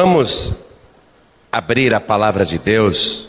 Vamos 0.00 0.54
abrir 1.50 1.92
a 1.92 1.98
palavra 1.98 2.44
de 2.44 2.56
Deus 2.56 3.28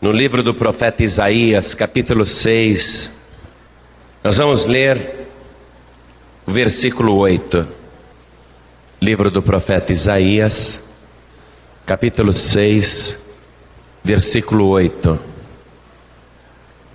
no 0.00 0.10
livro 0.10 0.42
do 0.42 0.54
profeta 0.54 1.04
Isaías, 1.04 1.74
capítulo 1.74 2.24
6. 2.24 3.14
Nós 4.24 4.38
vamos 4.38 4.64
ler 4.64 5.28
o 6.46 6.50
versículo 6.50 7.16
8. 7.16 7.68
Livro 8.98 9.30
do 9.30 9.42
profeta 9.42 9.92
Isaías, 9.92 10.82
capítulo 11.84 12.32
6, 12.32 13.22
versículo 14.02 14.68
8. 14.68 15.20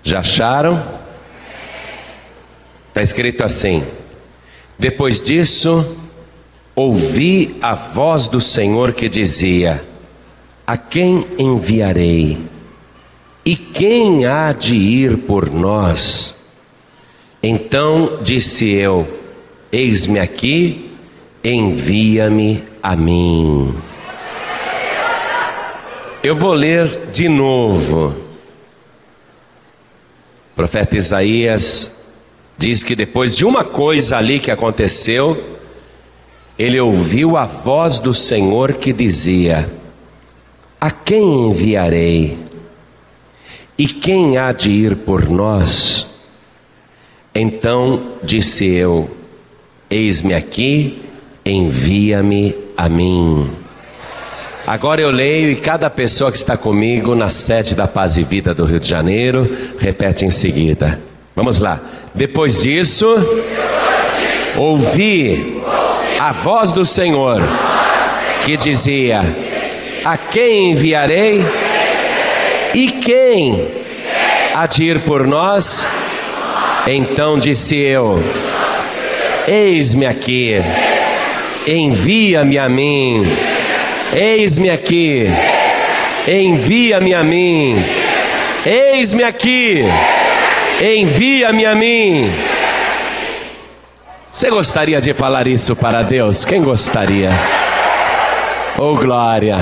Já 0.01 0.21
acharam? 0.21 0.83
Está 2.87 3.03
escrito 3.03 3.43
assim: 3.43 3.85
Depois 4.79 5.21
disso, 5.21 5.95
ouvi 6.75 7.55
a 7.61 7.73
voz 7.73 8.27
do 8.27 8.41
Senhor 8.41 8.91
que 8.91 9.07
dizia: 9.07 9.83
A 10.67 10.75
quem 10.77 11.25
enviarei? 11.37 12.37
E 13.45 13.55
quem 13.55 14.25
há 14.25 14.51
de 14.51 14.75
ir 14.75 15.17
por 15.17 15.49
nós? 15.49 16.35
Então 17.41 18.19
disse 18.21 18.69
eu: 18.69 19.07
Eis-me 19.71 20.19
aqui, 20.19 20.91
envia-me 21.43 22.63
a 22.81 22.95
mim. 22.95 23.73
Eu 26.23 26.35
vou 26.35 26.53
ler 26.53 27.07
de 27.11 27.29
novo. 27.29 28.07
O 30.51 30.55
profeta 30.55 30.97
Isaías 30.97 32.03
diz 32.57 32.83
que 32.83 32.95
depois 32.95 33.37
de 33.37 33.45
uma 33.45 33.63
coisa 33.63 34.17
ali 34.17 34.39
que 34.39 34.49
aconteceu, 34.49 35.54
ele 36.57 36.79
ouviu 36.79 37.35
a 37.35 37.45
voz 37.45 37.99
do 37.99 38.13
Senhor 38.13 38.73
que 38.73 38.93
dizia: 38.93 39.69
A 40.79 40.89
quem 40.89 41.49
enviarei? 41.49 42.37
E 43.77 43.87
quem 43.87 44.37
há 44.37 44.53
de 44.53 44.71
ir 44.71 44.95
por 44.95 45.27
nós? 45.29 46.07
Então 47.33 48.01
disse 48.23 48.65
eu: 48.65 49.09
Eis-me 49.89 50.33
aqui, 50.33 51.01
envia-me 51.45 52.55
a 52.77 52.87
mim. 52.87 53.49
Agora 54.65 55.01
eu 55.01 55.11
leio 55.11 55.51
e 55.51 55.55
cada 55.57 55.89
pessoa 55.89 56.31
que 56.31 56.37
está 56.37 56.57
comigo 56.57 57.13
na 57.13 57.29
sede 57.29 57.75
da 57.75 57.87
Paz 57.87 58.17
e 58.17 58.23
Vida 58.23 58.53
do 58.53 58.65
Rio 58.65 58.79
de 58.79 58.87
Janeiro 58.87 59.47
repete 59.77 60.25
em 60.25 60.31
seguida. 60.31 60.99
Vamos 61.35 61.59
lá. 61.59 61.81
Depois 62.15 62.63
disso, 62.63 63.05
ouvi 64.57 65.61
a 66.19 66.31
voz 66.31 66.71
do 66.71 66.85
Senhor 66.85 67.41
que 68.43 68.55
dizia: 68.57 69.21
A 70.03 70.17
quem 70.17 70.71
enviarei? 70.71 71.45
E 72.73 72.91
quem 72.91 73.67
há 74.53 74.65
de 74.67 74.83
ir 74.83 74.99
por 75.01 75.25
nós? 75.25 75.87
Então 76.87 77.39
disse 77.39 77.75
eu: 77.75 78.23
Eis-me 79.47 80.05
aqui, 80.05 80.61
envia-me 81.67 82.57
a 82.57 82.69
mim. 82.69 83.25
Eis-me 84.13 84.69
aqui, 84.69 85.27
envia-me 86.27 87.13
a 87.13 87.23
mim. 87.23 87.83
Eis-me 88.65 89.23
aqui, 89.23 89.83
envia-me 90.81 91.65
a 91.65 91.75
mim. 91.75 92.31
Você 94.35 94.49
gostaria 94.49 94.99
de 94.99 95.13
falar 95.13 95.47
isso 95.47 95.77
para 95.77 96.01
Deus? 96.01 96.43
Quem 96.43 96.61
gostaria? 96.61 97.29
Oh 98.77 98.93
glória! 98.93 99.55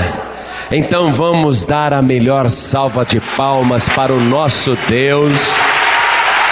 Então 0.68 1.14
vamos 1.14 1.64
dar 1.64 1.94
a 1.94 2.02
melhor 2.02 2.50
salva 2.50 3.04
de 3.04 3.20
palmas 3.20 3.88
para 3.88 4.12
o 4.12 4.18
nosso 4.18 4.76
Deus 4.88 5.54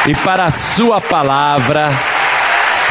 e 0.06 0.14
para 0.14 0.44
a 0.44 0.50
Sua 0.52 1.00
palavra. 1.00 1.90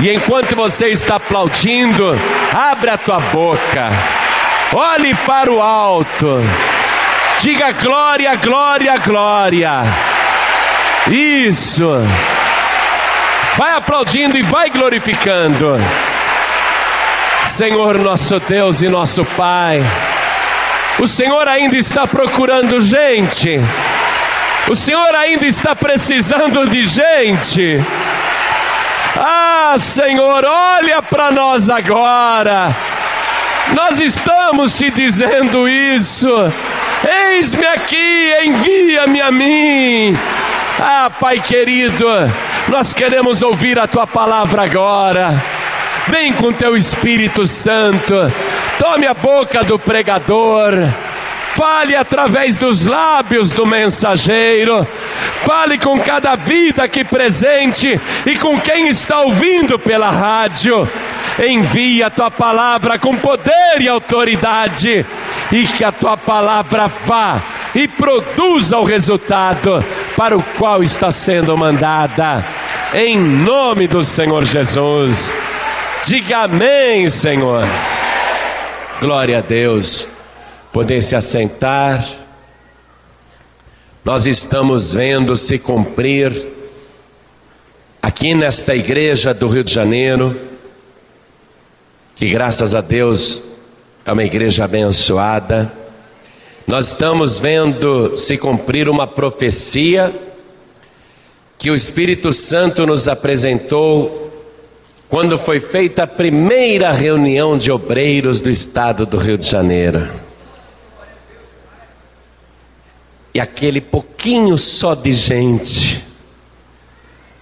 E 0.01 0.13
enquanto 0.13 0.53
você 0.53 0.89
está 0.89 1.15
aplaudindo, 1.15 2.13
abre 2.53 2.89
a 2.89 2.97
tua 2.97 3.21
boca, 3.21 3.89
olhe 4.73 5.15
para 5.15 5.49
o 5.49 5.61
alto, 5.61 6.41
diga 7.39 7.71
glória, 7.71 8.35
glória, 8.35 8.97
glória. 8.97 9.83
Isso. 11.09 11.89
Vai 13.61 13.75
aplaudindo 13.75 14.35
e 14.39 14.41
vai 14.41 14.71
glorificando. 14.71 15.79
Senhor 17.43 17.99
nosso 17.99 18.39
Deus 18.39 18.81
e 18.81 18.89
nosso 18.89 19.23
Pai, 19.23 19.83
o 20.97 21.07
Senhor 21.07 21.47
ainda 21.47 21.77
está 21.77 22.07
procurando 22.07 22.81
gente, 22.81 23.61
o 24.67 24.73
Senhor 24.73 25.13
ainda 25.13 25.45
está 25.45 25.75
precisando 25.75 26.67
de 26.67 26.87
gente. 26.87 27.79
Ah, 29.15 29.75
Senhor, 29.77 30.43
olha 30.43 30.99
para 31.03 31.29
nós 31.29 31.69
agora. 31.69 32.75
Nós 33.75 33.99
estamos 33.99 34.75
te 34.75 34.89
dizendo 34.89 35.69
isso. 35.69 36.51
Eis-me 37.07 37.67
aqui, 37.67 38.33
envia-me 38.43 39.21
a 39.21 39.31
mim. 39.31 40.17
Ah, 40.83 41.11
Pai 41.11 41.39
querido, 41.39 42.07
nós 42.67 42.91
queremos 42.91 43.43
ouvir 43.43 43.77
a 43.77 43.85
tua 43.85 44.07
palavra 44.07 44.63
agora. 44.63 45.39
Vem 46.07 46.33
com 46.33 46.51
teu 46.51 46.75
Espírito 46.75 47.45
Santo, 47.45 48.15
tome 48.79 49.05
a 49.05 49.13
boca 49.13 49.63
do 49.63 49.77
pregador, 49.77 50.73
fale 51.49 51.95
através 51.95 52.57
dos 52.57 52.87
lábios 52.87 53.51
do 53.51 53.63
mensageiro, 53.63 54.87
fale 55.43 55.77
com 55.77 55.99
cada 55.99 56.35
vida 56.35 56.85
aqui 56.85 57.03
presente 57.03 58.01
e 58.25 58.35
com 58.39 58.59
quem 58.59 58.87
está 58.87 59.21
ouvindo 59.21 59.77
pela 59.77 60.09
rádio. 60.09 60.89
Envia 61.47 62.07
a 62.07 62.09
tua 62.09 62.31
palavra 62.31 62.97
com 62.97 63.15
poder 63.15 63.79
e 63.79 63.87
autoridade, 63.87 65.05
e 65.51 65.67
que 65.67 65.83
a 65.83 65.91
tua 65.91 66.17
palavra 66.17 66.87
vá 66.87 67.39
e 67.73 67.87
produza 67.87 68.77
o 68.77 68.83
resultado 68.83 69.83
para 70.17 70.37
o 70.37 70.43
qual 70.57 70.83
está 70.83 71.11
sendo 71.11 71.57
mandada 71.57 72.45
em 72.93 73.17
nome 73.17 73.87
do 73.87 74.03
Senhor 74.03 74.43
Jesus. 74.43 75.35
Diga 76.05 76.39
amém, 76.39 77.07
Senhor. 77.07 77.63
Glória 78.99 79.37
a 79.37 79.41
Deus. 79.41 80.07
Poder 80.73 81.01
se 81.01 81.15
assentar. 81.15 82.03
Nós 84.03 84.27
estamos 84.27 84.93
vendo 84.93 85.35
se 85.35 85.57
cumprir 85.57 86.47
aqui 88.01 88.33
nesta 88.33 88.75
igreja 88.75 89.33
do 89.33 89.47
Rio 89.47 89.63
de 89.63 89.71
Janeiro, 89.71 90.39
que 92.15 92.27
graças 92.27 92.75
a 92.75 92.81
Deus 92.81 93.41
é 94.03 94.11
uma 94.11 94.23
igreja 94.23 94.65
abençoada. 94.65 95.71
Nós 96.71 96.87
estamos 96.87 97.37
vendo 97.37 98.15
se 98.15 98.37
cumprir 98.37 98.87
uma 98.87 99.05
profecia 99.05 100.09
que 101.57 101.69
o 101.69 101.75
Espírito 101.75 102.31
Santo 102.31 102.87
nos 102.87 103.09
apresentou 103.09 104.31
quando 105.09 105.37
foi 105.37 105.59
feita 105.59 106.03
a 106.03 106.07
primeira 106.07 106.93
reunião 106.93 107.57
de 107.57 107.73
obreiros 107.73 108.39
do 108.39 108.49
estado 108.49 109.05
do 109.05 109.17
Rio 109.17 109.37
de 109.37 109.49
Janeiro. 109.49 110.07
E 113.33 113.39
aquele 113.41 113.81
pouquinho 113.81 114.57
só 114.57 114.95
de 114.95 115.11
gente. 115.11 116.07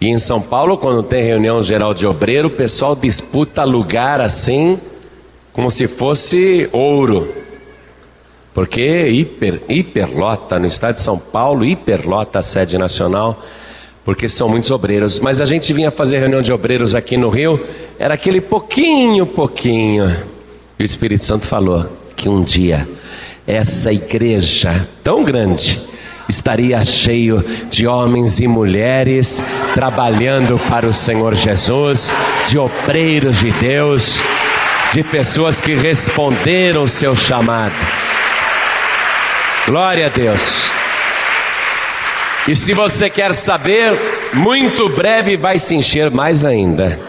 E 0.01 0.07
em 0.07 0.17
São 0.17 0.41
Paulo, 0.41 0.75
quando 0.75 1.03
tem 1.03 1.23
reunião 1.23 1.61
geral 1.61 1.93
de 1.93 2.07
obreiro, 2.07 2.47
o 2.47 2.51
pessoal 2.51 2.95
disputa 2.95 3.63
lugar 3.63 4.21
assim, 4.21 4.79
como 5.53 5.69
se 5.69 5.87
fosse 5.87 6.67
ouro. 6.73 7.38
Porque 8.53 9.07
hiper, 9.07 9.61
hiperlota 9.69 10.59
no 10.59 10.65
estado 10.65 10.95
de 10.95 11.01
São 11.01 11.17
Paulo, 11.17 11.63
hiperlota 11.63 12.39
a 12.39 12.41
sede 12.41 12.77
nacional 12.77 13.41
porque 14.09 14.27
são 14.27 14.49
muitos 14.49 14.71
obreiros. 14.71 15.19
Mas 15.19 15.39
a 15.39 15.45
gente 15.45 15.71
vinha 15.71 15.91
fazer 15.91 16.17
reunião 16.17 16.41
de 16.41 16.51
obreiros 16.51 16.95
aqui 16.95 17.15
no 17.15 17.29
Rio, 17.29 17.63
era 17.99 18.15
aquele 18.15 18.41
pouquinho, 18.41 19.23
pouquinho. 19.25 20.09
E 20.79 20.81
o 20.81 20.85
Espírito 20.85 21.25
Santo 21.25 21.45
falou 21.45 21.85
que 22.15 22.27
um 22.27 22.41
dia 22.41 22.87
essa 23.45 23.93
igreja 23.93 24.87
tão 25.03 25.23
grande 25.23 25.79
estaria 26.27 26.83
cheio 26.85 27.43
de 27.69 27.85
homens 27.85 28.39
e 28.39 28.47
mulheres 28.47 29.43
trabalhando 29.73 30.57
para 30.69 30.87
o 30.87 30.93
Senhor 30.93 31.35
Jesus, 31.35 32.11
de 32.47 32.57
obreiros 32.57 33.37
de 33.37 33.51
Deus, 33.51 34.21
de 34.91 35.03
pessoas 35.03 35.61
que 35.61 35.75
responderam 35.75 36.81
o 36.81 36.87
seu 36.87 37.15
chamado. 37.15 37.75
Glória 39.69 40.07
a 40.07 40.09
Deus. 40.09 40.71
E 42.47 42.55
se 42.55 42.73
você 42.73 43.07
quer 43.07 43.35
saber, 43.35 43.93
muito 44.33 44.89
breve 44.89 45.37
vai 45.37 45.59
se 45.59 45.75
encher 45.75 46.09
mais 46.09 46.43
ainda. 46.43 46.99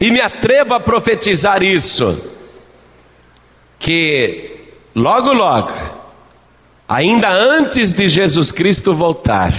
E 0.00 0.12
me 0.12 0.20
atrevo 0.20 0.74
a 0.74 0.78
profetizar 0.78 1.60
isso. 1.64 2.16
que 3.80 4.60
logo, 4.94 5.32
logo, 5.32 5.72
ainda 6.88 7.28
antes 7.28 7.92
de 7.92 8.06
Jesus 8.06 8.52
Cristo 8.52 8.94
voltar, 8.94 9.52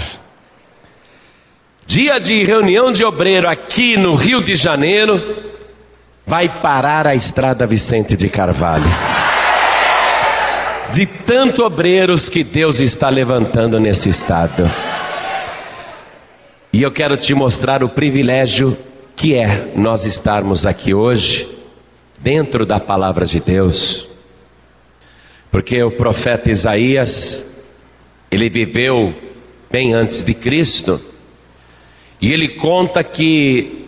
dia 1.86 2.22
de 2.22 2.42
reunião 2.46 2.90
de 2.90 3.04
obreiro 3.04 3.50
aqui 3.50 3.98
no 3.98 4.16
Rio 4.16 4.42
de 4.42 4.56
Janeiro, 4.56 5.44
vai 6.26 6.48
parar 6.48 7.06
a 7.06 7.14
estrada 7.14 7.68
Vicente 7.68 8.16
de 8.16 8.30
Carvalho. 8.30 9.19
De 10.92 11.06
tanto 11.06 11.64
obreiros 11.64 12.30
que 12.30 12.44
Deus 12.44 12.80
está 12.80 13.10
levantando 13.10 13.80
nesse 13.80 14.10
estado. 14.10 14.70
E 16.74 16.82
eu 16.82 16.92
quero 16.92 17.16
te 17.16 17.34
mostrar 17.34 17.84
o 17.84 17.90
privilégio 17.90 18.78
que 19.16 19.36
é 19.36 19.72
nós 19.76 20.06
estarmos 20.06 20.66
aqui 20.66 20.94
hoje, 20.94 21.48
dentro 22.20 22.66
da 22.66 22.80
palavra 22.80 23.26
de 23.26 23.40
Deus. 23.40 24.08
Porque 25.52 25.82
o 25.84 25.92
profeta 25.92 26.50
Isaías, 26.50 27.46
ele 28.32 28.50
viveu 28.50 29.14
bem 29.70 29.94
antes 29.94 30.24
de 30.24 30.34
Cristo, 30.34 31.02
e 32.22 32.32
ele 32.32 32.48
conta 32.48 33.04
que 33.04 33.86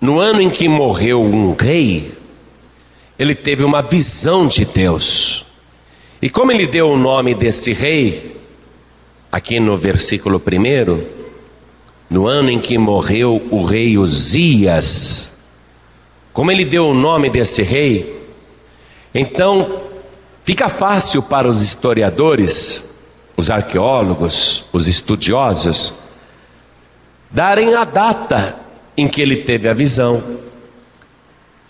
no 0.00 0.18
ano 0.18 0.40
em 0.40 0.50
que 0.50 0.68
morreu 0.68 1.22
um 1.22 1.54
rei, 1.54 2.12
ele 3.18 3.34
teve 3.34 3.62
uma 3.62 3.82
visão 3.82 4.46
de 4.46 4.64
Deus. 4.64 5.43
E 6.24 6.30
como 6.30 6.50
ele 6.50 6.66
deu 6.66 6.88
o 6.88 6.96
nome 6.96 7.34
desse 7.34 7.74
rei, 7.74 8.34
aqui 9.30 9.60
no 9.60 9.76
versículo 9.76 10.40
primeiro, 10.40 11.06
no 12.08 12.26
ano 12.26 12.48
em 12.48 12.58
que 12.58 12.78
morreu 12.78 13.46
o 13.50 13.62
rei 13.62 13.98
Uzias, 13.98 15.36
como 16.32 16.50
ele 16.50 16.64
deu 16.64 16.86
o 16.88 16.94
nome 16.94 17.28
desse 17.28 17.60
rei, 17.60 18.26
então 19.14 19.82
fica 20.44 20.66
fácil 20.70 21.20
para 21.22 21.46
os 21.46 21.62
historiadores, 21.62 22.96
os 23.36 23.50
arqueólogos, 23.50 24.64
os 24.72 24.88
estudiosos, 24.88 25.92
darem 27.30 27.74
a 27.74 27.84
data 27.84 28.56
em 28.96 29.06
que 29.06 29.20
ele 29.20 29.36
teve 29.36 29.68
a 29.68 29.74
visão, 29.74 30.24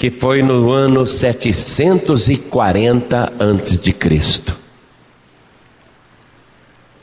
que 0.05 0.11
foi 0.11 0.43
no 0.43 0.71
ano 0.71 1.07
740 1.07 3.33
antes 3.41 3.81
de 3.81 3.91
Cristo. 3.91 4.55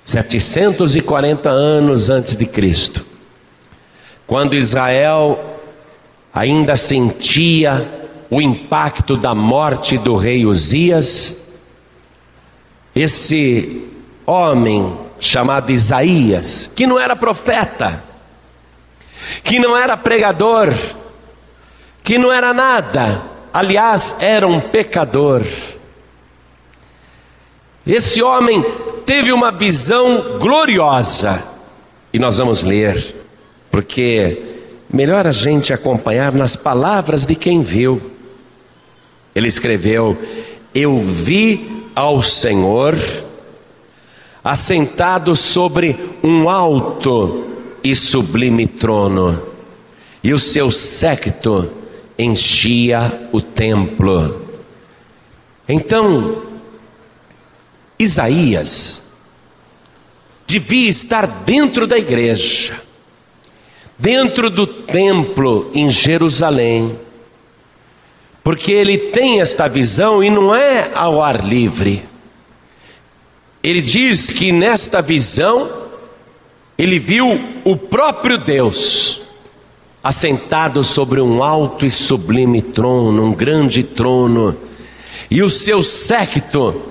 740 0.06 1.50
anos 1.50 2.12
antes 2.12 2.36
de 2.36 2.45
Cristo. 2.45 3.03
Quando 4.27 4.56
Israel 4.56 5.44
ainda 6.31 6.75
sentia 6.75 7.92
o 8.30 8.39
impacto 8.39 9.18
da 9.18 9.33
morte 9.33 9.97
do 9.97 10.15
rei 10.15 10.45
Uzias, 10.45 11.44
esse 12.94 13.83
homem 14.27 14.95
chamado 15.19 15.71
Isaías, 15.71 16.69
que 16.75 16.86
não 16.86 17.00
era 17.00 17.15
profeta, 17.15 18.04
que 19.44 19.57
não 19.57 19.75
era 19.75 19.97
pregador, 19.97 20.71
que 22.11 22.17
não 22.17 22.29
era 22.29 22.53
nada, 22.53 23.23
aliás, 23.53 24.17
era 24.19 24.45
um 24.45 24.59
pecador. 24.59 25.45
Esse 27.87 28.21
homem 28.21 28.65
teve 29.05 29.31
uma 29.31 29.49
visão 29.49 30.37
gloriosa, 30.37 31.41
e 32.11 32.19
nós 32.19 32.37
vamos 32.37 32.63
ler 32.63 33.15
porque 33.71 34.43
melhor 34.93 35.25
a 35.25 35.31
gente 35.31 35.71
acompanhar 35.71 36.33
nas 36.33 36.57
palavras 36.57 37.25
de 37.25 37.33
quem 37.33 37.61
viu. 37.61 38.01
Ele 39.33 39.47
escreveu: 39.47 40.17
Eu 40.75 41.01
vi 41.01 41.87
ao 41.95 42.21
Senhor 42.21 42.93
assentado 44.43 45.33
sobre 45.33 45.97
um 46.21 46.49
alto 46.49 47.45
e 47.81 47.95
sublime 47.95 48.67
trono, 48.67 49.41
e 50.21 50.33
o 50.33 50.39
seu 50.39 50.69
séquito 50.69 51.79
enchia 52.21 53.29
o 53.31 53.41
templo. 53.41 54.47
Então, 55.68 56.41
Isaías 57.97 59.03
devia 60.45 60.89
estar 60.89 61.25
dentro 61.27 61.88
da 61.88 61.97
igreja 61.97 62.81
dentro 64.01 64.50
do 64.50 64.65
templo 64.65 65.69
em 65.75 65.88
Jerusalém, 65.88 66.97
porque 68.44 68.71
ele 68.71 68.97
tem 68.97 69.39
esta 69.39 69.68
visão 69.68 70.23
e 70.23 70.29
não 70.29 70.56
é 70.56 70.89
ao 70.95 71.21
ar 71.21 71.45
livre. 71.45 72.03
Ele 73.62 73.79
diz 73.79 74.31
que 74.31 74.51
nesta 74.51 75.03
visão 75.03 75.69
ele 76.75 76.97
viu 76.97 77.39
o 77.63 77.77
próprio 77.77 78.39
Deus 78.39 79.20
assentado 80.03 80.83
sobre 80.83 81.21
um 81.21 81.44
alto 81.44 81.86
e 81.86 81.92
sublime 81.92 82.62
trono, 82.62 83.24
um 83.24 83.33
grande 83.33 83.83
trono, 83.83 84.57
e 85.30 85.44
o 85.44 85.50
seu 85.50 85.83
séquito, 85.83 86.81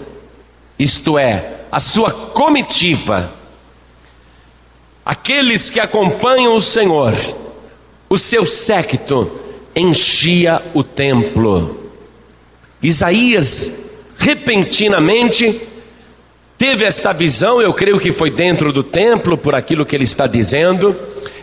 isto 0.79 1.19
é, 1.19 1.63
a 1.71 1.81
sua 1.81 2.11
comitiva, 2.11 3.41
Aqueles 5.11 5.71
que 5.71 5.81
acompanham 5.81 6.55
o 6.55 6.63
Senhor, 6.63 7.13
o 8.09 8.17
seu 8.17 8.47
séquito 8.47 9.29
enchia 9.75 10.63
o 10.73 10.85
templo. 10.85 11.91
Isaías, 12.81 13.91
repentinamente, 14.17 15.63
teve 16.57 16.85
esta 16.85 17.13
visão, 17.13 17.61
eu 17.61 17.73
creio 17.73 17.99
que 17.99 18.13
foi 18.13 18.31
dentro 18.31 18.73
do 18.73 18.85
templo, 18.85 19.37
por 19.37 19.53
aquilo 19.53 19.85
que 19.85 19.97
ele 19.97 20.05
está 20.05 20.29
dizendo. 20.29 20.95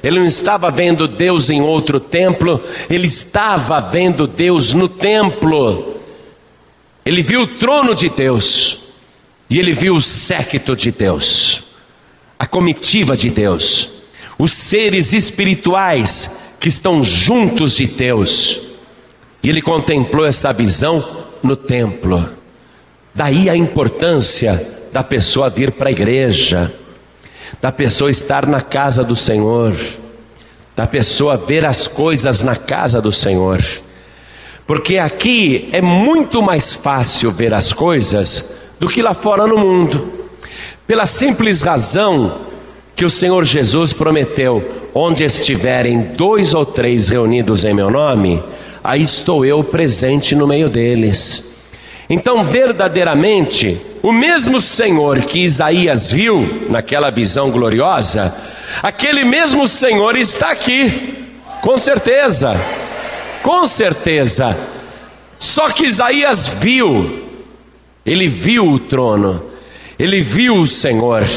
Ele 0.04 0.20
não 0.20 0.26
estava 0.26 0.70
vendo 0.70 1.08
Deus 1.08 1.50
em 1.50 1.62
outro 1.62 2.00
templo, 2.00 2.62
ele 2.90 3.08
estava 3.08 3.80
vendo 3.80 4.28
Deus 4.28 4.74
no 4.74 4.88
templo. 4.88 5.96
Ele 7.06 7.22
viu 7.22 7.42
o 7.42 7.48
trono 7.48 7.96
de 7.96 8.10
Deus 8.10 8.80
e 9.50 9.60
ele 9.60 9.74
viu 9.74 9.96
o 9.96 10.02
séquito 10.02 10.76
de 10.76 10.92
Deus 10.92 11.68
a 12.40 12.46
comitiva 12.46 13.18
de 13.18 13.30
Deus, 13.30 13.90
os 14.38 14.54
seres 14.54 15.14
espirituais 15.14 16.40
que 16.60 16.70
estão 16.70 17.04
juntos 17.04 17.76
de 17.76 17.88
Deus. 17.88 18.62
E 19.42 19.50
ele 19.50 19.62
contemplou 19.62 20.26
essa 20.26 20.52
visão 20.54 21.26
no 21.42 21.56
templo. 21.56 22.30
Daí 23.14 23.50
a 23.50 23.56
importância 23.56 24.80
da 24.92 25.04
pessoa 25.04 25.50
vir 25.50 25.72
para 25.72 25.90
a 25.90 25.92
igreja, 25.92 26.74
da 27.62 27.72
pessoa 27.72 28.10
estar 28.10 28.46
na 28.46 28.62
casa 28.62 29.04
do 29.04 29.16
Senhor, 29.16 29.76
da 30.76 30.86
pessoa 30.86 31.38
ver 31.38 31.66
as 31.66 31.88
coisas 31.88 32.44
na 32.44 32.56
casa 32.56 33.02
do 33.02 33.12
Senhor. 33.12 33.64
Porque 34.66 34.98
aqui 34.98 35.70
é 35.72 35.82
muito 35.82 36.42
mais 36.42 36.74
fácil 36.74 37.32
ver 37.32 37.54
as 37.54 37.72
coisas 37.72 38.58
do 38.80 38.88
que 38.88 39.02
lá 39.02 39.14
fora 39.14 39.48
no 39.48 39.58
mundo. 39.58 40.14
Pela 40.86 41.06
simples 41.06 41.62
razão 41.62 42.42
que 42.96 43.06
o 43.06 43.10
Senhor 43.10 43.46
Jesus 43.46 43.94
prometeu: 43.94 44.90
onde 44.94 45.24
estiverem 45.24 46.02
dois 46.02 46.54
ou 46.54 46.66
três 46.66 47.10
reunidos 47.10 47.64
em 47.64 47.74
meu 47.74 47.90
nome, 47.90 48.44
aí 48.84 49.02
estou 49.02 49.46
eu 49.46 49.64
presente 49.64 50.36
no 50.36 50.46
meio 50.46 50.70
deles. 50.70 51.47
Então, 52.10 52.44
verdadeiramente, 52.44 53.82
o 54.02 54.14
mesmo 54.14 54.62
Senhor 54.62 55.22
que 55.22 55.40
Isaías 55.40 56.12
viu 56.12 56.68
naquela 56.70 57.10
visão 57.10 57.52
gloriosa, 57.52 58.34
aquele 58.82 59.26
mesmo 59.26 59.68
Senhor 59.68 60.16
está 60.16 60.52
aqui, 60.52 61.26
com 61.62 61.78
certeza, 61.78 62.54
com 63.44 63.68
certeza. 63.68 64.58
Só 65.38 65.70
que 65.70 65.86
Isaías 65.86 66.48
viu, 66.48 67.24
ele 68.06 68.30
viu 68.30 68.66
o 68.70 68.80
trono, 68.80 69.44
ele 70.00 70.22
viu 70.22 70.56
o 70.56 70.68
Senhor, 70.68 71.28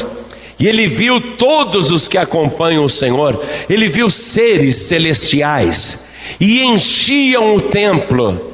e 0.57 0.67
ele 0.67 0.87
viu 0.87 1.19
todos 1.35 1.91
os 1.91 2.07
que 2.07 2.17
acompanham 2.17 2.85
o 2.85 2.89
Senhor, 2.89 3.43
ele 3.69 3.87
viu 3.87 4.09
seres 4.09 4.77
celestiais, 4.77 6.07
e 6.39 6.61
enchiam 6.61 7.55
o 7.55 7.61
templo. 7.61 8.50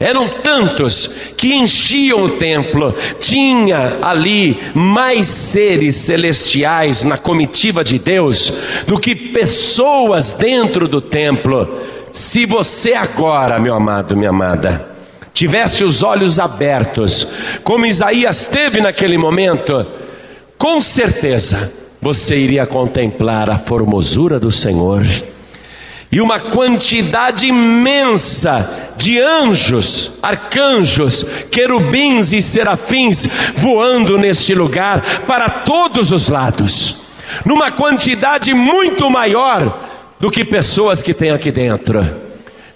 Eram 0.00 0.28
tantos 0.28 1.10
que 1.36 1.52
enchiam 1.52 2.22
o 2.22 2.30
templo, 2.30 2.94
tinha 3.18 3.98
ali 4.00 4.56
mais 4.72 5.26
seres 5.26 5.96
celestiais 5.96 7.04
na 7.04 7.18
comitiva 7.18 7.82
de 7.82 7.98
Deus 7.98 8.52
do 8.86 8.98
que 8.98 9.14
pessoas 9.14 10.32
dentro 10.32 10.86
do 10.86 11.00
templo. 11.00 11.68
Se 12.12 12.46
você 12.46 12.94
agora, 12.94 13.58
meu 13.58 13.74
amado, 13.74 14.16
minha 14.16 14.30
amada, 14.30 14.88
tivesse 15.34 15.82
os 15.82 16.04
olhos 16.04 16.38
abertos, 16.38 17.26
como 17.64 17.84
Isaías 17.84 18.44
teve 18.44 18.80
naquele 18.80 19.18
momento, 19.18 19.84
com 20.56 20.80
certeza 20.80 21.72
você 22.00 22.36
iria 22.36 22.66
contemplar 22.66 23.50
a 23.50 23.58
formosura 23.58 24.38
do 24.38 24.52
Senhor 24.52 25.04
e 26.10 26.20
uma 26.20 26.40
quantidade 26.40 27.46
imensa 27.46 28.87
de 28.98 29.18
anjos, 29.20 30.12
arcanjos, 30.20 31.24
querubins 31.50 32.32
e 32.32 32.42
serafins 32.42 33.28
voando 33.54 34.18
neste 34.18 34.54
lugar 34.54 35.22
para 35.26 35.48
todos 35.48 36.12
os 36.12 36.28
lados, 36.28 36.96
numa 37.44 37.70
quantidade 37.70 38.52
muito 38.52 39.08
maior 39.08 39.86
do 40.18 40.30
que 40.30 40.44
pessoas 40.44 41.00
que 41.00 41.14
tem 41.14 41.30
aqui 41.30 41.52
dentro. 41.52 42.27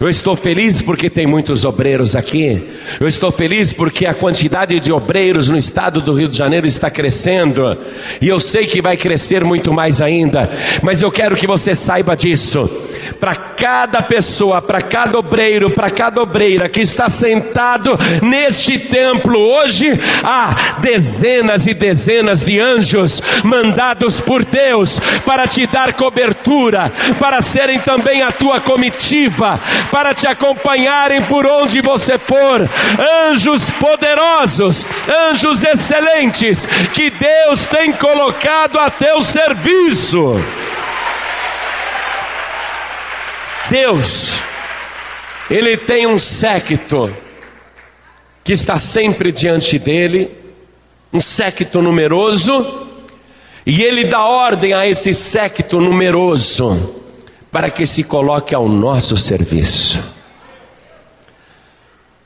Eu 0.02 0.09
estou 0.09 0.35
feliz 0.35 0.82
porque 0.82 1.09
tem 1.09 1.28
muitos 1.28 1.64
obreiros 1.64 2.16
aqui. 2.16 2.61
Eu 2.99 3.06
estou 3.06 3.30
feliz 3.30 3.73
porque 3.73 4.04
a 4.04 4.12
quantidade 4.12 4.80
de 4.80 4.92
obreiros 4.92 5.49
no 5.49 5.56
estado 5.56 6.00
do 6.00 6.12
Rio 6.12 6.28
de 6.28 6.37
Janeiro 6.37 6.66
está 6.66 6.90
crescendo. 6.90 7.78
E 8.21 8.26
eu 8.26 8.40
sei 8.40 8.66
que 8.66 8.82
vai 8.82 8.97
crescer 8.97 9.44
muito 9.44 9.73
mais 9.73 10.02
ainda. 10.02 10.50
Mas 10.82 11.02
eu 11.02 11.12
quero 11.12 11.37
que 11.37 11.47
você 11.47 11.73
saiba 11.73 12.16
disso 12.16 12.68
para 13.23 13.37
cada 13.37 14.02
pessoa, 14.02 14.61
para 14.61 14.82
cada 14.82 15.16
obreiro, 15.16 15.71
para 15.71 15.88
cada 15.90 16.21
obreira 16.21 16.68
que 16.68 16.80
está 16.80 17.09
sentado 17.09 17.97
neste 18.21 18.80
templo 18.80 19.38
hoje, 19.38 19.88
há 20.25 20.80
dezenas 20.80 21.68
e 21.68 21.73
dezenas 21.73 22.44
de 22.44 22.59
anjos 22.59 23.23
mandados 23.44 24.21
por 24.21 24.44
Deus 24.44 25.00
para 25.25 25.47
te 25.47 25.68
dar 25.68 25.92
cobertura, 25.92 26.92
para 27.21 27.40
serem 27.40 27.78
também 27.78 28.23
a 28.23 28.32
tua 28.32 28.61
comitiva, 28.61 29.61
para 29.93 30.15
te 30.15 30.27
acompanharem 30.27 31.21
por 31.25 31.47
onde 31.47 31.83
você 31.83 32.17
for. 32.17 32.67
Anjos 33.29 33.71
poderosos, 33.73 34.87
anjos 35.07 35.63
excelentes 35.63 36.65
que 36.95 37.11
Deus 37.11 37.67
tem 37.67 37.93
colocado 37.93 38.79
a 38.79 38.89
teu 38.89 39.21
serviço. 39.21 40.43
Deus, 43.69 44.41
Ele 45.51 45.77
tem 45.77 46.07
um 46.07 46.19
séquito 46.19 47.15
que 48.43 48.53
está 48.53 48.79
sempre 48.79 49.31
diante 49.31 49.79
dele, 49.79 50.31
um 51.13 51.21
séquito 51.21 51.83
numeroso, 51.83 52.89
e 53.65 53.83
ele 53.83 54.05
dá 54.05 54.25
ordem 54.25 54.73
a 54.73 54.89
esse 54.89 55.15
séquito 55.15 55.81
numeroso 55.81 57.01
para 57.52 57.71
que 57.71 57.85
se 57.85 58.02
coloque 58.02 58.54
ao 58.54 58.66
nosso 58.66 59.14
serviço. 59.18 60.02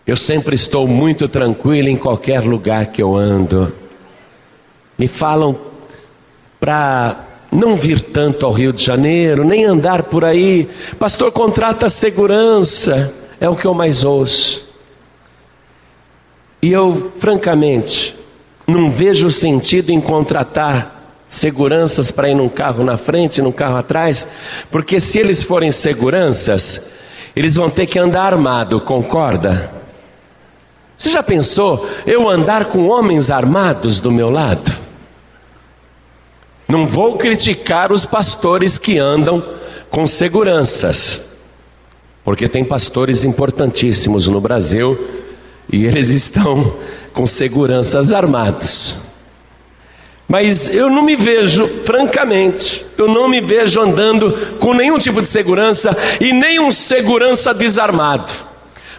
Eu 0.06 0.16
sempre 0.16 0.54
estou 0.54 0.87
muito 0.87 1.28
tranquilo 1.28 1.88
em 1.88 1.97
qualquer 1.97 2.45
lugar 2.45 2.87
que 2.87 3.02
eu 3.02 3.16
ando. 3.16 3.75
Me 4.97 5.09
falam 5.09 5.59
para 6.61 7.25
não 7.50 7.76
vir 7.76 8.00
tanto 8.00 8.47
ao 8.47 8.52
Rio 8.52 8.73
de 8.73 8.85
Janeiro, 8.85 9.45
nem 9.45 9.64
andar 9.64 10.04
por 10.04 10.25
aí. 10.25 10.68
Pastor, 10.97 11.33
contrata 11.33 11.88
segurança, 11.88 13.12
é 13.40 13.49
o 13.49 13.56
que 13.56 13.66
eu 13.66 13.75
mais 13.75 14.04
ouço. 14.04 14.64
E 16.62 16.71
eu, 16.71 17.12
francamente, 17.18 18.16
não 18.66 18.88
vejo 18.88 19.28
sentido 19.28 19.90
em 19.90 20.00
contratar 20.00 20.96
seguranças 21.28 22.11
para 22.11 22.30
ir 22.30 22.35
num 22.35 22.49
carro 22.49 22.85
na 22.85 22.97
frente, 22.97 23.42
num 23.42 23.52
carro 23.52 23.76
atrás, 23.76 24.26
porque 24.71 25.00
se 25.00 25.18
eles 25.18 25.42
forem 25.42 25.73
seguranças, 25.73 26.92
eles 27.35 27.56
vão 27.56 27.68
ter 27.68 27.87
que 27.87 27.99
andar 27.99 28.33
armado, 28.33 28.80
concorda? 28.80 29.71
Você 30.97 31.11
já 31.11 31.23
pensou 31.23 31.88
eu 32.06 32.28
andar 32.28 32.66
com 32.66 32.88
homens 32.88 33.30
armados 33.30 34.00
do 34.00 34.11
meu 34.11 34.30
lado? 34.30 34.73
Não 36.66 36.87
vou 36.87 37.16
criticar 37.16 37.92
os 37.92 38.06
pastores 38.06 38.78
que 38.78 38.99
andam 38.99 39.45
com 39.90 40.06
seguranças, 40.06 41.28
porque 42.25 42.49
tem 42.49 42.64
pastores 42.64 43.25
importantíssimos 43.25 44.26
no 44.26 44.40
Brasil 44.40 44.99
e 45.71 45.85
eles 45.85 46.09
estão 46.11 46.76
com 47.12 47.26
seguranças 47.26 48.11
armados. 48.12 49.06
Mas 50.28 50.75
eu 50.75 50.90
não 50.90 51.02
me 51.02 51.14
vejo, 51.14 51.66
francamente, 51.85 52.85
eu 52.99 53.06
não 53.06 53.28
me 53.28 53.40
vejo 53.40 53.80
andando 53.80 54.56
com 54.59 54.75
nenhum 54.75 54.99
tipo 54.99 55.23
de 55.23 55.28
segurança 55.28 55.97
e 56.21 56.33
nem 56.33 56.59
um 56.59 56.73
segurança 56.73 57.54
desarmado. 57.54 58.33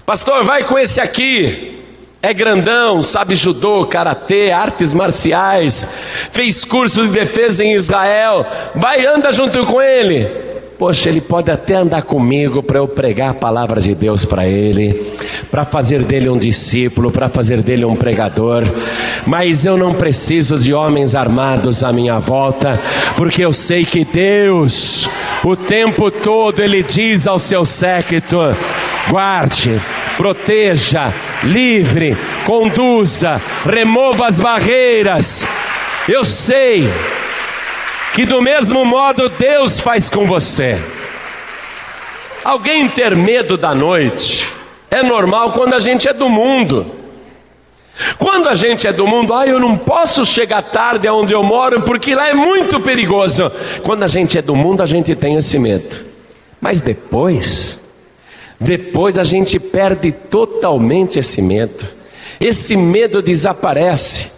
Pastor, 0.05 0.43
vai 0.45 0.63
com 0.63 0.79
esse 0.79 1.01
aqui. 1.01 1.73
É 2.21 2.33
grandão, 2.33 3.03
sabe 3.03 3.35
judô, 3.35 3.85
karatê, 3.85 4.51
artes 4.51 4.93
marciais, 4.93 5.97
fez 6.31 6.65
curso 6.65 7.03
de 7.03 7.09
defesa 7.09 7.63
em 7.63 7.73
Israel. 7.73 8.45
Vai, 8.73 9.05
anda 9.05 9.31
junto 9.31 9.65
com 9.65 9.81
ele. 9.81 10.46
Poxa, 10.77 11.09
ele 11.09 11.21
pode 11.21 11.49
até 11.49 11.73
andar 11.73 12.03
comigo 12.03 12.61
para 12.61 12.77
eu 12.77 12.87
pregar 12.87 13.31
a 13.31 13.33
palavra 13.33 13.81
de 13.81 13.95
Deus 13.95 14.23
para 14.25 14.47
ele, 14.47 15.11
para 15.49 15.65
fazer 15.65 16.03
dele 16.03 16.29
um 16.29 16.37
discípulo, 16.37 17.09
para 17.09 17.27
fazer 17.27 17.63
dele 17.63 17.83
um 17.83 17.95
pregador, 17.95 18.63
mas 19.25 19.65
eu 19.65 19.75
não 19.75 19.95
preciso 19.95 20.59
de 20.59 20.75
homens 20.75 21.15
armados 21.15 21.83
à 21.83 21.91
minha 21.91 22.19
volta, 22.19 22.79
porque 23.15 23.43
eu 23.43 23.51
sei 23.51 23.85
que 23.85 24.05
Deus, 24.05 25.09
o 25.43 25.55
tempo 25.55 26.11
todo, 26.11 26.61
Ele 26.61 26.83
diz 26.83 27.25
ao 27.25 27.39
seu 27.39 27.65
séquito: 27.65 28.37
guarde, 29.09 29.81
proteja, 30.15 31.11
livre, 31.43 32.15
conduza, 32.45 33.41
remova 33.65 34.27
as 34.27 34.39
barreiras. 34.39 35.43
Eu 36.07 36.23
sei 36.23 36.87
que 38.17 38.25
do 38.25 38.41
mesmo 38.41 38.83
modo 38.83 39.29
Deus 39.29 39.79
faz 39.79 40.09
com 40.09 40.25
você. 40.25 40.75
Alguém 42.43 42.89
ter 42.89 43.15
medo 43.15 43.55
da 43.55 43.75
noite 43.75 44.51
é 44.89 45.03
normal 45.03 45.51
quando 45.51 45.75
a 45.75 45.79
gente 45.79 46.09
é 46.09 46.13
do 46.13 46.27
mundo. 46.27 46.95
Quando 48.17 48.49
a 48.49 48.55
gente 48.55 48.87
é 48.87 48.91
do 48.91 49.05
mundo, 49.05 49.35
ah, 49.35 49.45
eu 49.45 49.59
não 49.59 49.77
posso 49.77 50.25
chegar 50.25 50.63
tarde 50.63 51.07
aonde 51.07 51.31
eu 51.31 51.43
moro 51.43 51.83
porque 51.83 52.15
lá 52.15 52.27
é 52.27 52.33
muito 52.33 52.81
perigoso. 52.81 53.51
Quando 53.83 54.01
a 54.01 54.07
gente 54.07 54.35
é 54.35 54.41
do 54.41 54.55
mundo, 54.55 54.81
a 54.81 54.87
gente 54.87 55.13
tem 55.13 55.35
esse 55.35 55.59
medo. 55.59 56.03
Mas 56.59 56.81
depois, 56.81 57.79
depois 58.59 59.19
a 59.19 59.23
gente 59.23 59.59
perde 59.59 60.11
totalmente 60.11 61.19
esse 61.19 61.39
medo. 61.39 61.85
Esse 62.41 62.75
medo 62.75 63.21
desaparece. 63.21 64.36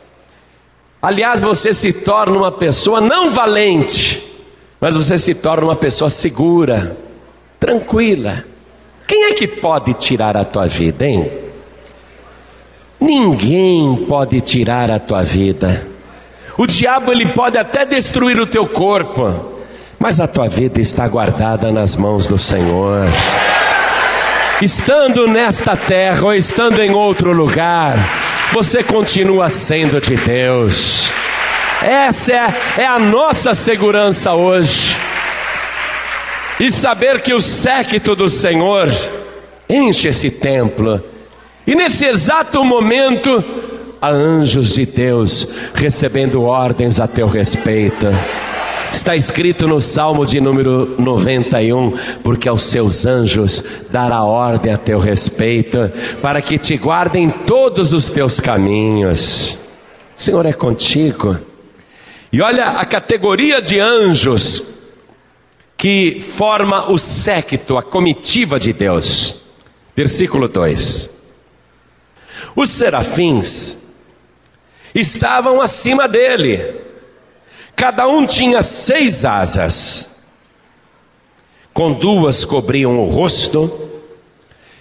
Aliás, 1.01 1.43
você 1.43 1.73
se 1.73 1.93
torna 1.93 2.37
uma 2.37 2.51
pessoa 2.51 2.99
não 2.99 3.29
valente, 3.29 4.21
mas 4.81 4.95
você 4.95 5.17
se 5.17 5.33
torna 5.33 5.63
uma 5.63 5.75
pessoa 5.75 6.09
segura, 6.09 6.97
tranquila. 7.59 8.43
Quem 9.07 9.25
é 9.25 9.33
que 9.33 9.47
pode 9.47 9.93
tirar 9.93 10.35
a 10.35 10.43
tua 10.43 10.67
vida, 10.67 11.05
hein? 11.05 11.31
Ninguém 12.99 14.05
pode 14.07 14.41
tirar 14.41 14.91
a 14.91 14.99
tua 14.99 15.23
vida. 15.23 15.87
O 16.57 16.67
diabo 16.67 17.11
ele 17.11 17.27
pode 17.27 17.57
até 17.57 17.85
destruir 17.85 18.37
o 18.39 18.45
teu 18.45 18.67
corpo, 18.67 19.53
mas 19.97 20.19
a 20.19 20.27
tua 20.27 20.49
vida 20.49 20.81
está 20.81 21.07
guardada 21.07 21.71
nas 21.71 21.95
mãos 21.95 22.27
do 22.27 22.37
Senhor 22.37 23.07
estando 24.61 25.27
nesta 25.27 25.75
terra 25.75 26.25
ou 26.25 26.33
estando 26.33 26.79
em 26.81 26.91
outro 26.91 27.31
lugar, 27.31 27.97
você 28.51 28.83
continua 28.83 29.47
sendo 29.49 30.01
de 30.01 30.15
Deus. 30.15 31.13
Essa 31.81 32.33
é, 32.33 32.53
é 32.79 32.85
a 32.85 32.99
nossa 32.99 33.53
segurança 33.53 34.33
hoje. 34.33 34.97
E 36.59 36.69
saber 36.69 37.21
que 37.21 37.33
o 37.33 37.39
séquito 37.39 38.15
do 38.15 38.27
Senhor 38.27 38.91
enche 39.69 40.09
esse 40.09 40.29
templo. 40.29 41.01
E 41.65 41.73
nesse 41.73 42.05
exato 42.05 42.65
momento, 42.65 43.43
há 44.01 44.09
anjos 44.09 44.73
de 44.73 44.85
Deus 44.85 45.47
recebendo 45.73 46.43
ordens 46.43 46.99
a 46.99 47.07
teu 47.07 47.27
respeito. 47.27 48.07
Está 48.91 49.15
escrito 49.15 49.67
no 49.67 49.79
Salmo 49.79 50.25
de 50.25 50.41
número 50.41 50.95
91: 50.97 51.93
porque 52.23 52.49
aos 52.49 52.63
seus 52.63 53.05
anjos 53.05 53.63
dará 53.89 54.23
ordem 54.23 54.73
a 54.73 54.77
teu 54.77 54.97
respeito, 54.97 55.91
para 56.21 56.41
que 56.41 56.57
te 56.57 56.75
guardem 56.75 57.29
todos 57.29 57.93
os 57.93 58.09
teus 58.09 58.39
caminhos. 58.39 59.59
O 60.15 60.21
Senhor 60.21 60.45
é 60.45 60.53
contigo. 60.53 61.37
E 62.31 62.41
olha 62.41 62.65
a 62.71 62.85
categoria 62.85 63.61
de 63.61 63.79
anjos 63.79 64.63
que 65.77 66.19
forma 66.19 66.91
o 66.91 66.97
séquito, 66.97 67.77
a 67.77 67.83
comitiva 67.83 68.59
de 68.59 68.73
Deus. 68.73 69.37
Versículo 69.95 70.47
2: 70.47 71.09
Os 72.55 72.69
serafins 72.69 73.77
estavam 74.93 75.61
acima 75.61 76.07
dele 76.07 76.88
Cada 77.79 78.09
um 78.09 78.25
tinha 78.25 78.61
seis 78.61 79.23
asas, 79.23 80.21
com 81.73 81.93
duas 81.93 82.43
cobriam 82.43 82.99
o 82.99 83.05
rosto, 83.05 83.71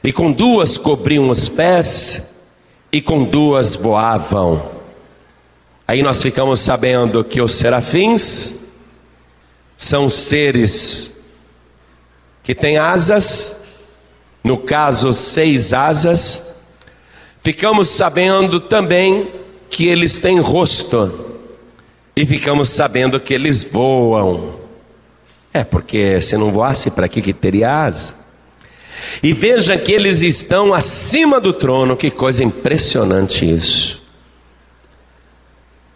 e 0.03 0.13
com 0.13 0.33
duas 0.33 0.77
cobriam 0.77 1.31
os 1.31 1.49
pés, 1.49 2.35
e 2.91 3.01
com 3.01 3.23
duas 3.23 3.77
voavam. 3.77 4.69
Aí 5.87 6.03
nós 6.03 6.21
ficamos 6.21 6.59
sabendo 6.59 7.23
que 7.23 7.41
os 7.41 7.53
serafins 7.53 8.65
são 9.77 10.11
seres 10.11 11.23
que 12.43 12.53
têm 12.53 12.79
asas, 12.79 13.63
no 14.43 14.59
caso, 14.59 15.13
seis 15.13 15.73
asas, 15.73 16.53
ficamos 17.45 17.91
sabendo 17.91 18.59
também 18.59 19.31
que 19.71 19.87
eles 19.87 20.19
têm 20.19 20.41
rosto, 20.41 21.28
e 22.19 22.27
ficamos 22.27 22.69
sabendo 22.71 23.21
que 23.21 23.33
eles 23.33 23.63
voam. 23.63 24.57
É, 25.55 25.63
porque 25.63 26.21
se 26.21 26.37
não 26.37 26.51
voasse, 26.51 26.91
para 26.91 27.07
que, 27.07 27.23
que 27.23 27.33
teria 27.33 27.85
asa? 27.85 28.13
E 29.23 29.33
veja 29.33 29.79
que 29.79 29.93
eles 29.93 30.23
estão 30.23 30.75
acima 30.75 31.41
do 31.41 31.53
trono, 31.53 31.97
que 31.97 32.11
coisa 32.11 32.43
impressionante 32.43 33.49
isso. 33.49 34.03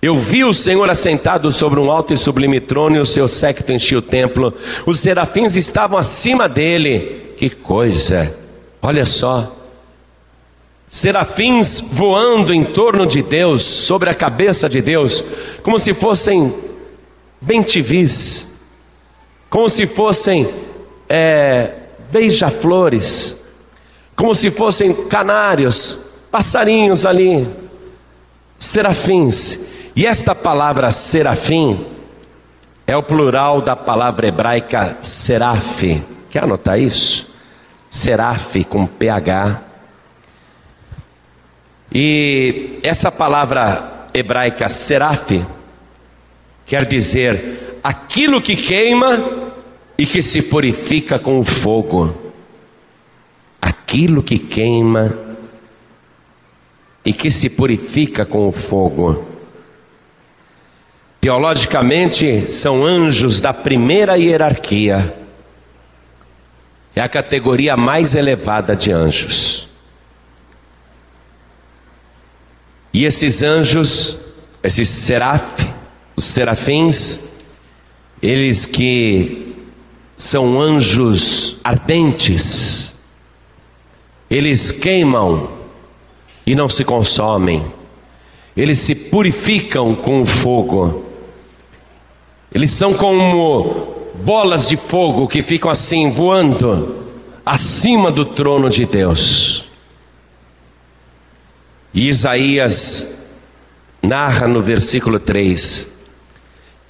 Eu 0.00 0.16
vi 0.16 0.44
o 0.44 0.54
Senhor 0.54 0.88
assentado 0.88 1.50
sobre 1.50 1.80
um 1.80 1.90
alto 1.90 2.12
e 2.12 2.16
sublime 2.16 2.60
trono, 2.60 2.94
e 2.96 3.00
o 3.00 3.06
seu 3.06 3.26
séquito 3.26 3.72
enchia 3.72 3.98
o 3.98 4.02
templo. 4.02 4.54
Os 4.86 5.00
serafins 5.00 5.56
estavam 5.56 5.98
acima 5.98 6.48
dele. 6.48 7.32
Que 7.36 7.50
coisa! 7.50 8.32
Olha 8.80 9.04
só. 9.04 9.56
Serafins 10.92 11.80
voando 11.80 12.52
em 12.52 12.62
torno 12.62 13.06
de 13.06 13.22
Deus, 13.22 13.62
sobre 13.62 14.10
a 14.10 14.14
cabeça 14.14 14.68
de 14.68 14.82
Deus, 14.82 15.24
como 15.62 15.78
se 15.78 15.94
fossem 15.94 16.54
bentivis, 17.40 18.58
como 19.48 19.70
se 19.70 19.86
fossem 19.86 20.52
é, 21.08 21.70
beija-flores, 22.10 23.42
como 24.14 24.34
se 24.34 24.50
fossem 24.50 24.92
canários, 25.06 26.10
passarinhos 26.30 27.06
ali, 27.06 27.48
serafins. 28.58 29.60
E 29.96 30.04
esta 30.04 30.34
palavra 30.34 30.90
serafim 30.90 31.86
é 32.86 32.94
o 32.94 33.02
plural 33.02 33.62
da 33.62 33.74
palavra 33.74 34.28
hebraica 34.28 34.98
seraf. 35.00 36.02
Quer 36.28 36.44
anotar 36.44 36.78
isso? 36.78 37.32
Seraf 37.90 38.62
com 38.64 38.86
PH. 38.86 39.71
E 41.94 42.78
essa 42.82 43.12
palavra 43.12 44.08
hebraica 44.14 44.68
seraf 44.68 45.44
quer 46.64 46.86
dizer 46.86 47.78
aquilo 47.84 48.40
que 48.40 48.56
queima 48.56 49.52
e 49.98 50.06
que 50.06 50.22
se 50.22 50.40
purifica 50.40 51.18
com 51.18 51.38
o 51.38 51.44
fogo. 51.44 52.32
Aquilo 53.60 54.22
que 54.22 54.38
queima 54.38 55.14
e 57.04 57.12
que 57.12 57.30
se 57.30 57.50
purifica 57.50 58.24
com 58.24 58.48
o 58.48 58.52
fogo. 58.52 59.28
Teologicamente, 61.20 62.50
são 62.50 62.84
anjos 62.84 63.40
da 63.40 63.52
primeira 63.52 64.16
hierarquia. 64.16 65.14
É 66.96 67.00
a 67.00 67.08
categoria 67.08 67.76
mais 67.76 68.14
elevada 68.14 68.74
de 68.74 68.90
anjos. 68.90 69.71
E 72.92 73.04
esses 73.04 73.42
anjos, 73.42 74.18
esses 74.62 74.88
seraf, 74.88 75.66
os 76.14 76.24
serafins, 76.24 77.20
eles 78.22 78.66
que 78.66 79.54
são 80.16 80.60
anjos 80.60 81.56
ardentes, 81.64 82.94
eles 84.30 84.70
queimam 84.70 85.48
e 86.46 86.54
não 86.54 86.68
se 86.68 86.84
consomem, 86.84 87.64
eles 88.56 88.78
se 88.78 88.94
purificam 88.94 89.94
com 89.94 90.20
o 90.20 90.26
fogo. 90.26 91.06
Eles 92.54 92.70
são 92.70 92.92
como 92.92 94.12
bolas 94.22 94.68
de 94.68 94.76
fogo 94.76 95.26
que 95.26 95.42
ficam 95.42 95.70
assim 95.70 96.10
voando 96.10 97.06
acima 97.44 98.10
do 98.12 98.26
trono 98.26 98.68
de 98.68 98.84
Deus. 98.84 99.71
E 101.94 102.08
Isaías 102.08 103.18
narra 104.02 104.48
no 104.48 104.60
versículo 104.60 105.20
3 105.20 105.92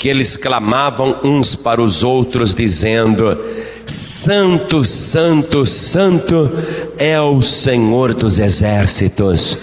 que 0.03 0.09
eles 0.09 0.37
clamavam 0.37 1.20
uns 1.22 1.55
para 1.55 1.81
os 1.81 2.03
outros, 2.03 2.57
dizendo: 2.57 3.40
Santo, 3.87 4.85
Santo, 4.85 5.64
Santo 5.64 6.50
é 6.98 7.20
o 7.20 7.40
Senhor 7.40 8.12
dos 8.12 8.40
exércitos, 8.40 9.57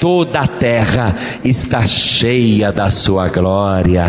toda 0.00 0.40
a 0.40 0.48
terra 0.48 1.16
está 1.44 1.86
cheia 1.86 2.72
da 2.72 2.90
sua 2.90 3.28
glória. 3.28 4.04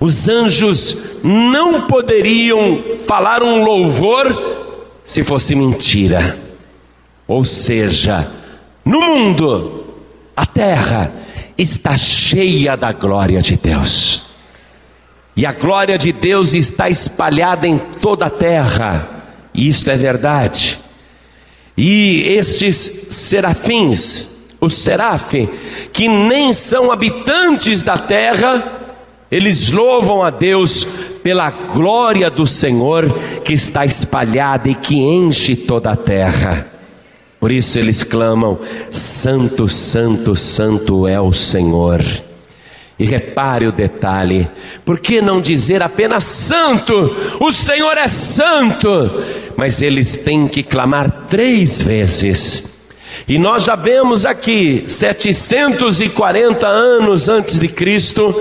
Os 0.00 0.28
anjos 0.28 0.96
não 1.22 1.86
poderiam 1.86 2.82
falar 3.06 3.44
um 3.44 3.62
louvor 3.62 4.88
se 5.04 5.22
fosse 5.22 5.54
mentira. 5.54 6.36
Ou 7.28 7.44
seja, 7.44 8.28
no 8.88 9.02
mundo, 9.02 9.84
a 10.34 10.46
terra 10.46 11.12
está 11.58 11.94
cheia 11.94 12.74
da 12.74 12.90
glória 12.90 13.42
de 13.42 13.54
Deus. 13.54 14.24
E 15.36 15.44
a 15.44 15.52
glória 15.52 15.98
de 15.98 16.10
Deus 16.10 16.54
está 16.54 16.88
espalhada 16.88 17.68
em 17.68 17.76
toda 17.76 18.24
a 18.24 18.30
terra. 18.30 19.06
Isto 19.52 19.90
é 19.90 19.96
verdade. 19.96 20.78
E 21.76 22.22
estes 22.28 23.08
serafins, 23.10 24.38
os 24.58 24.72
serafim, 24.72 25.50
que 25.92 26.08
nem 26.08 26.54
são 26.54 26.90
habitantes 26.90 27.82
da 27.82 27.98
terra, 27.98 28.72
eles 29.30 29.70
louvam 29.70 30.22
a 30.22 30.30
Deus 30.30 30.86
pela 31.22 31.50
glória 31.50 32.30
do 32.30 32.46
Senhor 32.46 33.12
que 33.44 33.52
está 33.52 33.84
espalhada 33.84 34.70
e 34.70 34.74
que 34.74 34.96
enche 34.96 35.54
toda 35.54 35.90
a 35.90 35.96
terra. 35.96 36.77
Por 37.40 37.52
isso 37.52 37.78
eles 37.78 38.02
clamam: 38.02 38.58
Santo, 38.90 39.68
Santo, 39.68 40.34
Santo 40.34 41.06
é 41.06 41.20
o 41.20 41.32
Senhor. 41.32 42.02
E 42.98 43.04
repare 43.04 43.66
o 43.66 43.72
detalhe: 43.72 44.48
por 44.84 44.98
que 44.98 45.20
não 45.20 45.40
dizer 45.40 45.82
apenas 45.82 46.24
santo? 46.24 47.14
O 47.38 47.52
Senhor 47.52 47.96
é 47.96 48.08
santo, 48.08 48.88
mas 49.56 49.80
eles 49.80 50.16
têm 50.16 50.48
que 50.48 50.62
clamar 50.62 51.26
três 51.28 51.80
vezes. 51.80 52.76
E 53.28 53.38
nós 53.38 53.64
já 53.64 53.76
vemos 53.76 54.26
aqui, 54.26 54.84
740 54.86 56.66
anos 56.66 57.28
antes 57.28 57.58
de 57.58 57.68
Cristo, 57.68 58.34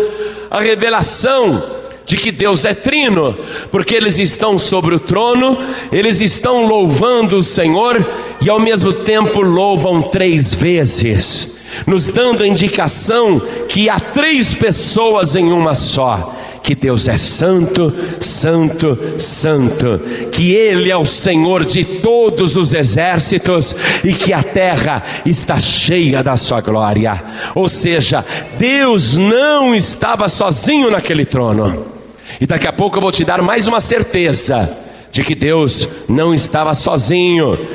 a 0.49 0.60
revelação 0.60 1.76
de 2.08 2.15
que 2.15 2.32
Deus 2.32 2.63
é 2.63 2.74
trino, 2.74 3.38
porque 3.70 3.93
eles 3.93 4.17
estão 4.17 4.58
sobre 4.58 4.96
o 4.96 5.00
trono, 5.00 5.60
eles 5.91 6.22
estão 6.22 6.65
louvando 6.65 7.38
o 7.38 7.43
Senhor 7.43 8.04
e 8.41 8.50
ao 8.50 8.62
mesmo 8.62 8.93
tempo 8.93 9.41
louvam 9.41 10.02
três 10.02 10.54
vezes, 10.54 11.58
nos 11.86 12.08
dando 12.08 12.43
a 12.43 12.48
indicação 12.48 13.41
que 13.67 13.89
há 13.89 14.00
três 14.00 14.56
pessoas 14.56 15.36
em 15.36 15.52
uma 15.52 15.76
só 15.76 16.34
que 16.63 16.76
Deus 16.76 17.08
é 17.08 17.17
santo, 17.17 17.93
santo, 18.20 18.98
santo, 19.17 20.02
que 20.30 20.52
Ele 20.52 20.91
é 20.91 20.98
o 20.98 21.06
Senhor 21.06 21.63
de 21.63 21.86
todos 21.86 22.58
os 22.58 22.74
exércitos 22.74 23.74
e 24.04 24.12
que 24.12 24.34
a 24.34 24.43
terra 24.43 25.02
está 25.26 25.58
cheia 25.62 26.22
da 26.22 26.36
Sua 26.36 26.60
glória. 26.60 27.24
Ou 27.56 27.70
seja, 27.70 28.26
Deus 28.58 29.15
não 29.15 29.74
estava 29.74 30.28
sozinho 30.28 30.91
naquele 30.91 31.24
trono. 31.24 31.96
E 32.39 32.45
daqui 32.45 32.67
a 32.67 32.73
pouco 32.73 32.97
eu 32.97 33.01
vou 33.01 33.11
te 33.11 33.25
dar 33.25 33.41
mais 33.41 33.67
uma 33.67 33.79
certeza 33.79 34.77
de 35.11 35.23
que 35.23 35.35
Deus 35.35 35.87
não 36.07 36.33
estava 36.33 36.73
sozinho 36.73 37.67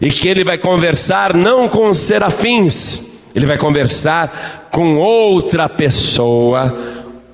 e 0.00 0.10
que 0.10 0.28
Ele 0.28 0.44
vai 0.44 0.58
conversar 0.58 1.34
não 1.34 1.68
com 1.68 1.88
os 1.90 1.98
serafins, 1.98 3.12
Ele 3.34 3.46
vai 3.46 3.58
conversar 3.58 4.68
com 4.72 4.96
outra 4.96 5.68
pessoa 5.68 6.76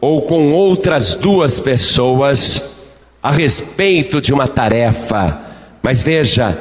ou 0.00 0.22
com 0.22 0.52
outras 0.52 1.14
duas 1.14 1.60
pessoas 1.60 2.76
a 3.22 3.30
respeito 3.30 4.20
de 4.20 4.32
uma 4.32 4.46
tarefa. 4.46 5.40
Mas 5.82 6.02
veja, 6.02 6.56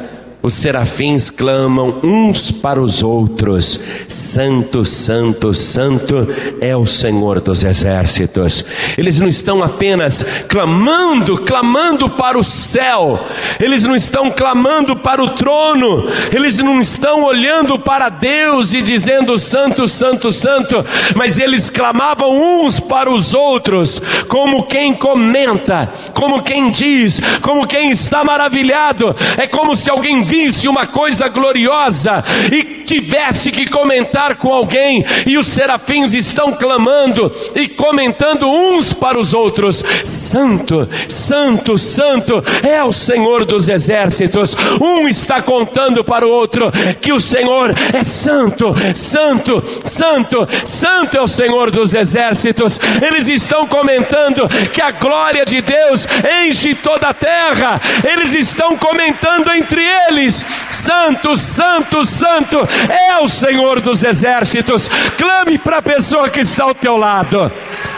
os 0.46 0.54
serafins 0.54 1.32
clamam 1.32 1.96
uns 2.04 2.52
para 2.52 2.80
os 2.80 3.02
outros: 3.02 3.80
Santo, 4.08 4.86
Santo, 4.86 5.52
Santo 5.52 6.28
é 6.62 6.78
o 6.78 6.86
Senhor 6.86 7.42
dos 7.42 7.64
exércitos. 7.64 8.64
Eles 8.96 9.20
não 9.20 9.28
estão 9.28 9.64
apenas 9.64 10.24
clamando, 10.48 11.40
clamando 11.40 12.12
para 12.12 12.38
o 12.38 12.44
céu, 12.44 13.20
eles 13.60 13.86
não 13.86 13.96
estão 13.96 14.30
clamando 14.30 14.96
para 14.96 15.24
o 15.24 15.30
trono, 15.30 16.06
eles 16.32 16.60
não 16.60 16.80
estão 16.80 17.24
olhando 17.24 17.80
para 17.80 18.10
Deus 18.10 18.76
e 18.76 18.84
dizendo 18.84 19.40
Santo, 19.40 19.88
Santo, 19.88 20.32
Santo, 20.32 20.86
mas 21.16 21.40
eles 21.40 21.72
clamavam 21.72 22.62
uns 22.62 22.80
para 22.80 23.10
os 23.12 23.34
outros, 23.34 24.00
como 24.28 24.64
quem 24.64 24.94
comenta, 24.94 25.92
como 26.14 26.44
quem 26.44 26.70
diz, 26.70 27.20
como 27.42 27.66
quem 27.66 27.90
está 27.90 28.24
maravilhado. 28.24 29.16
É 29.38 29.48
como 29.48 29.76
se 29.76 29.90
alguém 29.90 30.22
ouvisse 30.36 30.68
uma 30.68 30.86
coisa 30.86 31.30
gloriosa 31.30 32.24
e 32.52 32.76
tivesse 32.86 33.52
que 33.52 33.66
comentar 33.68 34.36
com 34.36 34.54
alguém, 34.54 35.04
e 35.26 35.38
os 35.38 35.48
serafins 35.48 36.14
estão 36.14 36.54
clamando 36.54 37.34
e 37.56 37.68
comentando 37.68 38.48
uns 38.48 38.94
para 38.94 39.20
os 39.20 39.34
outros: 39.34 39.84
Santo, 40.04 40.88
Santo, 41.08 41.78
Santo 41.78 42.44
é 42.64 42.84
o 42.84 42.92
Senhor 42.92 43.46
dos 43.46 43.68
exércitos. 43.68 44.56
Um 44.80 45.08
está 45.08 45.42
contando 45.42 46.04
para 46.04 46.28
o 46.28 46.32
outro 46.32 46.72
que 47.02 47.12
o 47.12 47.20
Senhor 47.20 47.74
é 47.94 48.04
Santo, 48.04 48.74
Santo, 48.94 49.64
Santo, 49.86 50.48
Santo 50.64 51.18
é 51.18 51.22
o 51.22 51.28
Senhor 51.28 51.72
dos 51.72 51.94
exércitos. 51.94 52.80
Eles 53.02 53.28
estão 53.28 53.66
comentando 53.66 54.48
que 54.72 54.82
a 54.82 54.92
glória 54.92 55.46
de 55.46 55.62
Deus 55.62 56.08
enche 56.44 56.76
toda 56.76 57.10
a 57.10 57.14
terra. 57.14 57.82
Eles 58.04 58.34
estão 58.34 58.78
comentando 58.78 59.52
entre 59.52 59.82
eles: 60.08 60.25
Santo, 60.32 61.38
Santo, 61.38 62.06
Santo 62.06 62.58
é 62.90 63.18
o 63.20 63.28
Senhor 63.28 63.82
dos 63.82 64.04
exércitos. 64.04 64.90
Clame 65.18 65.58
para 65.58 65.78
a 65.78 65.82
pessoa 65.82 66.30
que 66.30 66.42
está 66.42 66.64
ao 66.64 66.76
teu 66.76 66.98
lado. 66.98 67.52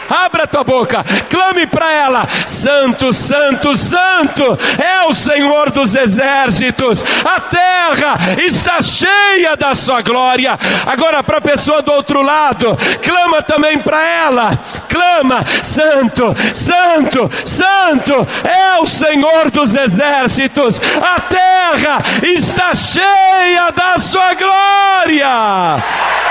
Abra 0.08 0.46
tua 0.46 0.64
boca, 0.64 1.04
clame 1.28 1.66
para 1.66 1.90
ela: 1.92 2.28
Santo, 2.46 3.12
Santo, 3.12 3.76
Santo 3.76 4.58
é 4.78 5.06
o 5.06 5.12
Senhor 5.12 5.70
dos 5.70 5.94
exércitos. 5.94 7.04
A 7.24 7.40
terra 7.40 8.18
está 8.38 8.80
cheia 8.80 9.56
da 9.56 9.74
sua 9.74 10.00
glória. 10.02 10.58
Agora, 10.86 11.22
para 11.22 11.38
a 11.38 11.42
pessoa 11.42 11.82
do 11.82 11.92
outro 11.92 12.22
lado, 12.22 12.76
clama 13.02 13.42
também 13.42 13.78
para 13.78 14.00
ela: 14.00 14.58
clama, 14.88 15.44
Santo, 15.62 16.34
Santo, 16.52 17.30
Santo 17.44 18.26
é 18.44 18.80
o 18.80 18.86
Senhor 18.86 19.50
dos 19.50 19.74
exércitos. 19.74 20.80
A 21.00 21.20
terra 21.20 21.98
está 22.22 22.74
cheia 22.74 23.70
da 23.72 23.98
sua 23.98 24.34
glória. 24.34 26.27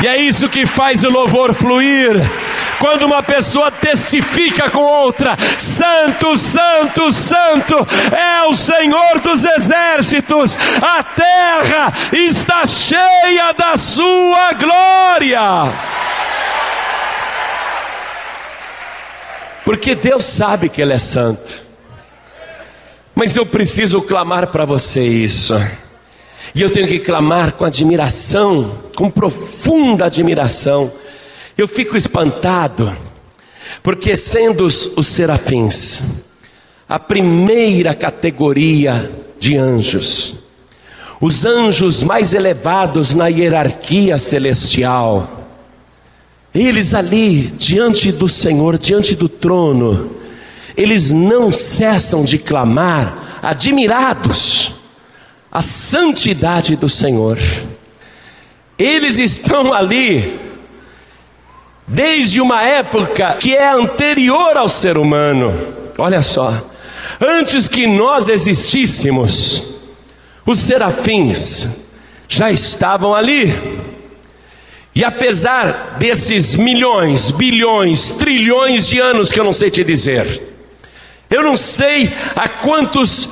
E 0.00 0.06
é 0.06 0.16
isso 0.16 0.48
que 0.48 0.64
faz 0.64 1.02
o 1.02 1.10
louvor 1.10 1.52
fluir. 1.52 2.14
Quando 2.78 3.02
uma 3.04 3.22
pessoa 3.22 3.70
testifica 3.70 4.70
com 4.70 4.82
outra: 4.82 5.36
Santo, 5.58 6.36
Santo, 6.36 7.12
Santo 7.12 7.74
é 8.12 8.46
o 8.46 8.54
Senhor 8.54 9.20
dos 9.20 9.44
exércitos, 9.44 10.56
a 10.80 11.02
terra 11.02 11.92
está 12.12 12.64
cheia 12.64 13.52
da 13.52 13.76
sua 13.76 14.52
glória. 14.52 15.72
Porque 19.64 19.94
Deus 19.94 20.24
sabe 20.24 20.68
que 20.68 20.80
Ele 20.80 20.94
é 20.94 20.98
santo, 20.98 21.62
mas 23.14 23.36
eu 23.36 23.44
preciso 23.44 24.00
clamar 24.00 24.46
para 24.46 24.64
você 24.64 25.02
isso. 25.02 25.54
E 26.54 26.62
eu 26.62 26.70
tenho 26.70 26.88
que 26.88 26.98
clamar 26.98 27.52
com 27.52 27.64
admiração, 27.64 28.72
com 28.96 29.10
profunda 29.10 30.06
admiração. 30.06 30.90
Eu 31.56 31.68
fico 31.68 31.96
espantado, 31.96 32.94
porque 33.82 34.16
sendo 34.16 34.64
os, 34.64 34.96
os 34.96 35.06
serafins 35.06 36.26
a 36.88 36.98
primeira 36.98 37.92
categoria 37.94 39.10
de 39.38 39.58
anjos, 39.58 40.36
os 41.20 41.44
anjos 41.44 42.02
mais 42.02 42.32
elevados 42.32 43.14
na 43.14 43.26
hierarquia 43.26 44.16
celestial, 44.16 45.46
eles 46.54 46.94
ali, 46.94 47.48
diante 47.58 48.10
do 48.10 48.26
Senhor, 48.26 48.78
diante 48.78 49.14
do 49.14 49.28
trono, 49.28 50.12
eles 50.74 51.10
não 51.10 51.50
cessam 51.50 52.24
de 52.24 52.38
clamar, 52.38 53.40
admirados 53.42 54.77
a 55.50 55.60
santidade 55.62 56.76
do 56.76 56.88
Senhor. 56.88 57.38
Eles 58.78 59.18
estão 59.18 59.72
ali 59.72 60.38
desde 61.86 62.40
uma 62.40 62.62
época 62.62 63.34
que 63.34 63.54
é 63.54 63.72
anterior 63.72 64.56
ao 64.56 64.68
ser 64.68 64.98
humano. 64.98 65.52
Olha 65.96 66.22
só, 66.22 66.62
antes 67.20 67.68
que 67.68 67.86
nós 67.86 68.28
existíssemos, 68.28 69.78
os 70.44 70.58
serafins 70.58 71.78
já 72.28 72.50
estavam 72.50 73.14
ali. 73.14 73.54
E 74.94 75.04
apesar 75.04 75.96
desses 75.98 76.56
milhões, 76.56 77.30
bilhões, 77.30 78.10
trilhões 78.12 78.86
de 78.86 78.98
anos 78.98 79.32
que 79.32 79.40
eu 79.40 79.44
não 79.44 79.52
sei 79.52 79.70
te 79.70 79.82
dizer, 79.82 80.42
eu 81.30 81.42
não 81.42 81.56
sei 81.56 82.12
há 82.34 82.48
quantos 82.48 83.28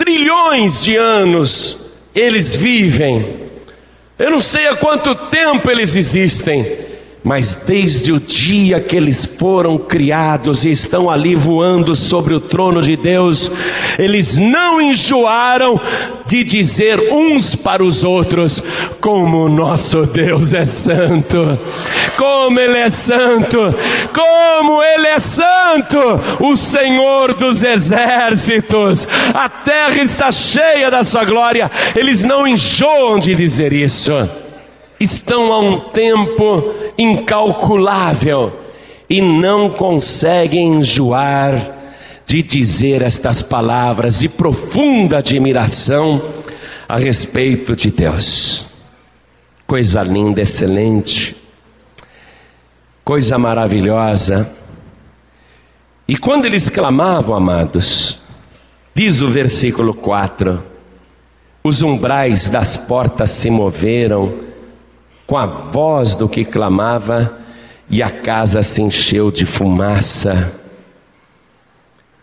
trilhões 0.00 0.82
de 0.82 0.96
anos 0.96 1.90
eles 2.14 2.56
vivem. 2.56 3.38
Eu 4.18 4.30
não 4.30 4.40
sei 4.40 4.66
há 4.66 4.74
quanto 4.74 5.14
tempo 5.14 5.70
eles 5.70 5.94
existem, 5.94 6.78
mas 7.22 7.54
desde 7.54 8.12
o 8.12 8.18
dia 8.18 8.80
que 8.80 8.96
eles 8.96 9.26
foram 9.26 9.76
criados 9.76 10.64
e 10.64 10.70
estão 10.70 11.10
ali 11.10 11.34
voando 11.34 11.94
sobre 11.94 12.34
o 12.34 12.40
trono 12.40 12.80
de 12.80 12.96
Deus, 12.96 13.52
eles 13.98 14.38
não 14.38 14.80
enjoaram 14.80 15.78
de 16.26 16.42
dizer 16.42 17.12
uns 17.12 17.54
para 17.54 17.84
os 17.84 18.04
outros: 18.04 18.62
como 19.00 19.44
o 19.44 19.48
nosso 19.50 20.06
Deus 20.06 20.54
é 20.54 20.64
santo, 20.64 21.58
como 22.16 22.58
Ele 22.58 22.78
é 22.78 22.88
santo, 22.88 23.58
como 24.14 24.82
Ele 24.82 25.08
é 25.08 25.18
santo, 25.18 25.98
o 26.40 26.56
Senhor 26.56 27.34
dos 27.34 27.62
exércitos, 27.62 29.06
a 29.34 29.48
terra 29.48 30.00
está 30.00 30.32
cheia 30.32 30.90
da 30.90 31.04
Sua 31.04 31.24
glória, 31.24 31.70
eles 31.94 32.24
não 32.24 32.46
enjoam 32.46 33.18
de 33.18 33.34
dizer 33.34 33.74
isso 33.74 34.39
estão 35.00 35.50
há 35.50 35.58
um 35.58 35.80
tempo 35.80 36.74
incalculável 36.98 38.52
e 39.08 39.22
não 39.22 39.70
conseguem 39.70 40.74
enjoar 40.74 41.78
de 42.26 42.42
dizer 42.42 43.02
estas 43.02 43.42
palavras 43.42 44.20
de 44.20 44.28
profunda 44.28 45.18
admiração 45.18 46.22
a 46.86 46.96
respeito 46.98 47.74
de 47.74 47.90
Deus. 47.90 48.66
Coisa 49.66 50.02
linda, 50.02 50.42
excelente, 50.42 51.34
coisa 53.02 53.38
maravilhosa. 53.38 54.54
E 56.06 56.16
quando 56.16 56.44
eles 56.44 56.68
clamavam, 56.68 57.34
amados, 57.34 58.20
diz 58.94 59.20
o 59.22 59.28
versículo 59.28 59.94
4: 59.94 60.62
os 61.64 61.82
umbrais 61.82 62.48
das 62.48 62.76
portas 62.76 63.30
se 63.30 63.50
moveram, 63.50 64.49
com 65.30 65.38
a 65.38 65.46
voz 65.46 66.16
do 66.16 66.28
que 66.28 66.44
clamava, 66.44 67.38
e 67.88 68.02
a 68.02 68.10
casa 68.10 68.64
se 68.64 68.82
encheu 68.82 69.30
de 69.30 69.46
fumaça. 69.46 70.60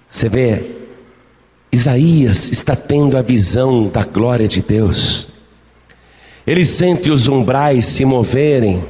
Você 0.10 0.28
vê, 0.28 0.72
Isaías 1.72 2.50
está 2.52 2.76
tendo 2.76 3.16
a 3.16 3.22
visão 3.22 3.88
da 3.88 4.04
glória 4.04 4.46
de 4.46 4.62
Deus. 4.62 5.30
Ele 6.46 6.66
sente 6.66 7.10
os 7.10 7.30
umbrais 7.30 7.86
se 7.86 8.04
moverem, 8.04 8.84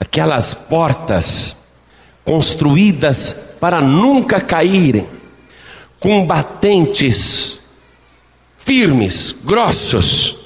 aquelas 0.00 0.52
portas 0.52 1.54
construídas 2.24 3.54
para 3.60 3.80
nunca 3.80 4.40
caírem, 4.40 5.06
com 6.00 6.26
batentes 6.26 7.60
firmes, 8.56 9.36
grossos, 9.44 10.37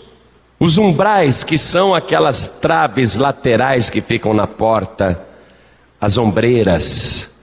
os 0.64 0.78
umbrais, 0.78 1.42
que 1.42 1.58
são 1.58 1.92
aquelas 1.92 2.46
traves 2.46 3.16
laterais 3.16 3.90
que 3.90 4.00
ficam 4.00 4.32
na 4.32 4.46
porta, 4.46 5.20
as 6.00 6.16
ombreiras, 6.16 7.34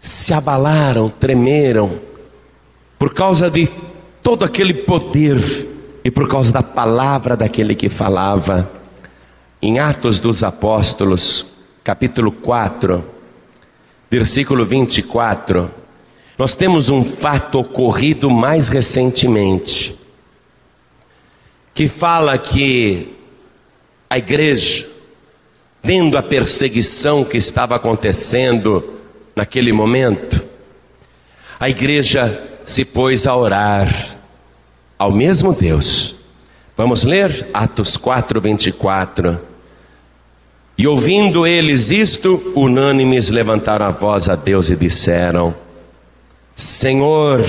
se 0.00 0.32
abalaram, 0.32 1.10
tremeram, 1.10 2.00
por 2.98 3.12
causa 3.12 3.50
de 3.50 3.68
todo 4.22 4.42
aquele 4.42 4.72
poder 4.72 5.68
e 6.02 6.10
por 6.10 6.26
causa 6.28 6.50
da 6.50 6.62
palavra 6.62 7.36
daquele 7.36 7.74
que 7.74 7.90
falava. 7.90 8.70
Em 9.60 9.78
Atos 9.78 10.18
dos 10.18 10.42
Apóstolos, 10.42 11.48
capítulo 11.84 12.32
4, 12.32 13.04
versículo 14.10 14.64
24, 14.64 15.70
nós 16.38 16.54
temos 16.54 16.88
um 16.88 17.04
fato 17.04 17.60
ocorrido 17.60 18.30
mais 18.30 18.68
recentemente 18.68 20.05
que 21.76 21.88
fala 21.88 22.38
que 22.38 23.12
a 24.08 24.16
igreja, 24.16 24.88
vendo 25.84 26.16
a 26.16 26.22
perseguição 26.22 27.22
que 27.22 27.36
estava 27.36 27.76
acontecendo 27.76 28.94
naquele 29.36 29.74
momento, 29.74 30.42
a 31.60 31.68
igreja 31.68 32.42
se 32.64 32.82
pôs 32.82 33.26
a 33.26 33.36
orar 33.36 33.94
ao 34.98 35.12
mesmo 35.12 35.52
Deus. 35.52 36.16
Vamos 36.74 37.04
ler 37.04 37.50
Atos 37.52 37.98
4, 37.98 38.40
24. 38.40 39.38
E 40.78 40.86
ouvindo 40.86 41.46
eles 41.46 41.90
isto, 41.90 42.54
unânimes 42.56 43.28
levantaram 43.28 43.84
a 43.84 43.90
voz 43.90 44.30
a 44.30 44.34
Deus 44.34 44.70
e 44.70 44.76
disseram: 44.76 45.54
Senhor, 46.54 47.44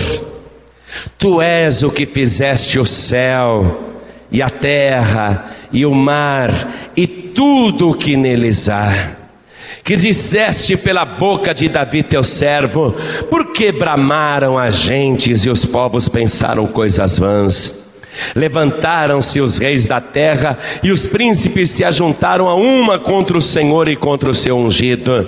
Tu 1.18 1.42
és 1.42 1.82
o 1.84 1.90
que 1.90 2.06
fizeste 2.06 2.78
o 2.78 2.86
céu 2.86 3.87
e 4.32 4.42
a 4.42 4.50
terra 4.50 5.52
e 5.72 5.86
o 5.86 5.94
mar 5.94 6.52
e 6.96 7.08
tudo 7.08 7.90
o 7.90 7.94
que 7.94 8.16
neles 8.16 8.70
há. 8.70 9.12
Que 9.84 9.96
disseste 9.96 10.76
pela 10.76 11.06
boca 11.06 11.54
de 11.54 11.70
Davi 11.70 12.04
teu 12.04 12.22
servo, 12.22 12.94
por 13.30 13.54
que 13.54 13.72
bramaram 13.72 14.58
as 14.58 14.76
gentes 14.76 15.46
e 15.46 15.50
os 15.50 15.66
povos 15.66 16.10
pensaram 16.10 16.68
coisas 16.68 17.18
vãs? 17.18 17.88
Levantaram-se 18.36 19.40
os 19.40 19.60
reis 19.60 19.86
da 19.86 20.02
terra 20.02 20.58
e 20.84 20.92
os 20.92 21.08
príncipes 21.08 21.70
se 21.70 21.84
ajuntaram 21.84 22.50
a 22.50 22.56
uma 22.56 23.00
contra 23.00 23.38
o 23.38 23.42
Senhor 23.42 23.88
e 23.88 23.96
contra 23.96 24.30
o 24.30 24.34
seu 24.34 24.58
ungido, 24.58 25.26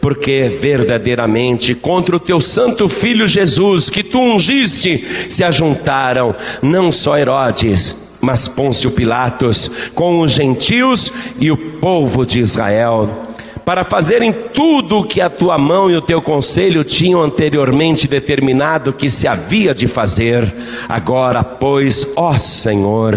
porque 0.00 0.58
verdadeiramente 0.60 1.74
contra 1.74 2.16
o 2.16 2.20
teu 2.20 2.40
santo 2.40 2.88
filho 2.88 3.26
Jesus, 3.26 3.90
que 3.90 4.02
tu 4.02 4.20
ungiste, 4.20 5.06
se 5.28 5.44
ajuntaram 5.44 6.34
não 6.62 6.90
só 6.90 7.18
Herodes, 7.18 8.07
mas 8.20 8.48
Pôncio 8.48 8.90
Pilatos, 8.90 9.70
com 9.94 10.20
os 10.20 10.32
gentios 10.32 11.12
e 11.38 11.50
o 11.50 11.56
povo 11.56 12.26
de 12.26 12.40
Israel 12.40 13.28
para 13.68 13.84
fazerem 13.84 14.32
tudo 14.32 15.00
o 15.00 15.04
que 15.04 15.20
a 15.20 15.28
tua 15.28 15.58
mão 15.58 15.90
e 15.90 15.94
o 15.94 16.00
teu 16.00 16.22
conselho 16.22 16.82
tinham 16.82 17.22
anteriormente 17.22 18.08
determinado 18.08 18.94
que 18.94 19.10
se 19.10 19.28
havia 19.28 19.74
de 19.74 19.86
fazer. 19.86 20.50
Agora, 20.88 21.44
pois, 21.44 22.14
ó 22.16 22.38
Senhor, 22.38 23.14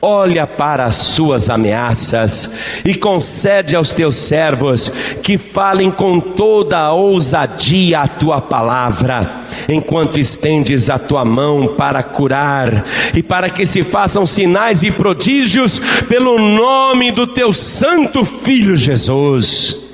olha 0.00 0.46
para 0.46 0.84
as 0.84 0.94
suas 0.94 1.50
ameaças 1.50 2.52
e 2.84 2.94
concede 2.94 3.76
aos 3.76 3.92
teus 3.92 4.16
servos 4.16 4.90
que 5.22 5.36
falem 5.38 5.90
com 5.90 6.20
toda 6.20 6.78
a 6.78 6.92
ousadia 6.92 8.00
a 8.00 8.08
tua 8.08 8.40
palavra, 8.40 9.32
enquanto 9.68 10.18
estendes 10.18 10.90
a 10.90 10.98
tua 10.98 11.24
mão 11.24 11.74
para 11.76 12.02
curar 12.02 12.84
e 13.14 13.22
para 13.22 13.50
que 13.50 13.66
se 13.66 13.82
façam 13.82 14.24
sinais 14.24 14.82
e 14.82 14.90
prodígios 14.90 15.80
pelo 16.08 16.38
nome 16.38 17.10
do 17.10 17.26
teu 17.26 17.52
santo 17.52 18.24
filho 18.24 18.76
Jesus. 18.76 19.88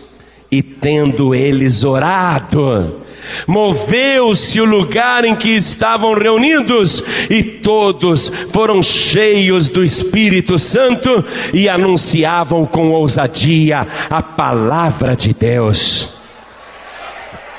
E 0.50 0.62
tendo 0.62 1.34
eles 1.34 1.84
orado, 1.84 3.05
moveu-se 3.46 4.60
o 4.60 4.64
lugar 4.64 5.24
em 5.24 5.34
que 5.34 5.50
estavam 5.50 6.14
reunidos, 6.14 7.02
e 7.30 7.42
todos 7.42 8.30
foram 8.52 8.82
cheios 8.82 9.68
do 9.68 9.84
Espírito 9.84 10.58
Santo 10.58 11.24
e 11.52 11.68
anunciavam 11.68 12.66
com 12.66 12.90
ousadia 12.90 13.86
a 14.10 14.22
palavra 14.22 15.14
de 15.14 15.32
Deus. 15.32 16.14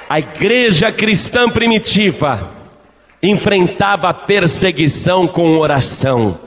A 0.09 0.19
igreja 0.19 0.91
cristã 0.91 1.49
primitiva 1.49 2.51
enfrentava 3.21 4.13
perseguição 4.13 5.27
com 5.27 5.57
oração. 5.57 6.39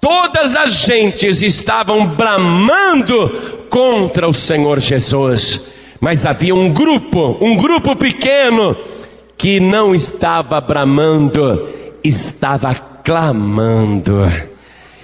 Todas 0.00 0.56
as 0.56 0.72
gentes 0.72 1.42
estavam 1.42 2.06
bramando 2.06 3.66
contra 3.68 4.28
o 4.28 4.34
Senhor 4.34 4.80
Jesus, 4.80 5.71
mas 6.02 6.26
havia 6.26 6.52
um 6.52 6.68
grupo, 6.68 7.38
um 7.40 7.56
grupo 7.56 7.94
pequeno, 7.94 8.76
que 9.38 9.60
não 9.60 9.94
estava 9.94 10.60
bramando, 10.60 11.68
estava 12.02 12.74
clamando 12.74 14.26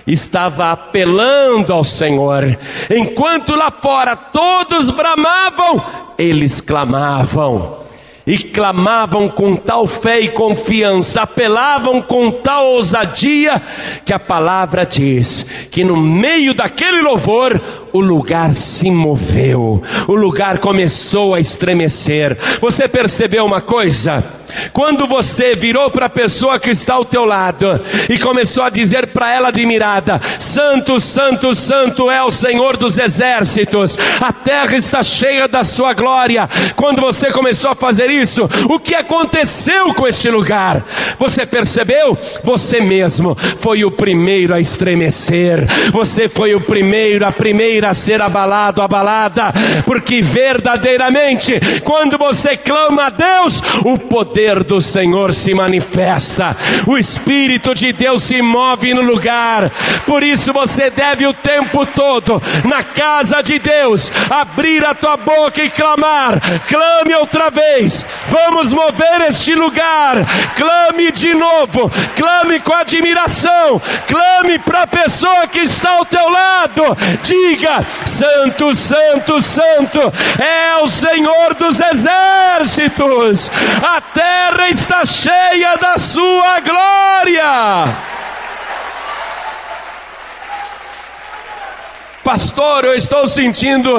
estava 0.04 0.72
apelando 0.72 1.70
ao 1.70 1.84
Senhor, 1.84 2.58
enquanto 2.88 3.54
lá 3.54 3.70
fora 3.70 4.16
todos 4.16 4.90
bramavam, 4.90 5.84
eles 6.16 6.62
clamavam 6.62 7.80
e 8.28 8.36
clamavam 8.36 9.26
com 9.26 9.56
tal 9.56 9.86
fé 9.86 10.20
e 10.20 10.28
confiança, 10.28 11.22
apelavam 11.22 12.02
com 12.02 12.30
tal 12.30 12.66
ousadia, 12.66 13.60
que 14.04 14.12
a 14.12 14.18
palavra 14.18 14.84
diz 14.84 15.46
que 15.70 15.82
no 15.82 15.96
meio 15.96 16.52
daquele 16.52 17.00
louvor, 17.00 17.58
o 17.90 18.00
lugar 18.00 18.54
se 18.54 18.90
moveu, 18.90 19.82
o 20.06 20.14
lugar 20.14 20.58
começou 20.58 21.34
a 21.34 21.40
estremecer. 21.40 22.36
Você 22.60 22.86
percebeu 22.86 23.46
uma 23.46 23.62
coisa? 23.62 24.37
Quando 24.72 25.06
você 25.06 25.54
virou 25.54 25.90
para 25.90 26.06
a 26.06 26.10
pessoa 26.10 26.58
que 26.58 26.70
está 26.70 26.94
ao 26.94 27.04
teu 27.04 27.24
lado 27.24 27.80
e 28.08 28.18
começou 28.18 28.62
a 28.62 28.70
dizer 28.70 29.08
para 29.08 29.32
ela 29.32 29.48
admirada: 29.48 30.20
Santo, 30.38 31.00
Santo, 31.00 31.54
Santo 31.54 32.10
é 32.10 32.22
o 32.22 32.30
Senhor 32.30 32.76
dos 32.76 32.98
exércitos, 32.98 33.98
a 34.20 34.32
terra 34.32 34.76
está 34.76 35.02
cheia 35.02 35.48
da 35.48 35.64
sua 35.64 35.92
glória. 35.92 36.48
Quando 36.76 37.00
você 37.00 37.30
começou 37.30 37.70
a 37.70 37.74
fazer 37.74 38.10
isso, 38.10 38.48
o 38.68 38.78
que 38.78 38.94
aconteceu 38.94 39.94
com 39.94 40.06
este 40.06 40.30
lugar? 40.30 40.84
Você 41.18 41.44
percebeu? 41.44 42.16
Você 42.42 42.80
mesmo 42.80 43.36
foi 43.56 43.84
o 43.84 43.90
primeiro 43.90 44.54
a 44.54 44.60
estremecer, 44.60 45.66
você 45.92 46.28
foi 46.28 46.54
o 46.54 46.60
primeiro, 46.60 47.26
a 47.26 47.32
primeira 47.32 47.90
a 47.90 47.94
ser 47.94 48.22
abalado, 48.22 48.82
abalada, 48.82 49.52
porque 49.84 50.20
verdadeiramente, 50.22 51.54
quando 51.84 52.16
você 52.16 52.56
clama 52.56 53.06
a 53.06 53.10
Deus, 53.10 53.62
o 53.84 53.98
poder 53.98 54.37
poder 54.38 54.62
do 54.62 54.80
Senhor 54.80 55.34
se 55.34 55.52
manifesta, 55.52 56.56
o 56.86 56.96
Espírito 56.96 57.74
de 57.74 57.92
Deus 57.92 58.22
se 58.22 58.40
move 58.40 58.94
no 58.94 59.02
lugar. 59.02 59.68
Por 60.06 60.22
isso 60.22 60.52
você 60.52 60.90
deve 60.90 61.26
o 61.26 61.34
tempo 61.34 61.84
todo, 61.84 62.40
na 62.64 62.84
casa 62.84 63.42
de 63.42 63.58
Deus, 63.58 64.12
abrir 64.30 64.86
a 64.86 64.94
tua 64.94 65.16
boca 65.16 65.60
e 65.60 65.68
clamar. 65.68 66.40
Clame 66.68 67.16
outra 67.16 67.50
vez. 67.50 68.06
Vamos 68.28 68.72
mover 68.72 69.22
este 69.26 69.56
lugar. 69.56 70.24
Clame 70.54 71.10
de 71.10 71.34
novo. 71.34 71.90
Clame 72.14 72.60
com 72.60 72.74
admiração. 72.74 73.82
Clame 74.06 74.60
para 74.60 74.82
a 74.82 74.86
pessoa 74.86 75.48
que 75.48 75.60
está 75.60 75.90
ao 75.90 76.04
teu 76.04 76.28
lado. 76.28 76.96
Diga: 77.22 77.84
Santo, 78.06 78.72
Santo, 78.72 79.42
Santo 79.42 79.98
é 80.38 80.76
o 80.80 80.86
Senhor 80.86 81.54
dos 81.54 81.80
exércitos. 81.80 83.50
Até 83.82 84.27
terra 84.28 84.68
está 84.68 85.04
cheia 85.06 85.76
da 85.76 85.96
sua 85.96 86.60
glória. 86.60 87.96
Pastor, 92.22 92.84
eu 92.84 92.94
estou 92.94 93.26
sentindo 93.26 93.96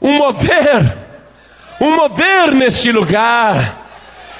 um 0.00 0.12
mover, 0.12 0.96
um 1.80 1.96
mover 1.96 2.54
neste 2.54 2.92
lugar. 2.92 3.78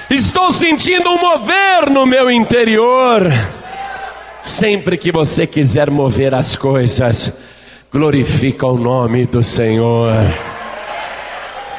Estou 0.09 0.53
sentindo 0.53 1.11
um 1.11 1.19
mover 1.19 1.91
no 1.91 2.07
meu 2.07 2.31
interior. 2.31 3.27
Sempre 4.41 4.97
que 4.97 5.11
você 5.11 5.47
quiser 5.47 5.91
mover 5.91 6.33
as 6.33 6.55
coisas, 6.55 7.43
glorifica 7.93 8.67
o 8.67 8.79
nome 8.79 9.27
do 9.27 9.43
Senhor. 9.43 10.15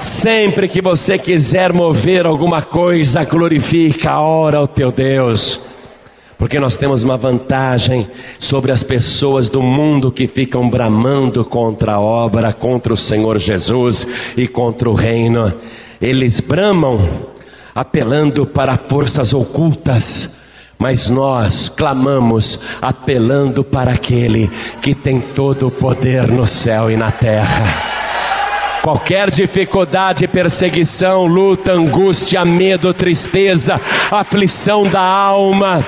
Sempre 0.02 0.68
que 0.68 0.82
você 0.82 1.16
quiser 1.16 1.72
mover 1.72 2.26
alguma 2.26 2.60
coisa, 2.60 3.24
glorifica, 3.24 4.20
ora 4.20 4.58
ao 4.58 4.68
teu 4.68 4.92
Deus. 4.92 5.62
Porque 6.40 6.60
nós 6.60 6.76
temos 6.76 7.04
uma 7.04 7.16
vantagem 7.16 8.10
sobre 8.40 8.72
as 8.72 8.84
pessoas 8.84 9.52
do 9.52 9.62
mundo 9.62 10.12
que 10.12 10.26
ficam 10.26 10.68
bramando 10.68 11.46
contra 11.46 11.94
a 11.94 12.00
obra, 12.00 12.52
contra 12.52 12.92
o 12.92 12.98
Senhor 12.98 13.38
Jesus 13.38 14.08
e 14.36 14.48
contra 14.48 14.90
o 14.90 14.96
reino. 14.96 15.54
Eles 16.02 16.40
bramam 16.40 17.08
apelando 17.76 18.44
para 18.44 18.78
forças 18.78 19.36
ocultas, 19.36 20.40
mas 20.80 21.12
nós 21.12 21.70
clamamos 21.70 22.60
apelando 22.82 23.64
para 23.64 23.92
aquele 23.92 24.50
que 24.82 24.96
tem 24.96 25.22
todo 25.22 25.68
o 25.68 25.72
poder 25.72 26.28
no 26.28 26.48
céu 26.48 26.90
e 26.90 26.98
na 26.98 27.12
terra. 27.12 28.01
Qualquer 28.82 29.30
dificuldade, 29.30 30.28
perseguição, 30.28 31.26
luta, 31.26 31.72
angústia, 31.72 32.44
medo, 32.44 32.92
tristeza, 32.96 33.80
aflição 34.10 34.88
da 34.88 35.02
alma, 35.02 35.86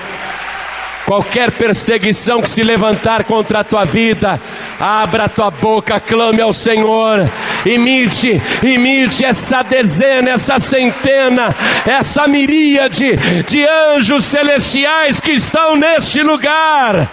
qualquer 1.03 1.49
perseguição 1.51 2.39
que 2.39 2.49
se 2.49 2.61
levantar 2.61 3.23
contra 3.23 3.61
a 3.61 3.63
tua 3.63 3.83
vida, 3.83 4.39
abra 4.79 5.23
a 5.23 5.29
tua 5.29 5.49
boca, 5.49 5.99
clame 5.99 6.39
ao 6.39 6.53
Senhor, 6.53 7.27
imite, 7.65 8.39
imite 8.61 9.25
essa 9.25 9.63
dezena, 9.63 10.29
essa 10.29 10.59
centena, 10.59 11.55
essa 11.87 12.27
miríade 12.27 13.17
de 13.47 13.65
anjos 13.65 14.23
celestiais 14.23 15.19
que 15.19 15.31
estão 15.31 15.75
neste 15.75 16.21
lugar, 16.21 17.09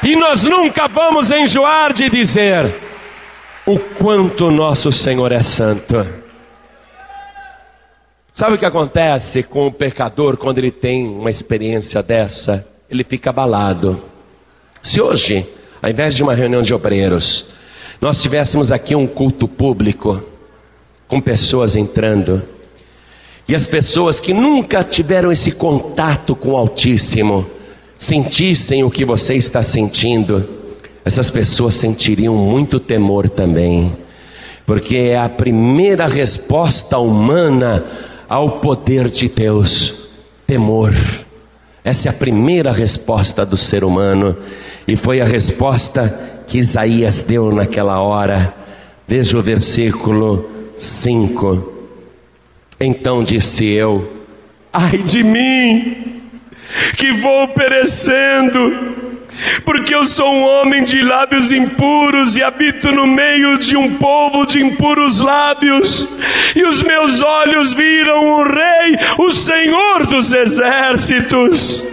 e 0.00 0.14
nós 0.14 0.44
nunca 0.44 0.86
vamos 0.86 1.32
enjoar 1.32 1.92
de 1.92 2.08
dizer: 2.08 2.89
o 3.72 3.78
quanto 3.78 4.50
nosso 4.50 4.90
Senhor 4.90 5.30
é 5.30 5.42
santo. 5.42 6.04
Sabe 8.32 8.54
o 8.54 8.58
que 8.58 8.64
acontece 8.64 9.44
com 9.44 9.68
o 9.68 9.72
pecador 9.72 10.36
quando 10.36 10.58
ele 10.58 10.72
tem 10.72 11.06
uma 11.06 11.30
experiência 11.30 12.02
dessa? 12.02 12.66
Ele 12.90 13.04
fica 13.04 13.30
abalado. 13.30 14.02
Se 14.82 15.00
hoje, 15.00 15.48
ao 15.80 15.88
invés 15.88 16.16
de 16.16 16.22
uma 16.22 16.34
reunião 16.34 16.62
de 16.62 16.74
obreiros, 16.74 17.50
nós 18.00 18.20
tivéssemos 18.20 18.72
aqui 18.72 18.96
um 18.96 19.06
culto 19.06 19.46
público, 19.46 20.20
com 21.06 21.20
pessoas 21.20 21.76
entrando, 21.76 22.42
E 23.50 23.54
as 23.54 23.66
pessoas 23.66 24.20
que 24.20 24.32
nunca 24.32 24.84
tiveram 24.84 25.32
esse 25.32 25.50
contato 25.50 26.36
com 26.36 26.50
o 26.50 26.56
Altíssimo, 26.56 27.44
sentissem 27.98 28.84
o 28.84 28.90
que 28.90 29.04
você 29.04 29.34
está 29.34 29.60
sentindo, 29.60 30.48
essas 31.04 31.30
pessoas 31.30 31.74
sentiriam 31.74 32.34
muito 32.34 32.78
temor 32.78 33.28
também, 33.28 33.96
porque 34.66 34.96
é 34.96 35.18
a 35.18 35.28
primeira 35.28 36.06
resposta 36.06 36.98
humana 36.98 37.84
ao 38.28 38.60
poder 38.60 39.08
de 39.08 39.28
Deus: 39.28 40.08
temor. 40.46 40.94
Essa 41.82 42.08
é 42.08 42.10
a 42.10 42.14
primeira 42.14 42.70
resposta 42.70 43.44
do 43.44 43.56
ser 43.56 43.84
humano, 43.84 44.36
e 44.86 44.96
foi 44.96 45.20
a 45.20 45.24
resposta 45.24 46.42
que 46.46 46.58
Isaías 46.58 47.22
deu 47.22 47.50
naquela 47.52 48.00
hora. 48.00 48.54
Veja 49.08 49.38
o 49.38 49.42
versículo 49.42 50.48
5. 50.76 51.72
Então 52.78 53.24
disse 53.24 53.64
eu: 53.66 54.12
Ai 54.72 54.98
de 54.98 55.22
mim, 55.22 56.22
que 56.96 57.12
vou 57.12 57.48
perecendo, 57.48 58.89
porque 59.64 59.94
eu 59.94 60.04
sou 60.04 60.32
um 60.32 60.42
homem 60.42 60.82
de 60.84 61.02
lábios 61.02 61.52
impuros 61.52 62.36
e 62.36 62.42
habito 62.42 62.92
no 62.92 63.06
meio 63.06 63.58
de 63.58 63.76
um 63.76 63.96
povo 63.96 64.46
de 64.46 64.60
impuros 64.60 65.20
lábios, 65.20 66.08
e 66.54 66.62
os 66.64 66.82
meus 66.82 67.22
olhos 67.22 67.72
viram 67.72 68.24
o 68.24 68.42
Rei, 68.44 68.96
o 69.18 69.30
Senhor 69.30 70.06
dos 70.06 70.32
exércitos. 70.32 71.84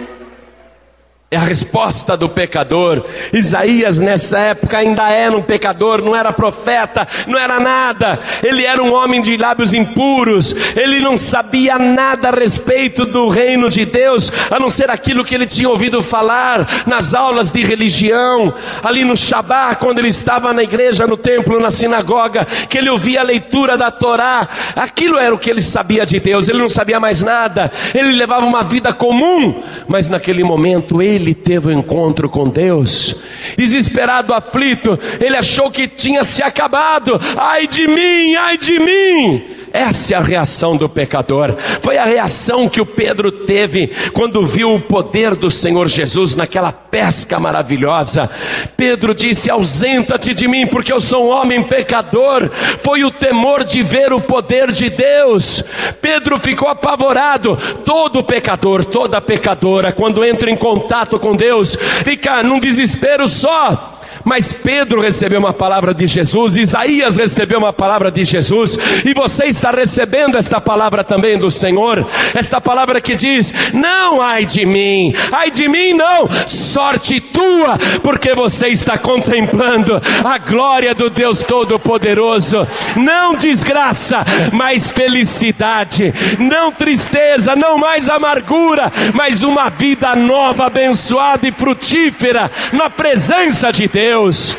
É 1.30 1.36
a 1.36 1.40
resposta 1.40 2.16
do 2.16 2.26
pecador. 2.26 3.04
Isaías, 3.34 3.98
nessa 3.98 4.38
época, 4.38 4.78
ainda 4.78 5.10
era 5.10 5.36
um 5.36 5.42
pecador, 5.42 6.00
não 6.00 6.16
era 6.16 6.32
profeta, 6.32 7.06
não 7.26 7.38
era 7.38 7.60
nada. 7.60 8.18
Ele 8.42 8.64
era 8.64 8.82
um 8.82 8.94
homem 8.94 9.20
de 9.20 9.36
lábios 9.36 9.74
impuros. 9.74 10.56
Ele 10.74 11.00
não 11.00 11.18
sabia 11.18 11.78
nada 11.78 12.28
a 12.28 12.34
respeito 12.34 13.04
do 13.04 13.28
reino 13.28 13.68
de 13.68 13.84
Deus, 13.84 14.32
a 14.50 14.58
não 14.58 14.70
ser 14.70 14.90
aquilo 14.90 15.22
que 15.22 15.34
ele 15.34 15.46
tinha 15.46 15.68
ouvido 15.68 16.00
falar 16.00 16.66
nas 16.86 17.12
aulas 17.12 17.52
de 17.52 17.62
religião, 17.62 18.54
ali 18.82 19.04
no 19.04 19.14
Shabá, 19.14 19.74
quando 19.74 19.98
ele 19.98 20.08
estava 20.08 20.54
na 20.54 20.62
igreja, 20.62 21.06
no 21.06 21.18
templo, 21.18 21.60
na 21.60 21.70
sinagoga, 21.70 22.46
que 22.70 22.78
ele 22.78 22.88
ouvia 22.88 23.20
a 23.20 23.24
leitura 23.24 23.76
da 23.76 23.90
Torá. 23.90 24.48
Aquilo 24.74 25.18
era 25.18 25.34
o 25.34 25.38
que 25.38 25.50
ele 25.50 25.60
sabia 25.60 26.06
de 26.06 26.18
Deus. 26.18 26.48
Ele 26.48 26.56
não 26.56 26.70
sabia 26.70 26.98
mais 26.98 27.22
nada. 27.22 27.70
Ele 27.94 28.12
levava 28.12 28.46
uma 28.46 28.64
vida 28.64 28.94
comum, 28.94 29.62
mas 29.86 30.08
naquele 30.08 30.42
momento 30.42 31.02
ele 31.02 31.17
ele 31.18 31.34
teve 31.34 31.68
um 31.68 31.78
encontro 31.78 32.28
com 32.28 32.48
Deus, 32.48 33.22
desesperado, 33.56 34.32
aflito, 34.32 34.98
ele 35.20 35.36
achou 35.36 35.70
que 35.70 35.86
tinha 35.86 36.24
se 36.24 36.42
acabado. 36.42 37.20
Ai 37.36 37.66
de 37.66 37.86
mim, 37.86 38.34
ai 38.36 38.56
de 38.56 38.78
mim! 38.78 39.44
Essa 39.72 40.14
é 40.14 40.16
a 40.16 40.20
reação 40.20 40.76
do 40.76 40.88
pecador. 40.88 41.54
Foi 41.80 41.96
a 41.96 42.04
reação 42.04 42.68
que 42.68 42.80
o 42.80 42.86
Pedro 42.86 43.30
teve 43.30 43.88
quando 44.12 44.46
viu 44.46 44.74
o 44.74 44.80
poder 44.80 45.34
do 45.34 45.50
Senhor 45.50 45.88
Jesus 45.88 46.36
naquela 46.36 46.72
pesca 46.72 47.38
maravilhosa. 47.38 48.30
Pedro 48.76 49.14
disse: 49.14 49.50
Ausenta-te 49.50 50.32
de 50.34 50.48
mim, 50.48 50.66
porque 50.66 50.92
eu 50.92 51.00
sou 51.00 51.26
um 51.26 51.30
homem 51.30 51.62
pecador. 51.62 52.50
Foi 52.78 53.04
o 53.04 53.10
temor 53.10 53.64
de 53.64 53.82
ver 53.82 54.12
o 54.12 54.20
poder 54.20 54.70
de 54.72 54.90
Deus. 54.90 55.64
Pedro 56.00 56.38
ficou 56.38 56.68
apavorado. 56.68 57.56
Todo 57.84 58.24
pecador, 58.24 58.84
toda 58.84 59.20
pecadora, 59.20 59.92
quando 59.92 60.24
entra 60.24 60.50
em 60.50 60.56
contato 60.56 61.18
com 61.18 61.36
Deus, 61.36 61.76
fica 62.04 62.42
num 62.42 62.60
desespero 62.60 63.28
só 63.28 63.97
mas 64.28 64.52
Pedro 64.52 65.00
recebeu 65.00 65.40
uma 65.40 65.54
palavra 65.54 65.94
de 65.94 66.06
Jesus, 66.06 66.54
Isaías 66.54 67.16
recebeu 67.16 67.58
uma 67.58 67.72
palavra 67.72 68.12
de 68.12 68.24
Jesus, 68.24 68.78
e 69.02 69.14
você 69.14 69.46
está 69.46 69.70
recebendo 69.70 70.36
esta 70.36 70.60
palavra 70.60 71.02
também 71.02 71.38
do 71.38 71.50
Senhor, 71.50 72.06
esta 72.34 72.60
palavra 72.60 73.00
que 73.00 73.14
diz: 73.14 73.54
Não, 73.72 74.20
ai 74.20 74.44
de 74.44 74.66
mim, 74.66 75.14
ai 75.32 75.50
de 75.50 75.66
mim 75.66 75.94
não, 75.94 76.28
sorte 76.46 77.20
tua, 77.20 77.78
porque 78.02 78.34
você 78.34 78.68
está 78.68 78.98
contemplando 78.98 79.98
a 80.22 80.36
glória 80.36 80.94
do 80.94 81.08
Deus 81.08 81.42
Todo-Poderoso, 81.42 82.68
não 82.96 83.34
desgraça, 83.34 84.26
mas 84.52 84.90
felicidade, 84.90 86.12
não 86.38 86.70
tristeza, 86.70 87.56
não 87.56 87.78
mais 87.78 88.10
amargura, 88.10 88.92
mas 89.14 89.42
uma 89.42 89.70
vida 89.70 90.14
nova, 90.14 90.66
abençoada 90.66 91.48
e 91.48 91.52
frutífera 91.52 92.50
na 92.74 92.90
presença 92.90 93.72
de 93.72 93.88
Deus. 93.88 94.17
Deus. 94.18 94.56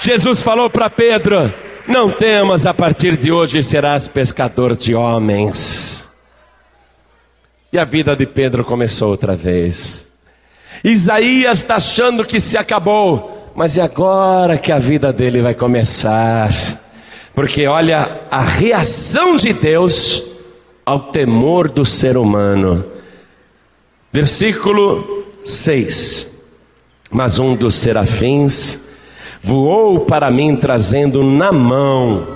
Jesus 0.00 0.42
falou 0.42 0.68
para 0.68 0.90
Pedro: 0.90 1.52
Não 1.86 2.10
temas, 2.10 2.66
a 2.66 2.74
partir 2.74 3.16
de 3.16 3.30
hoje 3.30 3.62
serás 3.62 4.08
pescador 4.08 4.74
de 4.74 4.92
homens. 4.92 6.08
E 7.72 7.78
a 7.78 7.84
vida 7.84 8.16
de 8.16 8.26
Pedro 8.26 8.64
começou 8.64 9.10
outra 9.10 9.36
vez. 9.36 10.10
Isaías 10.82 11.58
está 11.58 11.76
achando 11.76 12.24
que 12.24 12.40
se 12.40 12.58
acabou, 12.58 13.52
mas 13.54 13.78
é 13.78 13.82
agora 13.82 14.58
que 14.58 14.72
a 14.72 14.80
vida 14.80 15.12
dele 15.12 15.40
vai 15.40 15.54
começar. 15.54 16.50
Porque 17.32 17.68
olha 17.68 18.20
a 18.30 18.42
reação 18.42 19.36
de 19.36 19.52
Deus 19.52 20.24
ao 20.84 20.98
temor 21.12 21.70
do 21.70 21.84
ser 21.84 22.16
humano. 22.16 22.84
Versículo 24.12 25.24
6. 25.44 26.31
Mas 27.12 27.38
um 27.38 27.54
dos 27.54 27.74
serafins 27.74 28.80
voou 29.42 30.00
para 30.00 30.30
mim 30.30 30.56
trazendo 30.56 31.22
na 31.22 31.52
mão. 31.52 32.26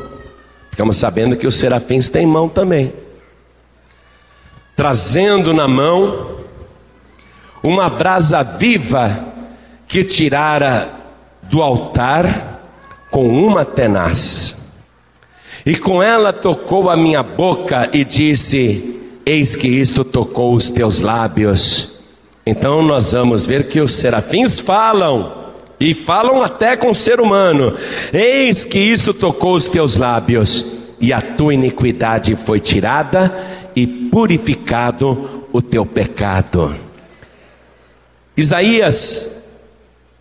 Ficamos 0.71 0.99
sabendo 0.99 1.35
que 1.35 1.47
os 1.47 1.57
serafins 1.57 2.11
têm 2.11 2.27
mão 2.27 2.47
também. 2.47 2.93
Trazendo 4.77 5.55
na 5.55 5.67
mão 5.67 6.37
uma 7.63 7.89
brasa 7.89 8.43
viva 8.43 9.25
que 9.89 10.05
tirara 10.05 10.93
do 11.45 11.63
altar 11.63 12.61
com 13.11 13.27
uma 13.27 13.65
tenaz. 13.65 14.55
E 15.65 15.75
com 15.75 16.03
ela 16.03 16.35
tocou 16.35 16.91
a 16.91 16.97
minha 16.97 17.23
boca 17.23 17.89
e 17.95 18.05
disse: 18.05 19.01
Eis 19.25 19.57
que 19.57 19.69
isto 19.69 20.05
tocou 20.05 20.55
os 20.55 20.71
teus 20.71 21.01
lábios 21.01 21.96
então 22.47 22.81
nós 22.81 23.13
vamos 23.13 23.45
ver 23.45 23.67
que 23.67 23.81
os 23.81 23.91
serafins 23.93 24.61
falam, 24.61 25.47
e 25.81 25.93
falam 25.95 26.43
até 26.43 26.77
com 26.77 26.91
o 26.91 26.95
ser 26.95 27.21
humano: 27.21 27.75
Eis 28.13 28.65
que 28.65 28.79
isto 28.79 29.13
tocou 29.13 29.57
os 29.57 29.69
teus 29.69 29.97
lábios, 29.97 30.67
e 31.01 31.13
a 31.13 31.21
tua 31.21 31.53
iniquidade 31.53 32.37
foi 32.37 32.61
tirada, 32.61 33.35
e 33.75 33.85
purificado 33.87 35.49
o 35.53 35.61
teu 35.61 35.85
pecado. 35.85 36.75
Isaías 38.37 39.43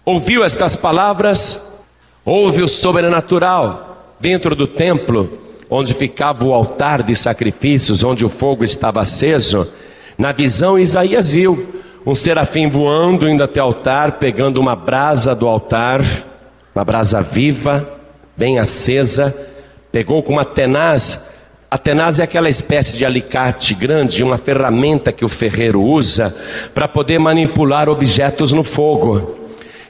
ouviu 0.03 0.43
estas 0.43 0.75
palavras, 0.75 1.79
ouve 2.25 2.63
o 2.63 2.67
sobrenatural 2.67 4.15
dentro 4.19 4.55
do 4.55 4.65
templo, 4.65 5.39
onde 5.69 5.93
ficava 5.93 6.45
o 6.45 6.53
altar 6.53 7.03
de 7.03 7.15
sacrifícios, 7.15 8.03
onde 8.03 8.25
o 8.25 8.29
fogo 8.29 8.63
estava 8.63 9.01
aceso. 9.01 9.71
Na 10.17 10.31
visão, 10.31 10.79
Isaías 10.79 11.31
viu 11.31 11.83
um 12.05 12.13
serafim 12.13 12.69
voando, 12.69 13.27
indo 13.27 13.43
até 13.43 13.59
o 13.59 13.65
altar, 13.65 14.13
pegando 14.13 14.61
uma 14.61 14.75
brasa 14.75 15.33
do 15.33 15.47
altar, 15.47 16.01
uma 16.73 16.85
brasa 16.85 17.19
viva, 17.19 17.89
bem 18.37 18.59
acesa, 18.59 19.35
pegou 19.91 20.21
com 20.21 20.33
uma 20.33 20.45
tenaz. 20.45 21.29
A 21.71 21.79
tenaz 21.79 22.19
é 22.19 22.23
aquela 22.23 22.47
espécie 22.47 22.95
de 22.95 23.05
alicate 23.05 23.73
grande, 23.73 24.23
uma 24.23 24.37
ferramenta 24.37 25.11
que 25.11 25.25
o 25.25 25.29
ferreiro 25.29 25.81
usa 25.81 26.35
para 26.75 26.87
poder 26.87 27.17
manipular 27.17 27.89
objetos 27.89 28.53
no 28.53 28.63
fogo. 28.63 29.39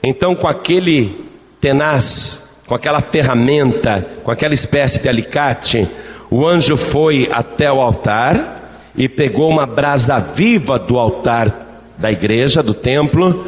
Então, 0.01 0.35
com 0.35 0.47
aquele 0.47 1.27
tenaz, 1.59 2.55
com 2.65 2.75
aquela 2.75 3.01
ferramenta, 3.01 4.07
com 4.23 4.31
aquela 4.31 4.53
espécie 4.53 5.01
de 5.01 5.09
alicate, 5.09 5.85
o 6.31 6.47
anjo 6.47 6.77
foi 6.77 7.29
até 7.29 7.69
o 7.69 7.81
altar 7.81 8.79
e 8.95 9.09
pegou 9.09 9.49
uma 9.49 9.65
brasa 9.65 10.17
viva 10.17 10.79
do 10.79 10.97
altar 10.97 11.64
da 11.97 12.11
igreja, 12.11 12.61
do 12.61 12.73
templo, 12.73 13.45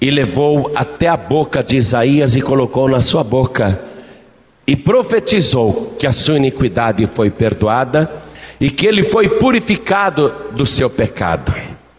e 0.00 0.10
levou 0.10 0.70
até 0.74 1.08
a 1.08 1.16
boca 1.16 1.62
de 1.62 1.76
Isaías 1.76 2.36
e 2.36 2.42
colocou 2.42 2.88
na 2.88 3.00
sua 3.00 3.24
boca, 3.24 3.80
e 4.66 4.74
profetizou 4.76 5.94
que 5.98 6.06
a 6.06 6.12
sua 6.12 6.36
iniquidade 6.36 7.06
foi 7.06 7.30
perdoada 7.30 8.10
e 8.60 8.70
que 8.70 8.86
ele 8.86 9.04
foi 9.04 9.28
purificado 9.28 10.34
do 10.52 10.66
seu 10.66 10.90
pecado. 10.90 11.54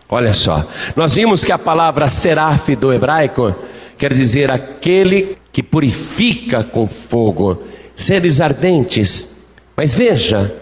Olha 0.10 0.34
só, 0.34 0.66
nós 0.96 1.14
vimos 1.14 1.44
que 1.44 1.52
a 1.52 1.58
palavra 1.58 2.08
seraf 2.08 2.76
do 2.76 2.94
hebraico 2.94 3.56
quer 3.98 4.14
dizer 4.14 4.52
aquele 4.52 5.38
que 5.52 5.64
purifica 5.64 6.64
com 6.64 6.88
fogo, 6.88 7.64
seres 7.96 8.40
ardentes. 8.42 9.38
Mas 9.76 9.94
veja, 9.94 10.54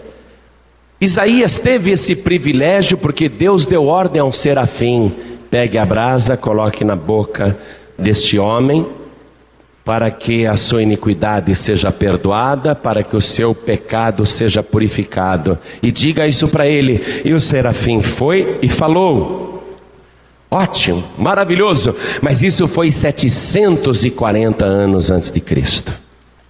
Isaías 1.00 1.58
teve 1.58 1.90
esse 1.90 2.16
privilégio 2.16 2.96
porque 2.96 3.28
Deus 3.28 3.66
deu 3.66 3.86
ordem 3.86 4.20
a 4.20 4.24
um 4.24 4.32
serafim: 4.32 5.12
pegue 5.50 5.76
a 5.76 5.84
brasa, 5.84 6.36
coloque 6.36 6.84
na 6.84 6.96
boca 6.96 7.56
deste 7.98 8.38
homem, 8.38 8.86
para 9.84 10.10
que 10.10 10.46
a 10.46 10.56
sua 10.56 10.82
iniquidade 10.82 11.54
seja 11.54 11.92
perdoada, 11.92 12.74
para 12.74 13.02
que 13.02 13.14
o 13.14 13.20
seu 13.20 13.54
pecado 13.54 14.24
seja 14.24 14.62
purificado. 14.62 15.58
E 15.82 15.92
diga 15.92 16.26
isso 16.26 16.48
para 16.48 16.66
ele. 16.66 17.22
E 17.24 17.34
o 17.34 17.40
serafim 17.40 18.00
foi 18.00 18.58
e 18.62 18.68
falou. 18.68 19.44
Ótimo, 20.50 21.04
maravilhoso, 21.18 21.94
mas 22.22 22.40
isso 22.40 22.66
foi 22.68 22.90
740 22.90 24.64
anos 24.64 25.10
antes 25.10 25.30
de 25.30 25.40
Cristo. 25.40 25.92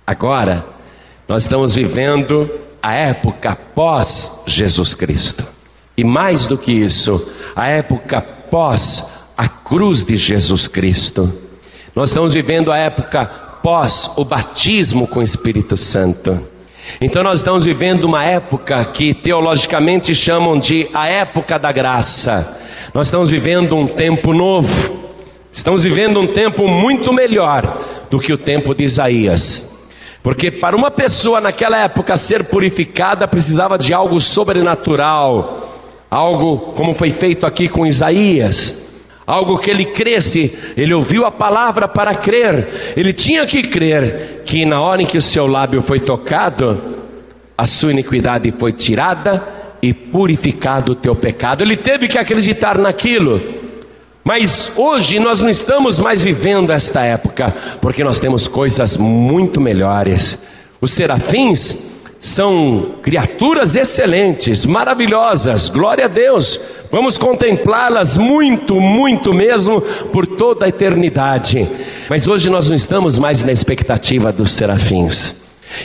Agora, 0.06 0.64
nós 1.26 1.42
estamos 1.42 1.74
vivendo 1.74 2.48
a 2.86 2.92
época 2.92 3.58
pós 3.74 4.44
Jesus 4.46 4.94
Cristo. 4.94 5.44
E 5.96 6.04
mais 6.04 6.46
do 6.46 6.56
que 6.56 6.70
isso, 6.70 7.32
a 7.56 7.66
época 7.66 8.22
pós 8.22 9.26
a 9.36 9.48
cruz 9.48 10.04
de 10.04 10.16
Jesus 10.16 10.68
Cristo. 10.68 11.32
Nós 11.96 12.10
estamos 12.10 12.34
vivendo 12.34 12.70
a 12.70 12.78
época 12.78 13.26
pós 13.60 14.12
o 14.16 14.24
batismo 14.24 15.08
com 15.08 15.18
o 15.18 15.22
Espírito 15.22 15.76
Santo. 15.76 16.46
Então 17.00 17.24
nós 17.24 17.40
estamos 17.40 17.64
vivendo 17.64 18.04
uma 18.04 18.22
época 18.22 18.84
que 18.84 19.12
teologicamente 19.12 20.14
chamam 20.14 20.56
de 20.56 20.88
a 20.94 21.08
época 21.08 21.58
da 21.58 21.72
graça. 21.72 22.56
Nós 22.94 23.08
estamos 23.08 23.28
vivendo 23.28 23.74
um 23.74 23.88
tempo 23.88 24.32
novo. 24.32 25.10
Estamos 25.50 25.82
vivendo 25.82 26.20
um 26.20 26.26
tempo 26.28 26.68
muito 26.68 27.12
melhor 27.12 27.82
do 28.08 28.20
que 28.20 28.32
o 28.32 28.38
tempo 28.38 28.76
de 28.76 28.84
Isaías. 28.84 29.75
Porque 30.26 30.50
para 30.50 30.74
uma 30.74 30.90
pessoa 30.90 31.40
naquela 31.40 31.78
época 31.78 32.16
ser 32.16 32.42
purificada 32.46 33.28
precisava 33.28 33.78
de 33.78 33.94
algo 33.94 34.18
sobrenatural, 34.18 35.86
algo 36.10 36.72
como 36.74 36.94
foi 36.94 37.12
feito 37.12 37.46
aqui 37.46 37.68
com 37.68 37.86
Isaías 37.86 38.84
algo 39.24 39.56
que 39.56 39.70
ele 39.70 39.84
cresce, 39.84 40.56
ele 40.76 40.92
ouviu 40.92 41.24
a 41.24 41.30
palavra 41.30 41.86
para 41.86 42.12
crer, 42.12 42.94
ele 42.96 43.12
tinha 43.12 43.46
que 43.46 43.62
crer 43.62 44.42
que 44.44 44.64
na 44.64 44.80
hora 44.80 45.00
em 45.00 45.06
que 45.06 45.16
o 45.16 45.22
seu 45.22 45.46
lábio 45.46 45.80
foi 45.80 46.00
tocado, 46.00 46.80
a 47.56 47.64
sua 47.64 47.92
iniquidade 47.92 48.50
foi 48.50 48.72
tirada 48.72 49.46
e 49.80 49.94
purificado 49.94 50.92
o 50.92 50.96
teu 50.96 51.14
pecado. 51.14 51.62
Ele 51.62 51.76
teve 51.76 52.08
que 52.08 52.18
acreditar 52.18 52.78
naquilo. 52.78 53.65
Mas 54.26 54.72
hoje 54.74 55.20
nós 55.20 55.40
não 55.40 55.48
estamos 55.48 56.00
mais 56.00 56.20
vivendo 56.20 56.72
esta 56.72 57.00
época, 57.04 57.54
porque 57.80 58.02
nós 58.02 58.18
temos 58.18 58.48
coisas 58.48 58.96
muito 58.96 59.60
melhores. 59.60 60.36
Os 60.80 60.90
serafins 60.90 61.92
são 62.20 62.96
criaturas 63.02 63.76
excelentes, 63.76 64.66
maravilhosas, 64.66 65.68
glória 65.68 66.06
a 66.06 66.08
Deus. 66.08 66.58
Vamos 66.90 67.18
contemplá-las 67.18 68.16
muito, 68.16 68.80
muito 68.80 69.32
mesmo 69.32 69.80
por 69.80 70.26
toda 70.26 70.66
a 70.66 70.70
eternidade. 70.70 71.70
Mas 72.10 72.26
hoje 72.26 72.50
nós 72.50 72.68
não 72.68 72.74
estamos 72.74 73.20
mais 73.20 73.44
na 73.44 73.52
expectativa 73.52 74.32
dos 74.32 74.50
serafins. 74.54 75.36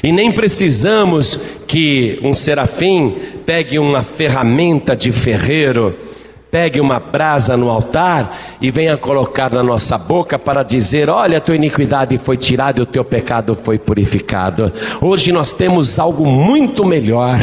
E 0.02 0.12
nem 0.12 0.32
precisamos 0.32 1.40
que 1.68 2.20
um 2.24 2.34
serafim 2.34 3.16
pegue 3.46 3.78
uma 3.78 4.02
ferramenta 4.02 4.96
de 4.96 5.12
ferreiro 5.12 5.96
pegue 6.52 6.82
uma 6.82 7.00
brasa 7.00 7.56
no 7.56 7.70
altar 7.70 8.38
e 8.62 8.70
venha 8.70 8.98
colocar 8.98 9.50
na 9.50 9.64
nossa 9.64 9.98
boca 9.98 10.38
para 10.38 10.62
dizer: 10.62 11.10
Olha, 11.10 11.38
a 11.38 11.42
tua 11.42 11.56
iniquidade 11.56 12.18
foi 12.18 12.36
tirada 12.36 12.80
e 12.80 12.84
o 12.84 12.86
teu 12.86 13.06
pecado 13.06 13.56
foi 13.56 13.80
purificado. 13.80 14.72
Hoje 15.00 15.32
nós 15.32 15.54
temos 15.54 15.98
algo 15.98 16.26
muito 16.26 16.84
melhor, 16.86 17.40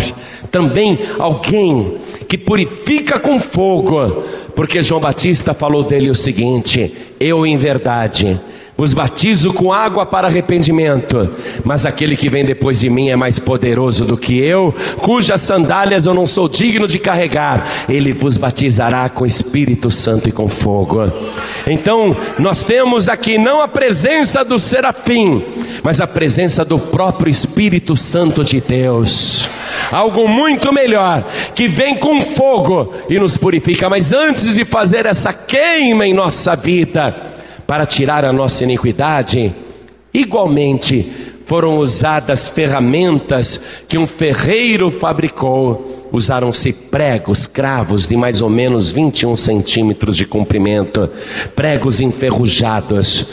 também 0.51 0.99
alguém 1.19 1.97
que 2.29 2.37
purifica 2.37 3.19
com 3.19 3.39
fogo, 3.39 4.23
porque 4.55 4.83
João 4.83 5.01
Batista 5.01 5.55
falou 5.55 5.83
dele 5.83 6.11
o 6.11 6.15
seguinte: 6.15 6.95
Eu, 7.19 7.47
em 7.47 7.57
verdade, 7.57 8.39
vos 8.79 8.95
batizo 8.95 9.53
com 9.53 9.73
água 9.73 10.07
para 10.07 10.29
arrependimento, 10.29 11.29
mas 11.65 11.85
aquele 11.85 12.17
que 12.17 12.31
vem 12.31 12.45
depois 12.45 12.79
de 12.79 12.89
mim 12.89 13.09
é 13.09 13.17
mais 13.17 13.37
poderoso 13.37 14.05
do 14.05 14.17
que 14.17 14.39
eu, 14.39 14.73
cujas 14.99 15.41
sandálias 15.41 16.07
eu 16.07 16.15
não 16.15 16.25
sou 16.25 16.49
digno 16.49 16.87
de 16.87 16.97
carregar, 17.01 17.87
ele 17.89 18.13
vos 18.13 18.37
batizará 18.37 19.09
com 19.09 19.27
Espírito 19.27 19.91
Santo 19.91 20.29
e 20.29 20.33
com 20.33 20.47
fogo. 20.47 21.13
Então, 21.67 22.17
nós 22.39 22.63
temos 22.63 23.09
aqui 23.09 23.37
não 23.37 23.61
a 23.61 23.67
presença 23.67 24.45
do 24.45 24.61
serafim, 24.61 25.45
mas 25.83 26.01
a 26.01 26.07
presença 26.07 26.65
do 26.65 26.79
próprio 26.79 27.33
Espírito 27.33 27.97
Santo 27.97 28.45
de 28.45 28.61
Deus. 28.61 29.51
Algo 29.91 30.29
muito 30.29 30.73
melhor, 30.73 31.27
que 31.53 31.67
vem 31.67 31.97
com 31.97 32.23
fogo 32.23 32.95
e 33.11 33.19
nos 33.19 33.37
purifica, 33.37 33.91
mas 33.91 34.13
antes 34.13 34.55
de 34.55 34.65
fazer 34.65 35.05
essa 35.05 35.33
queima 35.33 36.07
em 36.07 36.15
nossa 36.15 36.55
vida, 36.55 37.38
para 37.69 37.85
tirar 37.85 38.25
a 38.25 38.33
nossa 38.33 38.65
iniquidade, 38.65 39.55
igualmente 40.15 41.13
foram 41.45 41.77
usadas 41.81 42.49
ferramentas 42.49 43.61
que 43.87 43.99
um 43.99 44.07
ferreiro 44.07 44.91
fabricou. 44.91 46.09
Usaram-se 46.11 46.73
pregos, 46.73 47.47
cravos 47.47 48.09
de 48.09 48.17
mais 48.17 48.41
ou 48.41 48.49
menos 48.49 48.91
21 48.91 49.37
centímetros 49.37 50.17
de 50.17 50.25
comprimento, 50.25 51.11
pregos 51.55 52.01
enferrujados. 52.01 53.27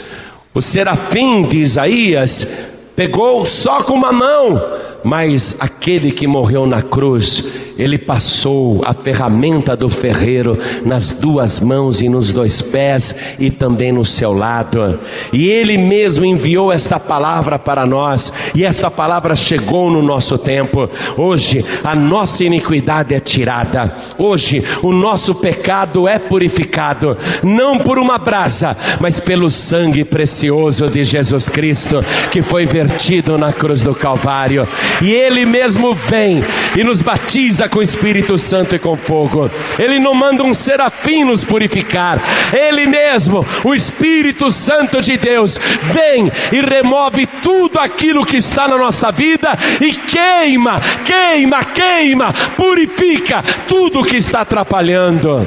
O 0.52 0.60
serafim 0.60 1.44
de 1.44 1.56
Isaías 1.56 2.46
pegou 2.94 3.46
só 3.46 3.80
com 3.82 3.94
uma 3.94 4.12
mão, 4.12 4.62
mas 5.06 5.54
aquele 5.60 6.10
que 6.10 6.26
morreu 6.26 6.66
na 6.66 6.82
cruz, 6.82 7.44
ele 7.78 7.96
passou 7.96 8.82
a 8.84 8.92
ferramenta 8.92 9.76
do 9.76 9.88
ferreiro 9.88 10.58
nas 10.84 11.12
duas 11.12 11.60
mãos 11.60 12.00
e 12.00 12.08
nos 12.08 12.32
dois 12.32 12.60
pés 12.60 13.36
e 13.38 13.48
também 13.48 13.92
no 13.92 14.04
seu 14.04 14.32
lado. 14.32 14.98
E 15.32 15.46
ele 15.46 15.78
mesmo 15.78 16.24
enviou 16.24 16.72
esta 16.72 16.98
palavra 16.98 17.56
para 17.56 17.86
nós, 17.86 18.32
e 18.52 18.64
esta 18.64 18.90
palavra 18.90 19.36
chegou 19.36 19.90
no 19.90 20.02
nosso 20.02 20.36
tempo. 20.38 20.90
Hoje 21.16 21.64
a 21.84 21.94
nossa 21.94 22.42
iniquidade 22.42 23.14
é 23.14 23.20
tirada. 23.20 23.94
Hoje 24.18 24.64
o 24.82 24.92
nosso 24.92 25.36
pecado 25.36 26.08
é 26.08 26.18
purificado, 26.18 27.16
não 27.44 27.78
por 27.78 27.96
uma 27.96 28.18
brasa, 28.18 28.76
mas 28.98 29.20
pelo 29.20 29.50
sangue 29.50 30.04
precioso 30.04 30.88
de 30.88 31.04
Jesus 31.04 31.48
Cristo 31.48 32.04
que 32.30 32.42
foi 32.42 32.66
vertido 32.66 33.38
na 33.38 33.52
cruz 33.52 33.84
do 33.84 33.94
Calvário. 33.94 34.66
E 35.02 35.12
ele 35.12 35.44
mesmo 35.44 35.94
vem 35.94 36.42
e 36.76 36.82
nos 36.82 37.02
batiza 37.02 37.68
com 37.68 37.78
o 37.78 37.82
Espírito 37.82 38.38
Santo 38.38 38.74
e 38.74 38.78
com 38.78 38.96
fogo. 38.96 39.50
Ele 39.78 39.98
não 39.98 40.14
manda 40.14 40.42
um 40.42 40.54
serafim 40.54 41.24
nos 41.24 41.44
purificar. 41.44 42.20
Ele 42.52 42.86
mesmo, 42.86 43.46
o 43.64 43.74
Espírito 43.74 44.50
Santo 44.50 45.00
de 45.00 45.16
Deus, 45.16 45.58
vem 45.82 46.30
e 46.52 46.60
remove 46.60 47.26
tudo 47.42 47.78
aquilo 47.78 48.24
que 48.24 48.36
está 48.36 48.66
na 48.66 48.78
nossa 48.78 49.12
vida 49.12 49.56
e 49.80 49.92
queima, 49.92 50.80
queima, 51.04 51.62
queima, 51.64 52.32
purifica 52.56 53.42
tudo 53.68 54.04
que 54.04 54.16
está 54.16 54.40
atrapalhando. 54.40 55.46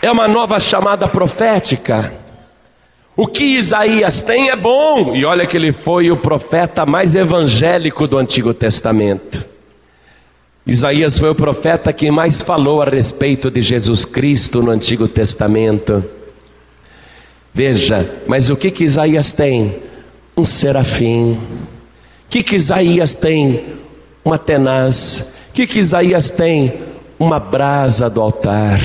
É 0.00 0.10
uma 0.10 0.26
nova 0.26 0.58
chamada 0.58 1.06
profética. 1.06 2.21
O 3.14 3.26
que 3.26 3.44
Isaías 3.44 4.22
tem 4.22 4.48
é 4.48 4.56
bom, 4.56 5.14
e 5.14 5.24
olha 5.24 5.44
que 5.44 5.56
ele 5.56 5.70
foi 5.70 6.10
o 6.10 6.16
profeta 6.16 6.86
mais 6.86 7.14
evangélico 7.14 8.06
do 8.06 8.16
Antigo 8.16 8.54
Testamento. 8.54 9.46
Isaías 10.66 11.18
foi 11.18 11.28
o 11.28 11.34
profeta 11.34 11.92
que 11.92 12.10
mais 12.10 12.40
falou 12.40 12.80
a 12.80 12.86
respeito 12.86 13.50
de 13.50 13.60
Jesus 13.60 14.04
Cristo 14.04 14.62
no 14.62 14.70
Antigo 14.70 15.08
Testamento. 15.08 16.02
Veja, 17.52 18.08
mas 18.26 18.48
o 18.48 18.56
que 18.56 18.70
que 18.70 18.84
Isaías 18.84 19.32
tem? 19.32 19.76
Um 20.36 20.44
serafim. 20.44 21.32
O 21.32 22.30
que 22.30 22.42
que 22.42 22.56
Isaías 22.56 23.14
tem? 23.14 23.62
Uma 24.24 24.38
tenaz. 24.38 25.34
O 25.50 25.52
que 25.52 25.66
que 25.66 25.80
Isaías 25.80 26.30
tem? 26.30 26.80
Uma 27.18 27.38
brasa 27.38 28.08
do 28.08 28.22
altar. 28.22 28.80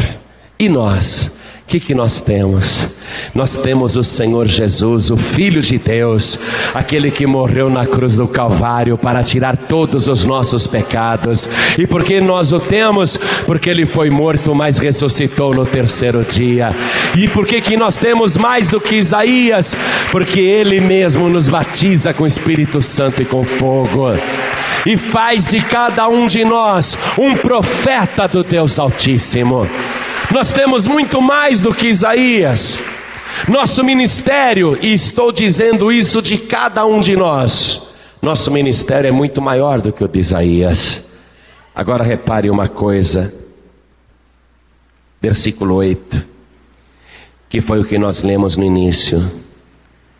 E 0.59 0.67
nós? 0.67 1.36
O 1.67 1.69
que, 1.69 1.81
que 1.81 1.93
nós 1.93 2.21
temos? 2.21 2.91
Nós 3.35 3.57
temos 3.57 3.97
o 3.97 4.03
Senhor 4.03 4.47
Jesus, 4.47 5.11
o 5.11 5.17
Filho 5.17 5.61
de 5.61 5.77
Deus, 5.77 6.39
aquele 6.73 7.11
que 7.11 7.27
morreu 7.27 7.69
na 7.69 7.85
cruz 7.85 8.15
do 8.15 8.25
Calvário 8.25 8.97
para 8.97 9.21
tirar 9.21 9.57
todos 9.57 10.07
os 10.07 10.23
nossos 10.23 10.65
pecados. 10.65 11.49
E 11.77 11.85
por 11.85 12.05
que 12.05 12.21
nós 12.21 12.53
o 12.53 12.59
temos? 12.61 13.17
Porque 13.45 13.69
ele 13.69 13.85
foi 13.85 14.09
morto, 14.09 14.55
mas 14.55 14.77
ressuscitou 14.77 15.53
no 15.53 15.65
terceiro 15.65 16.23
dia. 16.23 16.73
E 17.13 17.27
por 17.27 17.45
que, 17.45 17.59
que 17.59 17.75
nós 17.75 17.97
temos 17.97 18.37
mais 18.37 18.69
do 18.69 18.79
que 18.79 18.95
Isaías? 18.95 19.75
Porque 20.09 20.39
ele 20.39 20.79
mesmo 20.79 21.27
nos 21.27 21.49
batiza 21.49 22.13
com 22.13 22.23
o 22.23 22.27
Espírito 22.27 22.81
Santo 22.81 23.21
e 23.21 23.25
com 23.25 23.43
fogo 23.43 24.13
e 24.85 24.95
faz 24.95 25.47
de 25.47 25.59
cada 25.59 26.07
um 26.07 26.27
de 26.27 26.45
nós 26.45 26.97
um 27.17 27.35
profeta 27.35 28.25
do 28.25 28.41
Deus 28.41 28.79
Altíssimo. 28.79 29.67
Nós 30.31 30.51
temos 30.51 30.87
muito 30.87 31.21
mais 31.21 31.61
do 31.61 31.73
que 31.73 31.87
Isaías. 31.87 32.81
Nosso 33.47 33.83
ministério, 33.83 34.77
e 34.81 34.93
estou 34.93 35.31
dizendo 35.31 35.91
isso 35.91 36.21
de 36.21 36.37
cada 36.37 36.85
um 36.85 36.99
de 36.99 37.15
nós, 37.15 37.87
nosso 38.21 38.51
ministério 38.51 39.07
é 39.07 39.11
muito 39.11 39.41
maior 39.41 39.79
do 39.79 39.93
que 39.93 40.03
o 40.03 40.07
de 40.07 40.19
Isaías. 40.19 41.05
Agora 41.73 42.03
repare 42.03 42.49
uma 42.49 42.67
coisa, 42.67 43.33
versículo 45.21 45.75
8, 45.75 46.25
que 47.47 47.61
foi 47.61 47.79
o 47.79 47.85
que 47.85 47.97
nós 47.97 48.21
lemos 48.21 48.57
no 48.57 48.65
início. 48.65 49.31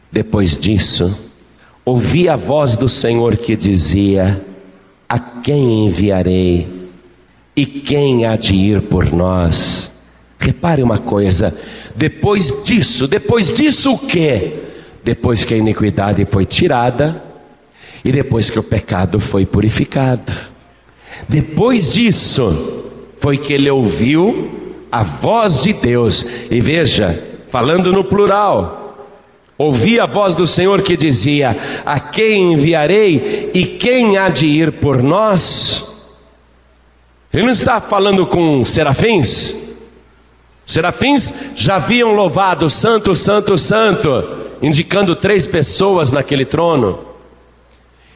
Depois 0.09 0.57
disso, 0.57 1.19
ouvi 1.83 2.29
a 2.29 2.37
voz 2.37 2.77
do 2.77 2.87
Senhor 2.87 3.35
que 3.35 3.57
dizia: 3.57 4.41
A 5.09 5.19
quem 5.19 5.87
enviarei? 5.87 6.77
E 7.55 7.65
quem 7.65 8.25
há 8.25 8.37
de 8.37 8.55
ir 8.55 8.83
por 8.83 9.11
nós? 9.11 9.96
Repare 10.39 10.83
uma 10.83 10.97
coisa: 10.97 11.57
depois 11.95 12.63
disso, 12.63 13.07
depois 13.07 13.51
disso 13.51 13.93
o 13.93 13.97
que? 13.97 14.53
Depois 15.03 15.45
que 15.45 15.53
a 15.53 15.57
iniquidade 15.57 16.25
foi 16.25 16.45
tirada 16.45 17.23
e 18.03 18.11
depois 18.11 18.49
que 18.49 18.59
o 18.59 18.63
pecado 18.63 19.19
foi 19.19 19.45
purificado. 19.45 20.31
Depois 21.27 21.93
disso, 21.93 22.85
foi 23.19 23.37
que 23.37 23.53
ele 23.53 23.69
ouviu 23.69 24.85
a 24.91 25.03
voz 25.03 25.63
de 25.63 25.73
Deus, 25.73 26.25
e 26.49 26.61
veja, 26.61 27.23
falando 27.49 27.91
no 27.91 28.03
plural, 28.03 28.87
Ouvi 29.57 29.99
a 29.99 30.05
voz 30.05 30.35
do 30.35 30.45
Senhor 30.45 30.83
que 30.83 30.95
dizia: 30.95 31.57
A 31.83 31.99
quem 31.99 32.53
enviarei 32.53 33.49
e 33.53 33.65
quem 33.65 34.15
há 34.17 34.29
de 34.29 34.45
ir 34.45 34.73
por 34.73 35.01
nós? 35.01 35.95
Ele 37.33 37.43
não 37.43 37.51
está 37.51 37.81
falando 37.81 38.27
com 38.27 38.63
serafins. 38.63 39.66
Serafins 40.67 41.33
já 41.55 41.77
haviam 41.77 42.11
louvado 42.11 42.69
Santo, 42.69 43.15
Santo, 43.15 43.57
Santo, 43.57 44.37
indicando 44.61 45.15
três 45.15 45.47
pessoas 45.47 46.11
naquele 46.11 46.43
trono. 46.43 46.99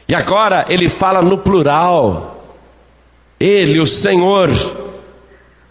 E 0.06 0.14
agora 0.14 0.66
ele 0.68 0.86
fala 0.90 1.22
no 1.22 1.38
plural. 1.38 2.44
Ele, 3.40 3.80
o 3.80 3.86
Senhor, 3.86 4.50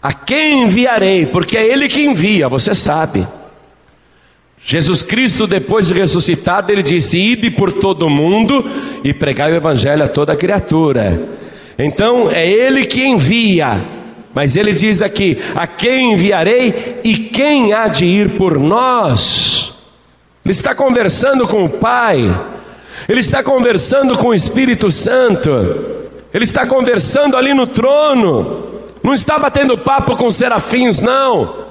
a 0.02 0.12
quem 0.12 0.64
enviarei? 0.64 1.24
Porque 1.24 1.56
é 1.56 1.64
Ele 1.64 1.88
que 1.88 2.02
envia, 2.02 2.48
você 2.48 2.74
sabe. 2.74 3.26
Jesus 4.64 5.02
Cristo, 5.02 5.46
depois 5.46 5.86
de 5.86 5.94
ressuscitado, 5.94 6.72
ele 6.72 6.82
disse: 6.82 7.16
Ide 7.16 7.50
por 7.50 7.72
todo 7.72 8.06
o 8.06 8.10
mundo 8.10 8.68
e 9.04 9.14
pregai 9.14 9.52
o 9.52 9.56
Evangelho 9.56 10.02
a 10.02 10.08
toda 10.08 10.34
criatura. 10.34 11.22
Então 11.78 12.28
é 12.28 12.46
Ele 12.46 12.84
que 12.84 13.04
envia, 13.04 13.80
mas 14.34 14.56
Ele 14.56 14.72
diz 14.72 15.02
aqui: 15.02 15.38
A 15.54 15.66
quem 15.66 16.12
enviarei 16.12 17.00
e 17.04 17.16
quem 17.16 17.72
há 17.72 17.88
de 17.88 18.06
ir 18.06 18.30
por 18.36 18.58
nós? 18.58 19.74
Ele 20.44 20.52
está 20.52 20.74
conversando 20.74 21.46
com 21.46 21.64
o 21.64 21.68
Pai, 21.68 22.18
ele 23.08 23.20
está 23.20 23.42
conversando 23.42 24.18
com 24.18 24.28
o 24.28 24.34
Espírito 24.34 24.90
Santo, 24.90 25.50
ele 26.34 26.44
está 26.44 26.66
conversando 26.66 27.36
ali 27.36 27.54
no 27.54 27.66
trono, 27.66 28.64
não 29.02 29.14
está 29.14 29.38
batendo 29.38 29.78
papo 29.78 30.16
com 30.16 30.30
serafins, 30.30 31.00
não. 31.00 31.62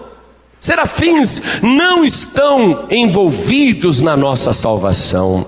Serafins 0.60 1.42
não 1.62 2.06
estão 2.06 2.86
envolvidos 2.90 4.02
na 4.02 4.16
nossa 4.16 4.54
salvação 4.54 5.48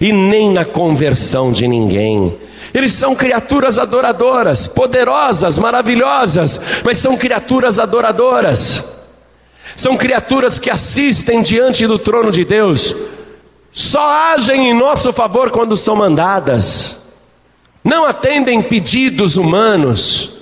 e 0.00 0.12
nem 0.12 0.52
na 0.52 0.64
conversão 0.64 1.50
de 1.50 1.66
ninguém. 1.66 2.36
Eles 2.72 2.92
são 2.92 3.14
criaturas 3.14 3.78
adoradoras, 3.78 4.68
poderosas, 4.68 5.58
maravilhosas, 5.58 6.60
mas 6.84 6.98
são 6.98 7.16
criaturas 7.16 7.78
adoradoras. 7.78 8.96
São 9.74 9.96
criaturas 9.96 10.58
que 10.58 10.70
assistem 10.70 11.42
diante 11.42 11.86
do 11.86 11.98
trono 11.98 12.30
de 12.30 12.44
Deus, 12.44 12.94
só 13.72 14.34
agem 14.34 14.68
em 14.68 14.74
nosso 14.74 15.12
favor 15.12 15.50
quando 15.50 15.76
são 15.76 15.94
mandadas, 15.94 17.00
não 17.84 18.04
atendem 18.04 18.60
pedidos 18.60 19.36
humanos, 19.36 20.39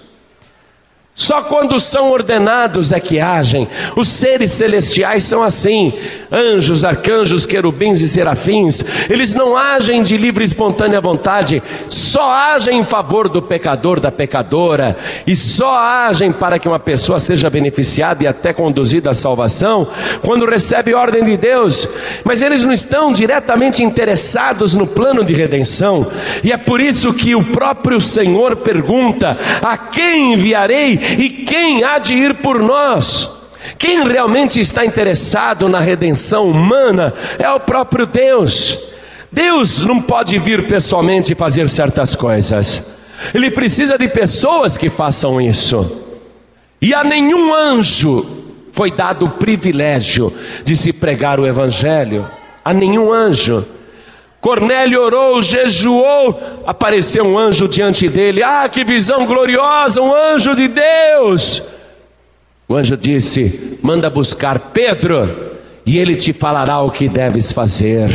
só 1.18 1.42
quando 1.42 1.80
são 1.80 2.12
ordenados 2.12 2.92
é 2.92 3.00
que 3.00 3.18
agem. 3.18 3.66
Os 3.96 4.06
seres 4.06 4.52
celestiais 4.52 5.24
são 5.24 5.42
assim: 5.42 5.92
anjos, 6.30 6.84
arcanjos, 6.84 7.44
querubins 7.44 8.00
e 8.00 8.06
serafins. 8.06 8.84
Eles 9.10 9.34
não 9.34 9.56
agem 9.56 10.04
de 10.04 10.16
livre 10.16 10.44
e 10.44 10.46
espontânea 10.46 11.00
vontade, 11.00 11.60
só 11.88 12.30
agem 12.30 12.78
em 12.78 12.84
favor 12.84 13.28
do 13.28 13.42
pecador, 13.42 13.98
da 13.98 14.12
pecadora, 14.12 14.96
e 15.26 15.34
só 15.34 15.76
agem 15.76 16.30
para 16.30 16.56
que 16.56 16.68
uma 16.68 16.78
pessoa 16.78 17.18
seja 17.18 17.50
beneficiada 17.50 18.22
e 18.22 18.26
até 18.28 18.52
conduzida 18.52 19.10
à 19.10 19.14
salvação 19.14 19.88
quando 20.22 20.46
recebe 20.46 20.94
ordem 20.94 21.24
de 21.24 21.36
Deus. 21.36 21.88
Mas 22.22 22.42
eles 22.42 22.62
não 22.62 22.72
estão 22.72 23.10
diretamente 23.10 23.82
interessados 23.82 24.76
no 24.76 24.86
plano 24.86 25.24
de 25.24 25.32
redenção, 25.32 26.06
e 26.44 26.52
é 26.52 26.56
por 26.56 26.80
isso 26.80 27.12
que 27.12 27.34
o 27.34 27.42
próprio 27.42 28.00
Senhor 28.00 28.54
pergunta: 28.54 29.36
A 29.60 29.76
quem 29.76 30.34
enviarei? 30.34 31.07
E 31.16 31.30
quem 31.30 31.84
há 31.84 31.98
de 31.98 32.14
ir 32.14 32.34
por 32.34 32.58
nós? 32.60 33.30
Quem 33.78 34.06
realmente 34.06 34.60
está 34.60 34.84
interessado 34.84 35.68
na 35.68 35.80
redenção 35.80 36.48
humana 36.50 37.14
é 37.38 37.48
o 37.50 37.60
próprio 37.60 38.06
Deus. 38.06 38.88
Deus 39.30 39.82
não 39.82 40.00
pode 40.00 40.38
vir 40.38 40.66
pessoalmente 40.66 41.34
fazer 41.34 41.68
certas 41.68 42.16
coisas, 42.16 42.96
ele 43.34 43.50
precisa 43.50 43.98
de 43.98 44.08
pessoas 44.08 44.78
que 44.78 44.88
façam 44.88 45.40
isso. 45.40 46.04
E 46.80 46.94
a 46.94 47.02
nenhum 47.04 47.52
anjo 47.52 48.24
foi 48.72 48.90
dado 48.90 49.26
o 49.26 49.30
privilégio 49.30 50.32
de 50.64 50.76
se 50.76 50.92
pregar 50.92 51.40
o 51.40 51.46
Evangelho, 51.46 52.26
a 52.64 52.72
nenhum 52.72 53.12
anjo. 53.12 53.66
Cornélio 54.40 55.02
orou, 55.02 55.42
jejuou, 55.42 56.62
apareceu 56.66 57.24
um 57.24 57.36
anjo 57.36 57.66
diante 57.66 58.08
dele. 58.08 58.42
Ah, 58.42 58.68
que 58.68 58.84
visão 58.84 59.26
gloriosa, 59.26 60.00
um 60.00 60.14
anjo 60.14 60.54
de 60.54 60.68
Deus. 60.68 61.62
O 62.68 62.74
anjo 62.74 62.96
disse: 62.96 63.78
Manda 63.82 64.08
buscar 64.08 64.58
Pedro, 64.58 65.52
e 65.84 65.98
ele 65.98 66.14
te 66.14 66.32
falará 66.32 66.80
o 66.80 66.90
que 66.90 67.08
deves 67.08 67.50
fazer. 67.50 68.10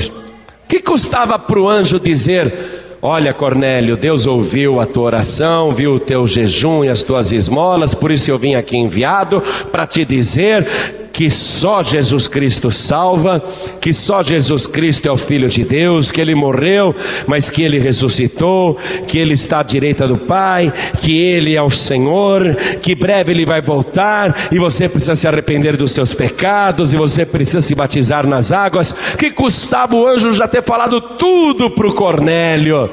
Que 0.67 0.79
custava 0.79 1.37
para 1.37 1.59
o 1.59 1.67
anjo 1.67 1.99
dizer: 1.99 2.97
Olha, 3.01 3.33
Cornélio, 3.33 3.97
Deus 3.97 4.25
ouviu 4.25 4.79
a 4.79 4.85
tua 4.85 5.03
oração, 5.03 5.73
viu 5.73 5.95
o 5.95 5.99
teu 5.99 6.25
jejum 6.25 6.85
e 6.85 6.89
as 6.89 7.03
tuas 7.03 7.33
esmolas, 7.33 7.93
por 7.93 8.11
isso 8.11 8.31
eu 8.31 8.37
vim 8.37 8.55
aqui 8.55 8.77
enviado 8.77 9.43
para 9.71 9.85
te 9.85 10.05
dizer 10.05 10.65
que 11.13 11.29
só 11.29 11.83
Jesus 11.83 12.27
Cristo 12.27 12.71
salva, 12.71 13.39
que 13.79 13.93
só 13.93 14.23
Jesus 14.23 14.65
Cristo 14.65 15.07
é 15.07 15.11
o 15.11 15.15
Filho 15.15 15.47
de 15.47 15.63
Deus, 15.63 16.11
que 16.11 16.19
ele 16.19 16.33
morreu, 16.33 16.93
mas 17.27 17.51
que 17.51 17.61
ele 17.61 17.77
ressuscitou, 17.77 18.75
que 19.07 19.19
ele 19.19 19.35
está 19.35 19.59
à 19.59 19.63
direita 19.63 20.07
do 20.07 20.17
Pai, 20.17 20.73
que 21.01 21.15
ele 21.15 21.55
é 21.55 21.61
o 21.61 21.69
Senhor, 21.69 22.55
que 22.81 22.95
breve 22.95 23.31
ele 23.31 23.45
vai 23.45 23.61
voltar 23.61 24.49
e 24.51 24.57
você 24.57 24.89
precisa 24.89 25.13
se 25.13 25.27
arrepender 25.27 25.77
dos 25.77 25.91
seus 25.91 26.15
pecados 26.15 26.93
e 26.93 26.97
você 26.97 27.23
precisa 27.23 27.61
se 27.61 27.75
batizar 27.75 28.25
nas 28.25 28.51
águas. 28.51 28.91
Que 29.15 29.29
custava 29.29 29.95
o 29.95 30.07
anjo 30.07 30.31
já 30.33 30.47
ter 30.47 30.63
falado 30.63 30.99
tudo 30.99 31.69
para 31.69 31.87
o 31.87 31.93
Cornélio, 31.93 32.89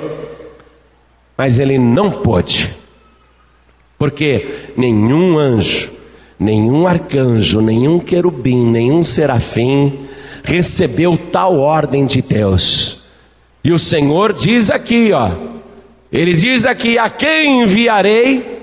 mas 1.38 1.58
ele 1.58 1.78
não 1.78 2.10
pôde, 2.10 2.70
porque 3.98 4.46
nenhum 4.76 5.38
anjo 5.38 5.99
nenhum 6.40 6.86
arcanjo, 6.86 7.60
nenhum 7.60 8.00
querubim, 8.00 8.64
nenhum 8.64 9.04
serafim 9.04 10.00
recebeu 10.42 11.18
tal 11.30 11.58
ordem 11.58 12.06
de 12.06 12.22
Deus. 12.22 13.02
E 13.62 13.70
o 13.70 13.78
Senhor 13.78 14.32
diz 14.32 14.70
aqui, 14.70 15.12
ó, 15.12 15.30
ele 16.10 16.32
diz 16.32 16.64
aqui: 16.64 16.98
a 16.98 17.10
quem 17.10 17.62
enviarei 17.62 18.58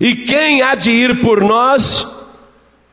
e 0.00 0.16
quem 0.16 0.62
há 0.62 0.74
de 0.74 0.90
ir 0.90 1.20
por 1.20 1.42
nós? 1.42 2.21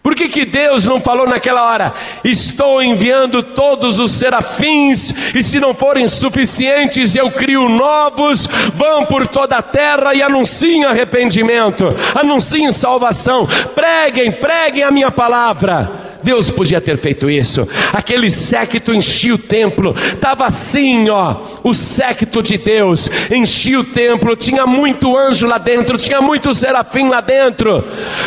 Por 0.10 0.16
que, 0.16 0.28
que 0.28 0.44
Deus 0.44 0.88
não 0.88 1.00
falou 1.00 1.28
naquela 1.28 1.64
hora? 1.70 1.94
Estou 2.24 2.82
enviando 2.82 3.44
todos 3.44 4.00
os 4.00 4.10
serafins, 4.10 5.14
e 5.36 5.44
se 5.44 5.60
não 5.60 5.72
forem 5.72 6.08
suficientes, 6.08 7.16
eu 7.16 7.30
crio 7.30 7.70
novos, 7.70 8.48
vão 8.74 9.06
por 9.06 9.28
toda 9.28 9.58
a 9.58 9.62
terra 9.62 10.16
e 10.16 10.24
anunciem 10.24 10.84
arrependimento, 10.84 11.96
anunciem 12.16 12.72
salvação, 12.72 13.48
preguem, 13.76 14.32
preguem 14.32 14.82
a 14.82 14.90
minha 14.90 15.12
palavra. 15.12 16.09
Deus 16.24 16.52
podia 16.52 16.82
ter 16.82 16.98
feito 16.98 17.30
isso. 17.30 17.68
Aquele 17.94 18.30
séquito 18.30 18.94
enchia 18.94 19.36
o 19.36 19.38
templo, 19.38 19.96
estava 20.14 20.46
assim, 20.46 21.10
ó, 21.10 21.36
o 21.64 21.74
séquito 21.74 22.44
de 22.44 22.58
Deus 22.58 23.10
enchia 23.32 23.80
o 23.80 23.84
templo, 23.84 24.36
tinha 24.36 24.66
muito 24.66 25.18
anjo 25.18 25.48
lá 25.48 25.58
dentro, 25.58 25.98
tinha 25.98 26.22
muito 26.22 26.54
serafim 26.54 27.08
lá 27.08 27.22
dentro. 27.22 27.84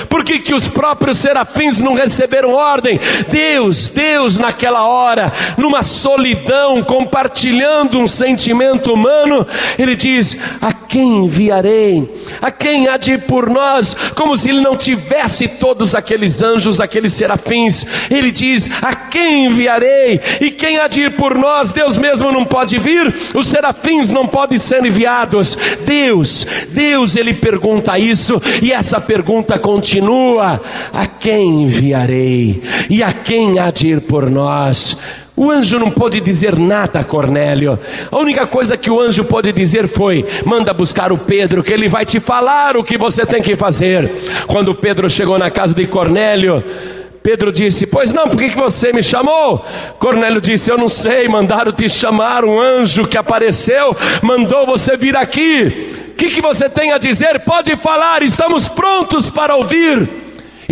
Por 0.08 0.24
que, 0.24 0.38
que 0.38 0.54
os 0.54 0.68
próprios 0.68 1.18
serafins 1.18 1.80
não 1.80 1.94
receberam 1.94 2.52
ordem? 2.52 2.98
Deus, 3.28 3.88
Deus, 3.88 4.38
naquela 4.38 4.86
hora, 4.86 5.32
numa 5.56 5.82
solidão, 5.82 6.82
compartilhando 6.82 7.98
um 7.98 8.08
sentimento 8.08 8.92
humano, 8.92 9.46
ele 9.78 9.94
diz: 9.94 10.38
A 10.60 10.72
quem 10.72 11.24
enviarei? 11.24 12.10
A 12.40 12.50
quem 12.50 12.88
há 12.88 12.96
de 12.96 13.12
ir 13.12 13.26
por 13.26 13.50
nós? 13.50 13.94
Como 14.14 14.36
se 14.36 14.50
ele 14.50 14.60
não 14.60 14.76
tivesse 14.76 15.46
todos 15.46 15.94
aqueles 15.94 16.42
anjos, 16.42 16.80
aqueles 16.80 17.12
serafins 17.12 17.81
ele 18.10 18.30
diz: 18.30 18.70
A 18.82 18.94
quem 18.94 19.46
enviarei? 19.46 20.20
E 20.40 20.50
quem 20.50 20.78
há 20.78 20.88
de 20.88 21.02
ir 21.02 21.16
por 21.16 21.36
nós? 21.36 21.72
Deus 21.72 21.96
mesmo 21.96 22.32
não 22.32 22.44
pode 22.44 22.78
vir, 22.78 23.14
os 23.34 23.48
serafins 23.48 24.10
não 24.10 24.26
podem 24.26 24.58
ser 24.58 24.84
enviados. 24.84 25.56
Deus, 25.84 26.46
Deus, 26.70 27.16
ele 27.16 27.34
pergunta 27.34 27.98
isso, 27.98 28.40
e 28.60 28.72
essa 28.72 29.00
pergunta 29.00 29.58
continua: 29.58 30.60
A 30.92 31.06
quem 31.06 31.62
enviarei? 31.62 32.62
E 32.88 33.02
a 33.02 33.12
quem 33.12 33.58
há 33.58 33.70
de 33.70 33.88
ir 33.88 34.00
por 34.02 34.28
nós? 34.30 34.96
O 35.34 35.50
anjo 35.50 35.78
não 35.78 35.90
pôde 35.90 36.20
dizer 36.20 36.58
nada 36.58 37.00
a 37.00 37.04
Cornélio. 37.04 37.78
A 38.10 38.18
única 38.18 38.46
coisa 38.46 38.76
que 38.76 38.90
o 38.90 39.00
anjo 39.00 39.24
pôde 39.24 39.50
dizer 39.50 39.88
foi: 39.88 40.26
manda 40.44 40.74
buscar 40.74 41.10
o 41.10 41.16
Pedro, 41.16 41.62
que 41.62 41.72
ele 41.72 41.88
vai 41.88 42.04
te 42.04 42.20
falar 42.20 42.76
o 42.76 42.84
que 42.84 42.98
você 42.98 43.24
tem 43.24 43.40
que 43.40 43.56
fazer. 43.56 44.10
Quando 44.46 44.74
Pedro 44.74 45.08
chegou 45.08 45.38
na 45.38 45.50
casa 45.50 45.74
de 45.74 45.86
Cornélio, 45.86 46.62
Pedro 47.22 47.52
disse: 47.52 47.86
Pois 47.86 48.12
não, 48.12 48.28
por 48.28 48.36
que 48.36 48.48
você 48.48 48.92
me 48.92 49.02
chamou? 49.02 49.64
Cornélio 49.98 50.40
disse: 50.40 50.70
Eu 50.70 50.76
não 50.76 50.88
sei, 50.88 51.28
mandaram 51.28 51.72
te 51.72 51.88
chamar. 51.88 52.44
Um 52.44 52.60
anjo 52.60 53.06
que 53.06 53.16
apareceu 53.16 53.96
mandou 54.20 54.66
você 54.66 54.96
vir 54.96 55.16
aqui. 55.16 56.08
O 56.10 56.14
que, 56.14 56.28
que 56.28 56.40
você 56.40 56.68
tem 56.68 56.92
a 56.92 56.98
dizer? 56.98 57.40
Pode 57.40 57.74
falar, 57.76 58.22
estamos 58.22 58.68
prontos 58.68 59.30
para 59.30 59.56
ouvir. 59.56 60.21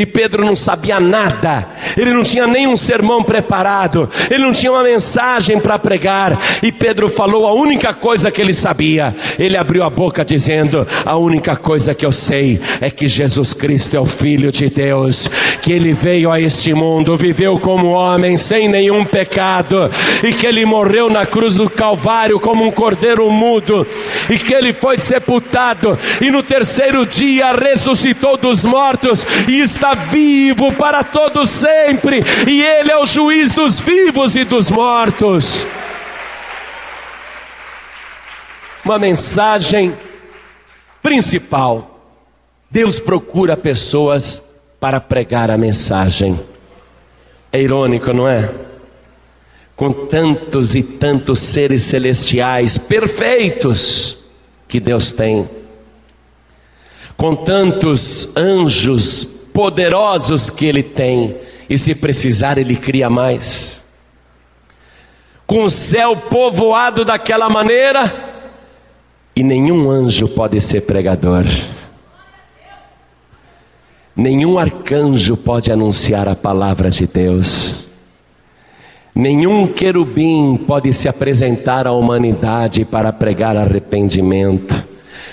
E 0.00 0.06
Pedro 0.06 0.46
não 0.46 0.56
sabia 0.56 0.98
nada, 0.98 1.68
ele 1.94 2.14
não 2.14 2.22
tinha 2.22 2.46
nenhum 2.46 2.74
sermão 2.74 3.22
preparado, 3.22 4.08
ele 4.30 4.42
não 4.42 4.50
tinha 4.50 4.72
uma 4.72 4.82
mensagem 4.82 5.60
para 5.60 5.78
pregar. 5.78 6.40
E 6.62 6.72
Pedro 6.72 7.06
falou 7.06 7.46
a 7.46 7.52
única 7.52 7.92
coisa 7.92 8.30
que 8.30 8.40
ele 8.40 8.54
sabia. 8.54 9.14
Ele 9.38 9.58
abriu 9.58 9.84
a 9.84 9.90
boca 9.90 10.24
dizendo: 10.24 10.88
A 11.04 11.16
única 11.16 11.54
coisa 11.54 11.94
que 11.94 12.06
eu 12.06 12.12
sei 12.12 12.58
é 12.80 12.88
que 12.88 13.06
Jesus 13.06 13.52
Cristo 13.52 13.94
é 13.94 14.00
o 14.00 14.06
Filho 14.06 14.50
de 14.50 14.70
Deus, 14.70 15.28
que 15.60 15.70
ele 15.70 15.92
veio 15.92 16.32
a 16.32 16.40
este 16.40 16.72
mundo, 16.72 17.14
viveu 17.14 17.58
como 17.58 17.88
homem, 17.90 18.38
sem 18.38 18.70
nenhum 18.70 19.04
pecado, 19.04 19.90
e 20.22 20.32
que 20.32 20.46
ele 20.46 20.64
morreu 20.64 21.10
na 21.10 21.26
cruz 21.26 21.56
do 21.56 21.68
Calvário 21.68 22.40
como 22.40 22.64
um 22.64 22.70
cordeiro 22.70 23.30
mudo, 23.30 23.86
e 24.30 24.38
que 24.38 24.54
ele 24.54 24.72
foi 24.72 24.96
sepultado, 24.96 25.98
e 26.22 26.30
no 26.30 26.42
terceiro 26.42 27.04
dia 27.04 27.52
ressuscitou 27.52 28.38
dos 28.38 28.64
mortos 28.64 29.26
e 29.46 29.60
está 29.60 29.89
vivo 29.94 30.72
para 30.74 31.02
todo 31.04 31.46
sempre, 31.46 32.22
e 32.46 32.62
Ele 32.62 32.90
é 32.90 32.96
o 32.96 33.06
juiz 33.06 33.52
dos 33.52 33.80
vivos 33.80 34.36
e 34.36 34.44
dos 34.44 34.70
mortos. 34.70 35.66
Uma 38.84 38.98
mensagem 38.98 39.94
principal: 41.02 42.00
Deus 42.70 42.98
procura 42.98 43.56
pessoas 43.56 44.42
para 44.78 45.00
pregar 45.00 45.50
a 45.50 45.58
mensagem. 45.58 46.40
É 47.52 47.60
irônico, 47.60 48.12
não 48.12 48.28
é? 48.28 48.52
Com 49.76 49.92
tantos 49.92 50.74
e 50.74 50.82
tantos 50.82 51.40
seres 51.40 51.82
celestiais 51.82 52.78
perfeitos 52.78 54.18
que 54.68 54.78
Deus 54.78 55.10
tem, 55.10 55.48
com 57.16 57.34
tantos 57.34 58.36
anjos 58.36 59.39
poderosos 59.52 60.50
que 60.50 60.66
ele 60.66 60.82
tem, 60.82 61.36
e 61.68 61.78
se 61.78 61.94
precisar, 61.94 62.58
ele 62.58 62.76
cria 62.76 63.08
mais. 63.08 63.84
Com 65.46 65.64
o 65.64 65.70
céu 65.70 66.16
povoado 66.16 67.04
daquela 67.04 67.48
maneira, 67.48 68.28
e 69.34 69.42
nenhum 69.42 69.90
anjo 69.90 70.28
pode 70.28 70.60
ser 70.60 70.82
pregador, 70.82 71.44
nenhum 74.14 74.58
arcanjo 74.58 75.36
pode 75.36 75.72
anunciar 75.72 76.28
a 76.28 76.36
palavra 76.36 76.90
de 76.90 77.06
Deus. 77.06 77.88
Nenhum 79.14 79.66
querubim 79.66 80.56
pode 80.56 80.92
se 80.92 81.08
apresentar 81.08 81.86
à 81.86 81.92
humanidade 81.92 82.84
para 82.84 83.12
pregar 83.12 83.56
arrependimento. 83.56 84.86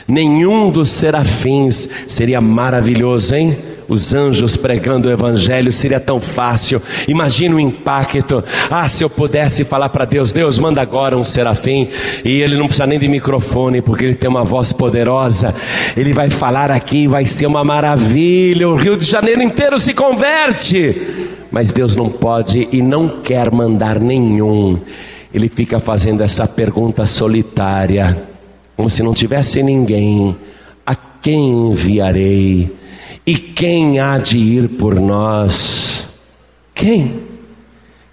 Nenhum 0.07 0.71
dos 0.71 0.89
serafins 0.89 1.87
seria 2.07 2.41
maravilhoso, 2.41 3.35
hein? 3.35 3.57
Os 3.87 4.13
anjos 4.13 4.57
pregando 4.57 5.07
o 5.07 5.11
evangelho 5.11 5.71
seria 5.71 5.99
tão 5.99 6.19
fácil. 6.19 6.81
Imagina 7.07 7.55
o 7.55 7.59
impacto. 7.59 8.43
Ah, 8.69 8.87
se 8.87 9.03
eu 9.03 9.09
pudesse 9.09 9.63
falar 9.63 9.89
para 9.89 10.05
Deus, 10.05 10.31
Deus, 10.31 10.59
manda 10.59 10.81
agora 10.81 11.17
um 11.17 11.23
serafim, 11.23 11.87
e 12.23 12.41
ele 12.41 12.57
não 12.57 12.65
precisa 12.65 12.85
nem 12.85 12.99
de 12.99 13.07
microfone, 13.07 13.81
porque 13.81 14.03
ele 14.03 14.15
tem 14.15 14.29
uma 14.29 14.43
voz 14.43 14.73
poderosa. 14.73 15.55
Ele 15.95 16.13
vai 16.13 16.29
falar 16.29 16.69
aqui, 16.69 17.07
vai 17.07 17.25
ser 17.25 17.45
uma 17.45 17.63
maravilha. 17.63 18.67
O 18.67 18.75
Rio 18.75 18.97
de 18.97 19.05
Janeiro 19.05 19.41
inteiro 19.41 19.79
se 19.79 19.93
converte. 19.93 21.35
Mas 21.49 21.71
Deus 21.71 21.95
não 21.95 22.09
pode 22.09 22.67
e 22.71 22.81
não 22.81 23.07
quer 23.07 23.51
mandar 23.51 23.99
nenhum. 23.99 24.77
Ele 25.33 25.47
fica 25.47 25.79
fazendo 25.79 26.21
essa 26.21 26.47
pergunta 26.47 27.05
solitária, 27.05 28.17
como 28.75 28.89
se 28.89 29.01
não 29.01 29.13
tivesse 29.13 29.63
ninguém. 29.63 30.35
A 30.85 30.95
quem 30.95 31.69
enviarei? 31.69 32.69
E 33.27 33.37
quem 33.37 33.99
há 33.99 34.17
de 34.17 34.37
ir 34.37 34.69
por 34.69 34.95
nós? 34.95 36.17
Quem? 36.73 37.27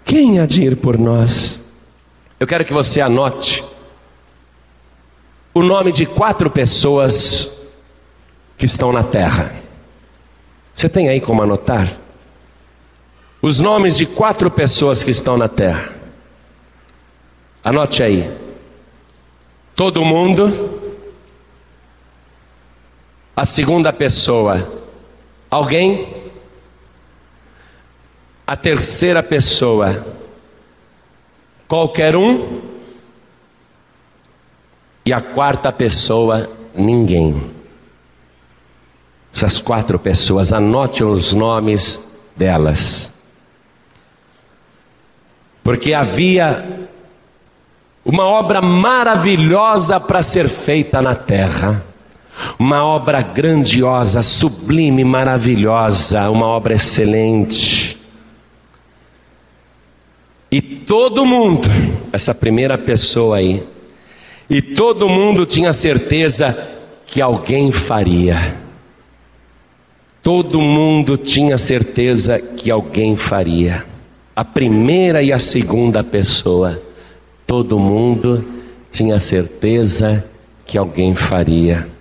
Quem 0.03 0.41
há 0.41 0.45
de 0.45 0.61
ir 0.61 0.75
por 0.75 0.97
nós? 0.97 1.61
Eu 2.37 2.45
quero 2.45 2.65
que 2.65 2.73
você 2.73 2.99
anote 2.99 3.63
o 5.53 5.63
nome 5.63 5.93
de 5.93 6.05
quatro 6.05 6.51
pessoas 6.51 7.57
que 8.57 8.65
estão 8.65 8.91
na 8.91 9.03
terra. 9.03 9.55
Você 10.73 10.89
tem 10.89 11.07
aí 11.07 11.21
como 11.21 11.41
anotar? 11.41 11.97
Os 13.41 13.61
nomes 13.61 13.95
de 13.95 14.05
quatro 14.05 14.51
pessoas 14.51 15.01
que 15.01 15.11
estão 15.11 15.37
na 15.37 15.47
terra. 15.47 15.93
Anote 17.63 18.03
aí. 18.03 18.29
Todo 19.77 20.03
mundo. 20.03 20.81
A 23.33 23.45
segunda 23.45 23.93
pessoa 23.93 24.83
Alguém? 25.55 26.13
A 28.45 28.57
terceira 28.57 29.23
pessoa, 29.23 30.05
qualquer 31.65 32.13
um. 32.13 32.61
E 35.05 35.13
a 35.13 35.21
quarta 35.21 35.71
pessoa, 35.71 36.49
ninguém. 36.75 37.41
Essas 39.33 39.57
quatro 39.57 39.97
pessoas, 39.97 40.51
anote 40.51 41.05
os 41.05 41.31
nomes 41.31 42.05
delas. 42.35 43.13
Porque 45.63 45.93
havia 45.93 46.89
uma 48.03 48.25
obra 48.25 48.61
maravilhosa 48.61 50.01
para 50.01 50.21
ser 50.21 50.49
feita 50.49 51.01
na 51.01 51.15
terra 51.15 51.94
uma 52.57 52.83
obra 52.83 53.21
grandiosa, 53.21 54.21
sublime, 54.21 55.03
maravilhosa, 55.03 56.29
uma 56.29 56.45
obra 56.45 56.73
excelente. 56.73 57.97
E 60.51 60.61
todo 60.61 61.25
mundo, 61.25 61.67
essa 62.11 62.33
primeira 62.33 62.77
pessoa 62.77 63.37
aí, 63.37 63.63
e 64.49 64.61
todo 64.61 65.09
mundo 65.09 65.45
tinha 65.45 65.73
certeza 65.73 66.55
que 67.07 67.21
alguém 67.21 67.71
faria. 67.71 68.55
Todo 70.21 70.61
mundo 70.61 71.17
tinha 71.17 71.57
certeza 71.57 72.39
que 72.39 72.71
alguém 72.71 73.15
faria. 73.15 73.85
A 74.35 74.43
primeira 74.43 75.21
e 75.21 75.31
a 75.31 75.39
segunda 75.39 76.03
pessoa, 76.03 76.81
todo 77.45 77.79
mundo 77.79 78.43
tinha 78.91 79.19
certeza 79.19 80.25
que 80.65 80.77
alguém 80.77 81.15
faria. 81.15 81.94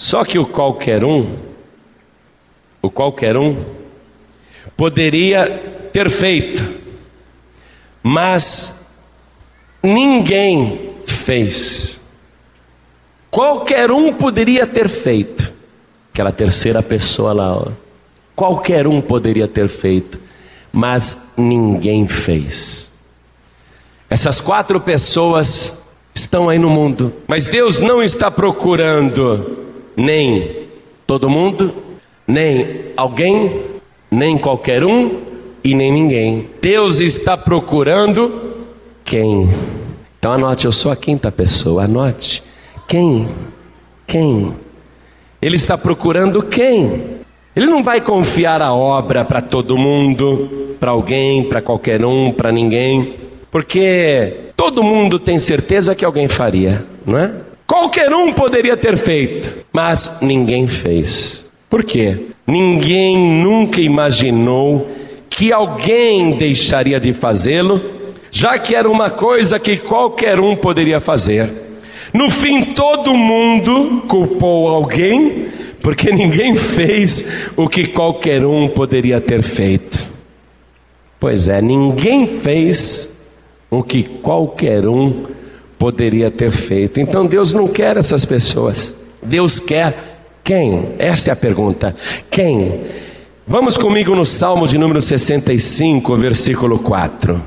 Só 0.00 0.24
que 0.24 0.38
o 0.38 0.46
qualquer 0.46 1.04
um, 1.04 1.36
o 2.80 2.90
qualquer 2.90 3.36
um, 3.36 3.54
poderia 4.74 5.46
ter 5.92 6.08
feito, 6.08 6.66
mas 8.02 8.86
ninguém 9.82 10.94
fez. 11.04 12.00
Qualquer 13.30 13.90
um 13.90 14.10
poderia 14.10 14.66
ter 14.66 14.88
feito, 14.88 15.52
aquela 16.14 16.32
terceira 16.32 16.82
pessoa 16.82 17.34
lá, 17.34 17.58
ó. 17.58 17.66
qualquer 18.34 18.86
um 18.86 19.02
poderia 19.02 19.46
ter 19.46 19.68
feito, 19.68 20.18
mas 20.72 21.30
ninguém 21.36 22.08
fez. 22.08 22.90
Essas 24.08 24.40
quatro 24.40 24.80
pessoas 24.80 25.86
estão 26.14 26.48
aí 26.48 26.58
no 26.58 26.70
mundo, 26.70 27.12
mas 27.28 27.48
Deus 27.48 27.82
não 27.82 28.02
está 28.02 28.30
procurando 28.30 29.59
nem 30.00 30.50
todo 31.06 31.28
mundo, 31.28 31.74
nem 32.26 32.66
alguém, 32.96 33.60
nem 34.10 34.38
qualquer 34.38 34.82
um 34.82 35.20
e 35.62 35.74
nem 35.74 35.92
ninguém. 35.92 36.48
Deus 36.60 37.00
está 37.00 37.36
procurando 37.36 38.56
quem? 39.04 39.50
Então 40.18 40.32
anote, 40.32 40.64
eu 40.64 40.72
sou 40.72 40.90
a 40.90 40.96
quinta 40.96 41.30
pessoa, 41.30 41.84
anote. 41.84 42.42
Quem? 42.88 43.28
Quem? 44.06 44.54
Ele 45.40 45.56
está 45.56 45.76
procurando 45.76 46.42
quem? 46.42 47.20
Ele 47.54 47.66
não 47.66 47.82
vai 47.82 48.00
confiar 48.00 48.62
a 48.62 48.72
obra 48.72 49.24
para 49.24 49.42
todo 49.42 49.76
mundo, 49.76 50.76
para 50.78 50.92
alguém, 50.92 51.44
para 51.44 51.60
qualquer 51.60 52.04
um, 52.04 52.32
para 52.32 52.50
ninguém, 52.50 53.14
porque 53.50 54.50
todo 54.56 54.82
mundo 54.82 55.18
tem 55.18 55.38
certeza 55.38 55.94
que 55.94 56.04
alguém 56.04 56.28
faria, 56.28 56.86
não 57.04 57.18
é? 57.18 57.32
Qualquer 57.70 58.12
um 58.12 58.32
poderia 58.32 58.76
ter 58.76 58.96
feito, 58.96 59.58
mas 59.72 60.18
ninguém 60.20 60.66
fez. 60.66 61.46
Por 61.68 61.84
quê? 61.84 62.18
Ninguém 62.44 63.16
nunca 63.16 63.80
imaginou 63.80 64.90
que 65.30 65.52
alguém 65.52 66.32
deixaria 66.32 66.98
de 66.98 67.12
fazê-lo, 67.12 67.80
já 68.28 68.58
que 68.58 68.74
era 68.74 68.90
uma 68.90 69.08
coisa 69.08 69.56
que 69.56 69.76
qualquer 69.76 70.40
um 70.40 70.56
poderia 70.56 70.98
fazer. 70.98 71.48
No 72.12 72.28
fim, 72.28 72.64
todo 72.64 73.14
mundo 73.14 74.02
culpou 74.08 74.66
alguém, 74.66 75.46
porque 75.80 76.10
ninguém 76.10 76.56
fez 76.56 77.24
o 77.56 77.68
que 77.68 77.86
qualquer 77.86 78.44
um 78.44 78.66
poderia 78.66 79.20
ter 79.20 79.42
feito. 79.42 80.10
Pois 81.20 81.46
é, 81.46 81.62
ninguém 81.62 82.26
fez 82.26 83.16
o 83.70 83.80
que 83.80 84.02
qualquer 84.02 84.88
um 84.88 85.12
poderia 85.12 85.39
ter 86.30 86.50
feito. 86.50 87.00
Então 87.00 87.26
Deus 87.26 87.54
não 87.54 87.66
quer 87.66 87.96
essas 87.96 88.26
pessoas. 88.26 88.94
Deus 89.22 89.58
quer 89.58 90.10
quem? 90.44 90.94
Essa 90.98 91.30
é 91.30 91.32
a 91.32 91.36
pergunta. 91.36 91.96
Quem? 92.30 92.80
Vamos 93.46 93.78
comigo 93.78 94.14
no 94.14 94.26
Salmo 94.26 94.68
de 94.68 94.76
número 94.76 95.00
65, 95.00 96.16
versículo 96.16 96.78
4. 96.78 97.42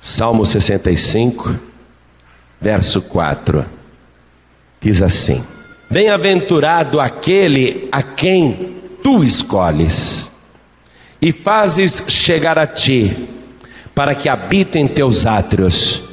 Salmo 0.00 0.44
65, 0.44 1.54
verso 2.60 3.02
4. 3.02 3.64
Diz 4.80 5.02
assim: 5.02 5.42
Bem-aventurado 5.90 7.00
aquele 7.00 7.88
a 7.90 8.02
quem 8.02 8.76
tu 9.02 9.24
escolhes 9.24 10.30
e 11.20 11.32
fazes 11.32 12.04
chegar 12.08 12.58
a 12.58 12.66
ti, 12.66 13.28
para 13.94 14.14
que 14.14 14.28
habite 14.28 14.78
em 14.78 14.86
teus 14.86 15.26
átrios. 15.26 16.07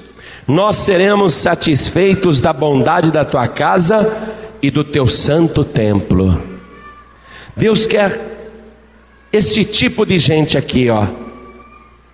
Nós 0.47 0.77
seremos 0.77 1.33
satisfeitos 1.33 2.39
da 2.39 2.53
bondade 2.53 3.11
da 3.11 3.25
tua 3.25 3.47
casa 3.47 4.35
e 4.61 4.69
do 4.69 4.83
teu 4.83 5.07
santo 5.07 5.63
templo. 5.65 6.41
Deus 7.55 7.87
quer 7.87 8.35
este 9.33 9.65
tipo 9.65 10.05
de 10.05 10.17
gente 10.17 10.57
aqui, 10.57 10.89
ó. 10.89 11.07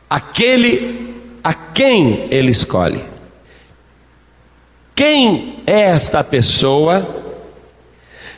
Aquele 0.09 1.13
a 1.43 1.53
quem 1.53 2.27
ele 2.29 2.51
escolhe. 2.51 3.03
Quem 4.95 5.61
é 5.65 5.81
esta 5.81 6.23
pessoa 6.23 7.23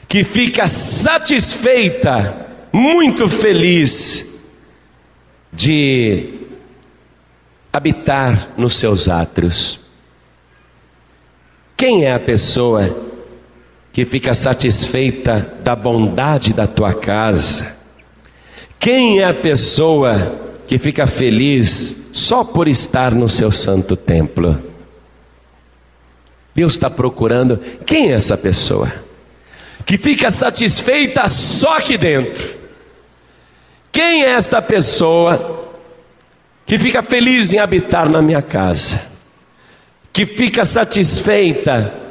que 0.08 0.24
fica 0.24 0.66
satisfeita, 0.68 2.48
muito 2.72 3.28
feliz 3.28 4.40
de 5.52 6.30
habitar 7.72 8.50
nos 8.58 8.76
seus 8.76 9.10
átrios? 9.10 9.83
Quem 11.84 12.06
é 12.06 12.14
a 12.14 12.20
pessoa 12.20 12.96
que 13.92 14.06
fica 14.06 14.34
satisfeita 14.34 15.54
da 15.66 15.76
bondade 15.76 16.54
da 16.54 16.66
tua 16.66 16.94
casa? 16.94 17.76
Quem 18.80 19.20
é 19.20 19.26
a 19.26 19.34
pessoa 19.34 20.34
que 20.66 20.78
fica 20.78 21.06
feliz 21.06 22.08
só 22.14 22.42
por 22.42 22.70
estar 22.70 23.14
no 23.14 23.28
seu 23.28 23.52
santo 23.52 23.98
templo? 23.98 24.58
Deus 26.56 26.72
está 26.72 26.90
procurando 26.90 27.58
quem 27.86 28.14
é 28.14 28.16
essa 28.16 28.38
pessoa 28.38 28.90
que 29.86 29.98
fica 29.98 30.32
satisfeita 30.32 31.28
só 31.28 31.80
aqui 31.80 31.98
dentro. 31.98 32.60
Quem 33.92 34.24
é 34.24 34.30
esta 34.30 34.62
pessoa 34.62 35.68
que 36.66 36.80
fica 36.80 37.04
feliz 37.04 37.54
em 37.54 37.60
habitar 37.60 38.10
na 38.10 38.22
minha 38.22 38.42
casa? 38.42 39.13
Que 40.14 40.26
fica 40.26 40.64
satisfeita 40.64 42.02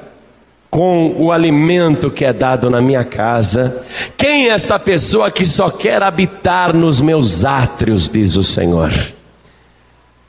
com 0.72 1.14
o 1.18 1.30
alimento 1.30 2.10
que 2.10 2.24
é 2.24 2.32
dado 2.32 2.70
na 2.70 2.80
minha 2.80 3.04
casa. 3.04 3.84
Quem 4.16 4.48
é 4.48 4.52
esta 4.52 4.78
pessoa 4.78 5.30
que 5.30 5.44
só 5.44 5.70
quer 5.70 6.02
habitar 6.02 6.74
nos 6.74 7.00
meus 7.00 7.44
átrios, 7.44 8.08
diz 8.08 8.36
o 8.36 8.42
Senhor? 8.42 8.90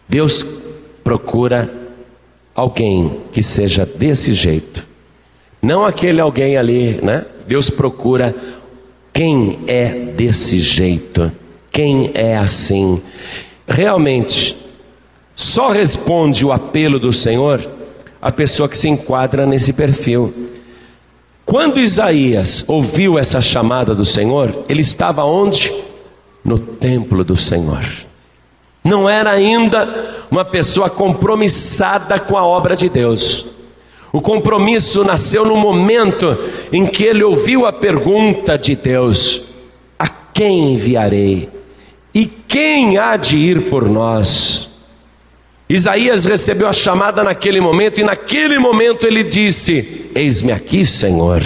Deus 0.08 0.46
procura 1.02 1.74
alguém 2.54 3.22
que 3.32 3.42
seja 3.42 3.86
desse 3.86 4.34
jeito. 4.34 4.86
Não 5.62 5.86
aquele 5.86 6.20
alguém 6.20 6.58
ali, 6.58 7.00
né? 7.02 7.26
Deus 7.48 7.70
procura 7.70 8.36
quem 9.14 9.60
é 9.66 9.88
desse 9.88 10.60
jeito, 10.60 11.32
quem 11.72 12.12
é 12.14 12.38
assim. 12.38 13.02
Realmente, 13.66 14.58
só 15.36 15.70
responde 15.70 16.46
o 16.46 16.52
apelo 16.52 17.00
do 17.00 17.12
Senhor 17.12 17.70
a 18.22 18.32
pessoa 18.32 18.70
que 18.70 18.78
se 18.78 18.88
enquadra 18.88 19.46
nesse 19.46 19.74
perfil. 19.74 20.34
Quando 21.46 21.80
Isaías 21.80 22.64
ouviu 22.68 23.20
essa 23.20 23.42
chamada 23.42 23.94
do 23.94 24.06
Senhor, 24.06 24.64
ele 24.70 24.82
estava 24.82 25.26
onde? 25.26 25.74
No 26.44 26.58
templo 26.58 27.24
do 27.24 27.36
Senhor. 27.36 27.84
Não 28.84 29.10
era 29.10 29.32
ainda 29.32 30.26
uma 30.32 30.46
pessoa 30.46 30.90
compromissada 30.90 32.20
com 32.20 32.38
a 32.38 32.46
obra 32.46 32.76
de 32.76 32.90
Deus. 32.90 33.46
O 34.12 34.22
compromisso 34.22 35.04
nasceu 35.04 35.46
no 35.46 35.56
momento 35.56 36.38
em 36.72 36.86
que 36.86 37.04
ele 37.04 37.24
ouviu 37.24 37.66
a 37.66 37.74
pergunta 37.74 38.58
de 38.58 38.76
Deus: 38.76 39.42
A 39.98 40.08
quem 40.08 40.74
enviarei? 40.74 41.50
E 42.14 42.26
quem 42.26 42.98
há 42.98 43.18
de 43.18 43.38
ir 43.38 43.70
por 43.70 43.90
nós? 43.90 44.73
Isaías 45.74 46.26
recebeu 46.26 46.68
a 46.68 46.74
chamada 46.74 47.24
naquele 47.24 47.60
momento, 47.60 48.00
e 48.00 48.04
naquele 48.04 48.60
momento 48.60 49.08
ele 49.08 49.24
disse: 49.24 50.12
Eis-me 50.14 50.52
aqui, 50.52 50.86
Senhor, 50.86 51.44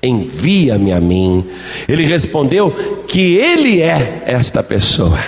envia-me 0.00 0.92
a 0.92 1.00
mim. 1.00 1.44
Ele 1.88 2.04
respondeu 2.04 2.70
que 3.08 3.34
ele 3.34 3.82
é 3.82 4.22
esta 4.24 4.62
pessoa, 4.62 5.18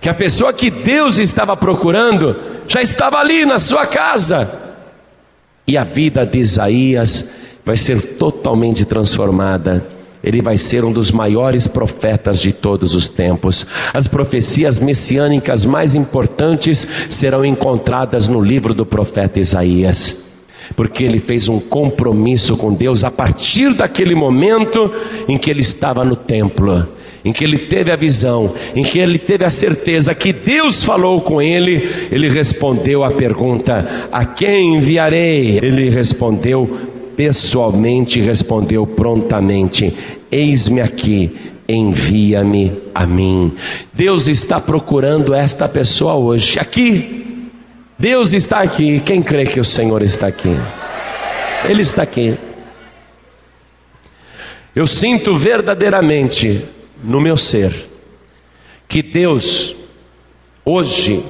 que 0.00 0.08
a 0.08 0.14
pessoa 0.14 0.52
que 0.52 0.68
Deus 0.68 1.20
estava 1.20 1.56
procurando 1.56 2.36
já 2.66 2.82
estava 2.82 3.18
ali 3.18 3.44
na 3.44 3.56
sua 3.56 3.86
casa, 3.86 4.52
e 5.64 5.78
a 5.78 5.84
vida 5.84 6.26
de 6.26 6.38
Isaías 6.40 7.30
vai 7.64 7.76
ser 7.76 8.16
totalmente 8.16 8.84
transformada 8.84 9.86
ele 10.22 10.42
vai 10.42 10.58
ser 10.58 10.84
um 10.84 10.92
dos 10.92 11.10
maiores 11.10 11.66
profetas 11.66 12.40
de 12.40 12.52
todos 12.52 12.94
os 12.94 13.08
tempos. 13.08 13.66
As 13.92 14.06
profecias 14.06 14.78
messiânicas 14.78 15.64
mais 15.64 15.94
importantes 15.94 16.86
serão 17.08 17.44
encontradas 17.44 18.28
no 18.28 18.40
livro 18.40 18.74
do 18.74 18.84
profeta 18.84 19.40
Isaías. 19.40 20.24
Porque 20.76 21.02
ele 21.02 21.18
fez 21.18 21.48
um 21.48 21.58
compromisso 21.58 22.56
com 22.56 22.72
Deus 22.72 23.02
a 23.02 23.10
partir 23.10 23.74
daquele 23.74 24.14
momento 24.14 24.92
em 25.26 25.36
que 25.36 25.50
ele 25.50 25.60
estava 25.60 26.04
no 26.04 26.14
templo, 26.14 26.86
em 27.24 27.32
que 27.32 27.42
ele 27.42 27.58
teve 27.58 27.90
a 27.90 27.96
visão, 27.96 28.54
em 28.74 28.84
que 28.84 28.98
ele 28.98 29.18
teve 29.18 29.44
a 29.44 29.50
certeza 29.50 30.14
que 30.14 30.32
Deus 30.32 30.82
falou 30.82 31.22
com 31.22 31.42
ele, 31.42 32.08
ele 32.12 32.28
respondeu 32.28 33.02
à 33.02 33.10
pergunta: 33.10 34.08
A 34.12 34.24
quem 34.24 34.76
enviarei? 34.76 35.58
Ele 35.60 35.90
respondeu: 35.90 36.89
pessoalmente 37.20 38.18
respondeu 38.18 38.86
prontamente: 38.86 39.94
Eis-me 40.32 40.80
aqui, 40.80 41.30
envia-me 41.68 42.72
a 42.94 43.04
mim. 43.04 43.54
Deus 43.92 44.26
está 44.26 44.58
procurando 44.58 45.34
esta 45.34 45.68
pessoa 45.68 46.14
hoje, 46.14 46.58
aqui. 46.58 47.50
Deus 47.98 48.32
está 48.32 48.60
aqui. 48.60 49.00
Quem 49.00 49.20
crê 49.20 49.44
que 49.44 49.60
o 49.60 49.64
Senhor 49.64 50.00
está 50.00 50.28
aqui? 50.28 50.56
Ele 51.68 51.82
está 51.82 52.00
aqui. 52.00 52.38
Eu 54.74 54.86
sinto 54.86 55.36
verdadeiramente 55.36 56.64
no 57.04 57.20
meu 57.20 57.36
ser 57.36 57.70
que 58.88 59.02
Deus, 59.02 59.76
hoje, 60.64 61.22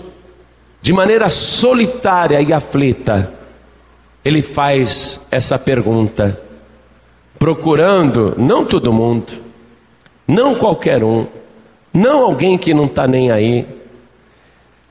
de 0.80 0.92
maneira 0.92 1.28
solitária 1.28 2.40
e 2.40 2.52
aflita, 2.52 3.39
ele 4.24 4.42
faz 4.42 5.26
essa 5.30 5.58
pergunta, 5.58 6.40
procurando 7.38 8.34
não 8.36 8.64
todo 8.64 8.92
mundo, 8.92 9.32
não 10.28 10.54
qualquer 10.54 11.02
um, 11.02 11.26
não 11.92 12.20
alguém 12.20 12.56
que 12.58 12.74
não 12.74 12.84
está 12.84 13.06
nem 13.06 13.30
aí. 13.30 13.66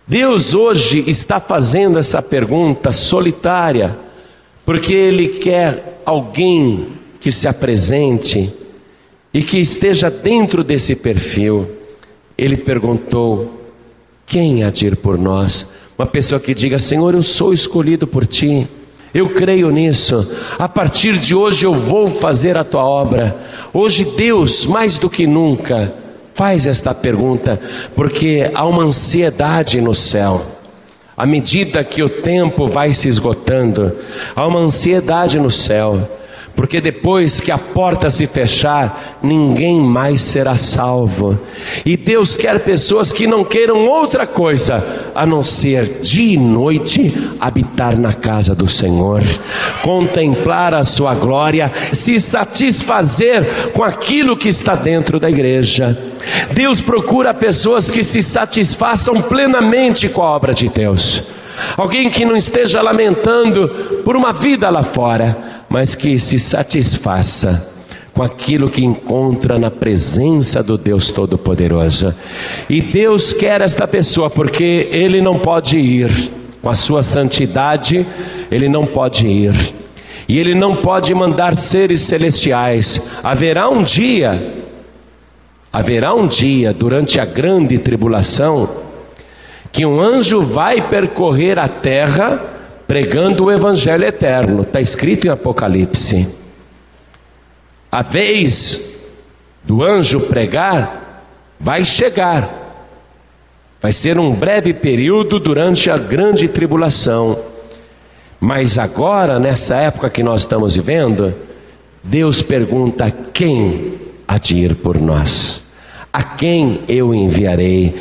Deus 0.06 0.54
hoje 0.54 1.04
está 1.08 1.40
fazendo 1.40 2.00
essa 2.00 2.22
pergunta 2.22 2.92
solitária, 2.92 3.96
porque 4.66 4.94
Ele 4.94 5.28
quer 5.28 6.02
alguém 6.06 6.88
que 7.22 7.32
se 7.32 7.48
apresente 7.48 8.52
e 9.34 9.44
que 9.44 9.60
esteja 9.60 10.10
dentro 10.10 10.64
desse 10.64 10.96
perfil. 10.96 11.70
Ele 12.36 12.58
perguntou: 12.58 13.62
quem 14.26 14.64
há 14.64 14.72
de 14.72 14.88
ir 14.88 14.96
por 14.96 15.18
nós? 15.18 15.72
Uma 15.98 16.08
pessoa 16.08 16.40
que 16.40 16.54
diga: 16.54 16.80
Senhor, 16.80 17.14
eu 17.14 17.22
sou 17.22 17.54
escolhido 17.54 18.08
por 18.08 18.26
ti. 18.26 18.68
Eu 19.14 19.30
creio 19.30 19.72
nisso. 19.72 20.30
A 20.58 20.68
partir 20.68 21.18
de 21.18 21.34
hoje 21.36 21.66
eu 21.66 21.74
vou 21.74 22.08
fazer 22.08 22.58
a 22.58 22.64
tua 22.64 22.84
obra. 22.84 23.36
Hoje 23.74 24.06
Deus, 24.06 24.66
mais 24.66 24.98
do 24.98 25.10
que 25.10 25.26
nunca, 25.26 25.94
faz 26.34 26.68
esta 26.68 26.94
pergunta, 26.94 27.60
porque 27.96 28.50
há 28.54 28.66
uma 28.66 28.84
ansiedade 28.84 29.82
no 29.82 29.96
céu. 29.96 30.42
À 31.18 31.26
medida 31.26 31.84
que 31.84 32.02
o 32.02 32.10
tempo 32.10 32.68
vai 32.68 32.94
se 32.94 33.08
esgotando, 33.08 33.94
há 34.36 34.48
uma 34.48 34.60
ansiedade 34.60 35.38
no 35.38 35.50
céu 35.50 36.19
porque 36.60 36.82
depois 36.82 37.40
que 37.40 37.54
a 37.54 37.58
porta 37.58 38.10
se 38.10 38.28
fechar, 38.28 39.18
ninguém 39.24 39.80
mais 39.80 40.22
será 40.22 40.58
salvo. 40.58 41.40
E 41.86 41.96
Deus 41.96 42.36
quer 42.36 42.60
pessoas 42.60 43.14
que 43.14 43.26
não 43.26 43.46
queiram 43.46 43.88
outra 43.88 44.28
coisa 44.28 44.86
a 45.16 45.26
não 45.26 45.42
ser 45.42 46.02
dia 46.02 46.34
e 46.34 46.38
noite 46.38 47.16
habitar 47.40 47.98
na 47.98 48.12
casa 48.12 48.54
do 48.54 48.68
Senhor, 48.68 49.22
contemplar 49.82 50.74
a 50.74 50.84
sua 50.84 51.16
glória, 51.16 51.72
se 51.94 52.20
satisfazer 52.20 53.72
com 53.72 53.82
aquilo 53.82 54.36
que 54.36 54.50
está 54.50 54.76
dentro 54.76 55.18
da 55.18 55.30
igreja. 55.30 55.98
Deus 56.52 56.82
procura 56.82 57.34
pessoas 57.34 57.90
que 57.90 58.04
se 58.04 58.22
satisfaçam 58.22 59.22
plenamente 59.22 60.10
com 60.10 60.22
a 60.22 60.32
obra 60.32 60.54
de 60.54 60.68
Deus. 60.68 61.24
Alguém 61.78 62.10
que 62.10 62.26
não 62.26 62.36
esteja 62.36 62.82
lamentando 62.82 63.70
por 64.04 64.18
uma 64.18 64.34
vida 64.34 64.70
lá 64.70 64.84
fora, 64.84 65.49
mas 65.70 65.94
que 65.96 66.18
se 66.18 66.40
satisfaça 66.40 67.70
com 68.14 68.24
aquilo 68.24 68.70
que 68.70 68.84
encontra 68.84 69.58
na 69.58 69.72
presença 69.72 70.62
do 70.62 70.78
Deus 70.78 71.12
Todo-Poderoso. 71.12 72.14
E 72.70 72.82
Deus 72.82 73.32
quer 73.32 73.62
esta 73.62 73.88
pessoa, 73.88 74.30
porque 74.30 74.90
Ele 74.92 75.22
não 75.22 75.40
pode 75.40 75.78
ir, 75.78 76.12
com 76.62 76.70
a 76.70 76.74
sua 76.74 77.02
santidade, 77.02 78.06
Ele 78.52 78.68
não 78.68 78.86
pode 78.86 79.26
ir, 79.26 79.54
e 80.28 80.38
Ele 80.38 80.54
não 80.54 80.76
pode 80.76 81.14
mandar 81.14 81.56
seres 81.56 82.02
celestiais. 82.02 83.10
Haverá 83.24 83.70
um 83.70 83.84
dia, 83.84 84.64
haverá 85.72 86.14
um 86.14 86.28
dia, 86.28 86.74
durante 86.74 87.22
a 87.22 87.26
grande 87.26 87.78
tribulação, 87.78 88.70
que 89.72 89.86
um 89.86 90.02
anjo 90.02 90.42
vai 90.42 90.82
percorrer 90.82 91.58
a 91.58 91.70
terra 91.70 92.59
pregando 92.90 93.44
o 93.44 93.52
Evangelho 93.52 94.04
eterno, 94.04 94.64
está 94.64 94.82
escrito 94.82 95.28
em 95.28 95.30
Apocalipse. 95.30 96.28
A 97.92 98.02
vez 98.02 98.96
do 99.64 99.84
anjo 99.84 100.22
pregar 100.22 101.24
vai 101.60 101.84
chegar, 101.84 102.50
vai 103.80 103.92
ser 103.92 104.18
um 104.18 104.34
breve 104.34 104.74
período 104.74 105.40
durante 105.40 105.92
a 105.92 106.00
grande 106.00 106.48
tribulação, 106.48 107.38
mas 108.40 108.80
agora, 108.80 109.40
nessa 109.40 109.76
época 109.76 110.10
que 110.10 110.24
nós 110.24 110.42
estamos 110.42 110.76
vivendo, 110.76 111.36
Deus 112.04 112.42
pergunta: 112.42 113.14
quem 113.32 114.00
há 114.28 114.40
de 114.40 114.58
ir 114.58 114.74
por 114.74 115.00
nós? 115.00 115.62
A 116.12 116.24
quem 116.24 116.82
eu 116.88 117.14
enviarei? 117.14 117.94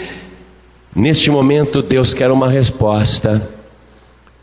Neste 0.96 1.30
momento, 1.30 1.82
Deus 1.82 2.14
quer 2.14 2.30
uma 2.30 2.48
resposta 2.48 3.57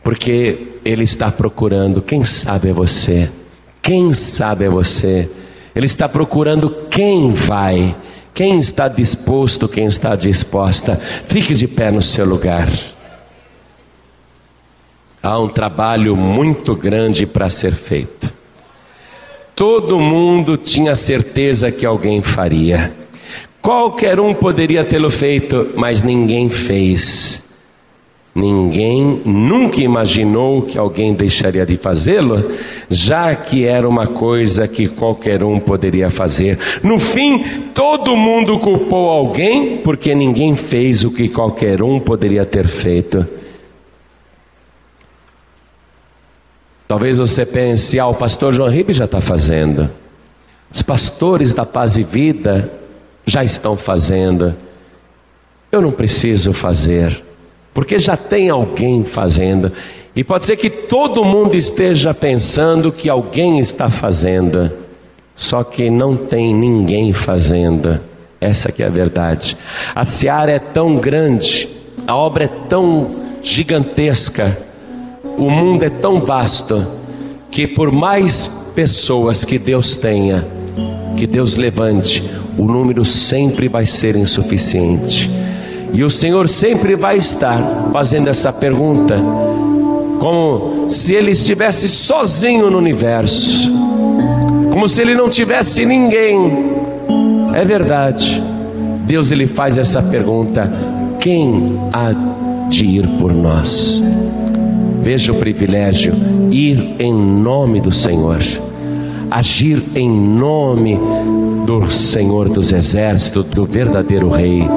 porque 0.06 0.60
Ele 0.86 1.03
está 1.03 1.32
procurando, 1.32 1.99
quem 1.99 2.24
sabe 2.24 2.70
é 2.70 2.74
você, 2.74 3.28
quem 3.82 4.14
sabe 4.14 4.66
é 4.66 4.70
você, 4.70 5.28
Ele 5.76 5.88
está 5.88 6.08
procurando 6.08 6.70
quem 6.91 7.32
vai, 7.32 7.95
quem 8.32 8.60
está 8.60 8.88
disposto, 8.88 9.68
quem 9.68 9.86
está 9.88 10.16
disposta, 10.16 10.95
fique 11.26 11.56
de 11.56 11.68
pé 11.68 11.89
no 11.89 12.03
seu 12.03 12.24
lugar. 12.24 12.70
Há 15.24 15.39
um 15.39 15.49
trabalho 15.49 16.16
muito 16.16 16.76
grande 16.76 17.26
para 17.26 17.49
ser 17.49 17.74
feito. 17.74 18.32
Todo 19.56 19.99
mundo 19.99 20.56
tinha 20.56 20.93
certeza 20.93 21.72
que 21.72 21.84
alguém 21.84 22.22
faria. 22.22 22.93
Qualquer 23.60 24.20
um 24.20 24.36
poderia 24.36 24.84
tê-lo 24.84 25.10
feito, 25.10 25.72
mas 25.76 26.03
ninguém 26.03 26.47
fez. 26.47 27.45
Ninguém 28.36 29.22
nunca 29.24 29.82
imaginou 29.82 30.64
que 30.64 30.78
alguém 30.78 31.14
deixaria 31.14 31.66
de 31.66 31.78
fazê-lo, 31.78 32.52
já 32.90 33.34
que 33.34 33.64
era 33.64 33.88
uma 33.88 34.08
coisa 34.08 34.68
que 34.68 34.90
qualquer 34.90 35.42
um 35.42 35.58
poderia 35.58 36.10
fazer. 36.10 36.60
No 36.84 37.00
fim, 37.00 37.42
todo 37.74 38.14
mundo 38.14 38.60
culpou 38.60 39.10
alguém 39.10 39.78
porque 39.78 40.14
ninguém 40.14 40.54
fez 40.54 41.06
o 41.06 41.12
que 41.12 41.30
qualquer 41.30 41.82
um 41.82 41.98
poderia 41.98 42.46
ter 42.46 42.68
feito. 42.68 43.26
Talvez 46.90 47.18
você 47.18 47.46
pense, 47.46 47.98
ah, 47.98 48.08
o 48.08 48.14
pastor 48.14 48.52
João 48.52 48.70
Ribe 48.70 48.92
já 48.92 49.06
está 49.06 49.22
fazendo, 49.22 49.90
os 50.70 50.82
pastores 50.82 51.54
da 51.54 51.66
paz 51.66 51.96
e 51.96 52.04
vida 52.04 52.70
já 53.26 53.46
estão 53.46 53.78
fazendo, 53.78 54.54
eu 55.72 55.82
não 55.82 55.92
preciso 55.94 56.52
fazer 56.52 57.25
porque 57.76 58.00
já 58.00 58.16
tem 58.16 58.50
alguém 58.50 59.04
fazendo. 59.04 59.70
E 60.16 60.24
pode 60.24 60.46
ser 60.46 60.56
que 60.56 60.70
todo 60.70 61.26
mundo 61.26 61.58
esteja 61.58 62.14
pensando 62.14 62.90
que 62.90 63.10
alguém 63.10 63.60
está 63.60 63.90
fazendo, 63.90 64.72
só 65.36 65.62
que 65.62 65.90
não 65.90 66.16
tem 66.16 66.56
ninguém 66.56 67.12
fazendo. 67.12 68.00
Essa 68.40 68.72
que 68.72 68.82
é 68.82 68.86
a 68.86 68.90
verdade. 68.90 69.58
A 69.94 70.06
seara 70.06 70.54
é 70.54 70.60
tão 70.60 70.96
grande, 70.96 71.68
a 72.08 72.16
obra 72.16 72.46
é 72.46 72.50
tão 72.70 73.18
gigantesca, 73.42 74.58
o 75.38 75.50
mundo 75.50 75.84
é 75.84 75.90
tão 75.90 76.22
vasto, 76.22 76.88
que 77.52 77.68
por 77.68 77.92
mais 77.92 78.48
pessoas 78.74 79.44
que 79.44 79.60
Deus 79.60 79.98
tenha, 79.98 80.48
que 81.18 81.28
Deus 81.28 81.58
levante, 81.58 82.24
o 82.58 82.64
número 82.64 83.04
sempre 83.04 83.68
vai 83.68 83.86
ser 83.86 84.16
insuficiente. 84.16 85.30
E 85.96 86.04
o 86.04 86.10
Senhor 86.10 86.50
sempre 86.50 86.93
vai 86.93 87.18
estar 87.18 87.89
fazendo 87.93 88.28
essa 88.28 88.52
pergunta, 88.52 89.18
como 90.20 90.89
se 90.89 91.16
Ele 91.16 91.32
estivesse 91.32 91.88
sozinho 91.88 92.70
no 92.70 92.78
universo, 92.78 93.72
como 94.74 94.89
se 94.89 95.02
Ele 95.02 95.16
não 95.16 95.30
tivesse 95.30 95.86
ninguém. 95.86 96.76
É 97.54 97.64
verdade. 97.64 98.43
Deus 99.06 99.32
ele 99.32 99.48
faz 99.48 99.78
essa 99.78 100.04
pergunta: 100.04 100.70
quem 101.20 101.80
há 101.93 102.12
de 102.70 102.86
ir 102.86 103.08
por 103.18 103.34
nós? 103.34 104.04
Veja 105.02 105.32
o 105.32 105.36
privilégio, 105.36 106.14
ir 106.52 106.96
em 107.00 107.14
nome 107.14 107.80
do 107.80 107.91
Senhor, 107.91 108.39
agir 109.32 109.82
em 109.96 110.10
nome 110.10 111.00
do 111.66 111.89
Senhor 111.89 112.50
dos 112.50 112.74
Exércitos, 112.74 113.46
do 113.46 113.66
verdadeiro 113.66 114.28
Rei 114.28 114.68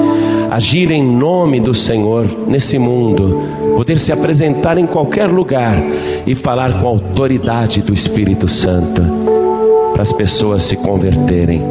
agir 0.50 0.90
em 0.90 1.02
nome 1.02 1.60
do 1.60 1.74
Senhor 1.74 2.26
nesse 2.46 2.78
mundo, 2.78 3.42
poder 3.76 3.98
se 3.98 4.12
apresentar 4.12 4.78
em 4.78 4.86
qualquer 4.86 5.30
lugar 5.30 5.76
e 6.26 6.34
falar 6.34 6.80
com 6.80 6.86
a 6.86 6.90
autoridade 6.90 7.82
do 7.82 7.92
Espírito 7.92 8.48
Santo 8.48 9.02
para 9.92 10.02
as 10.02 10.12
pessoas 10.12 10.62
se 10.62 10.76
converterem. 10.76 11.62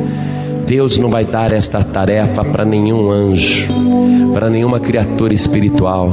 Deus 0.68 1.00
não 1.00 1.10
vai 1.10 1.24
dar 1.24 1.54
esta 1.54 1.82
tarefa 1.82 2.44
para 2.44 2.66
nenhum 2.66 3.10
anjo, 3.10 3.70
para 4.34 4.50
nenhuma 4.50 4.82
criatura 4.82 5.34
espiritual. 5.34 6.12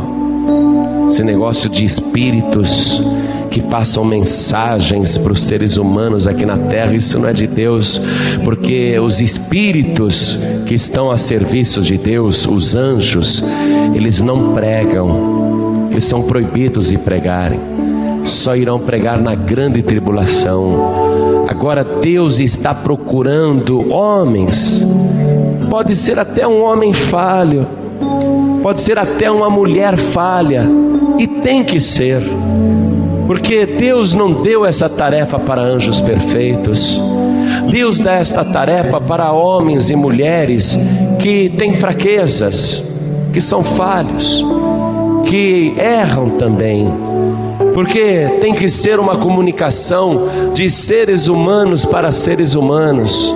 Esse 1.08 1.24
negócio 1.24 1.68
de 1.68 1.84
espíritos 1.84 3.02
que 3.50 3.60
passam 3.60 4.04
mensagens 4.04 5.18
para 5.18 5.32
os 5.32 5.42
seres 5.42 5.76
humanos 5.76 6.26
aqui 6.26 6.46
na 6.46 6.56
terra, 6.56 6.94
isso 6.94 7.18
não 7.18 7.28
é 7.28 7.32
de 7.32 7.46
Deus, 7.46 8.00
porque 8.44 8.98
os 8.98 9.20
espíritos 9.20 10.38
que 10.66 10.74
estão 10.74 11.10
a 11.10 11.16
serviço 11.16 11.82
de 11.82 11.98
Deus, 11.98 12.46
os 12.46 12.74
anjos, 12.74 13.44
eles 13.94 14.20
não 14.20 14.54
pregam, 14.54 15.88
eles 15.90 16.04
são 16.04 16.22
proibidos 16.22 16.88
de 16.88 16.98
pregarem, 16.98 17.60
só 18.24 18.56
irão 18.56 18.78
pregar 18.78 19.20
na 19.20 19.34
grande 19.34 19.82
tribulação. 19.82 21.46
Agora 21.48 21.84
Deus 21.84 22.40
está 22.40 22.74
procurando 22.74 23.92
homens, 23.92 24.84
pode 25.68 25.94
ser 25.94 26.18
até 26.18 26.46
um 26.46 26.62
homem 26.62 26.92
falho, 26.92 27.66
pode 28.62 28.80
ser 28.80 28.98
até 28.98 29.30
uma 29.30 29.50
mulher 29.50 29.96
falha, 29.96 30.64
e 31.18 31.26
tem 31.26 31.62
que 31.62 31.78
ser. 31.78 32.22
Porque 33.26 33.64
Deus 33.66 34.14
não 34.14 34.42
deu 34.42 34.66
essa 34.66 34.88
tarefa 34.88 35.38
para 35.38 35.62
anjos 35.62 36.00
perfeitos. 36.00 37.00
Deus 37.70 38.00
dá 38.00 38.14
esta 38.14 38.44
tarefa 38.44 39.00
para 39.00 39.32
homens 39.32 39.90
e 39.90 39.96
mulheres 39.96 40.78
que 41.18 41.48
têm 41.50 41.72
fraquezas, 41.72 42.84
que 43.32 43.40
são 43.40 43.62
falhos, 43.62 44.44
que 45.26 45.74
erram 45.78 46.30
também. 46.30 46.92
Porque 47.72 48.30
tem 48.40 48.54
que 48.54 48.68
ser 48.68 49.00
uma 49.00 49.16
comunicação 49.16 50.28
de 50.52 50.68
seres 50.70 51.26
humanos 51.26 51.84
para 51.84 52.12
seres 52.12 52.54
humanos. 52.54 53.34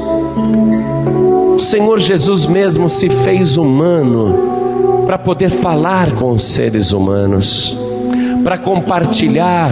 O 1.54 1.58
Senhor 1.58 1.98
Jesus 1.98 2.46
mesmo 2.46 2.88
se 2.88 3.08
fez 3.08 3.56
humano 3.56 5.04
para 5.06 5.18
poder 5.18 5.50
falar 5.50 6.12
com 6.12 6.30
os 6.30 6.42
seres 6.42 6.92
humanos 6.92 7.88
para 8.48 8.56
compartilhar 8.56 9.70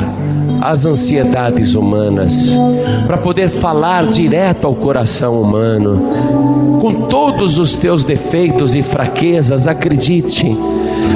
as 0.70 0.84
ansiedades 0.84 1.74
humanas, 1.74 2.52
para 3.06 3.16
poder 3.16 3.48
falar 3.48 4.06
direto 4.06 4.66
ao 4.66 4.74
coração 4.74 5.40
humano. 5.40 6.78
Com 6.80 7.06
todos 7.08 7.58
os 7.58 7.76
teus 7.76 8.02
defeitos 8.02 8.74
e 8.74 8.82
fraquezas, 8.82 9.68
acredite, 9.68 10.56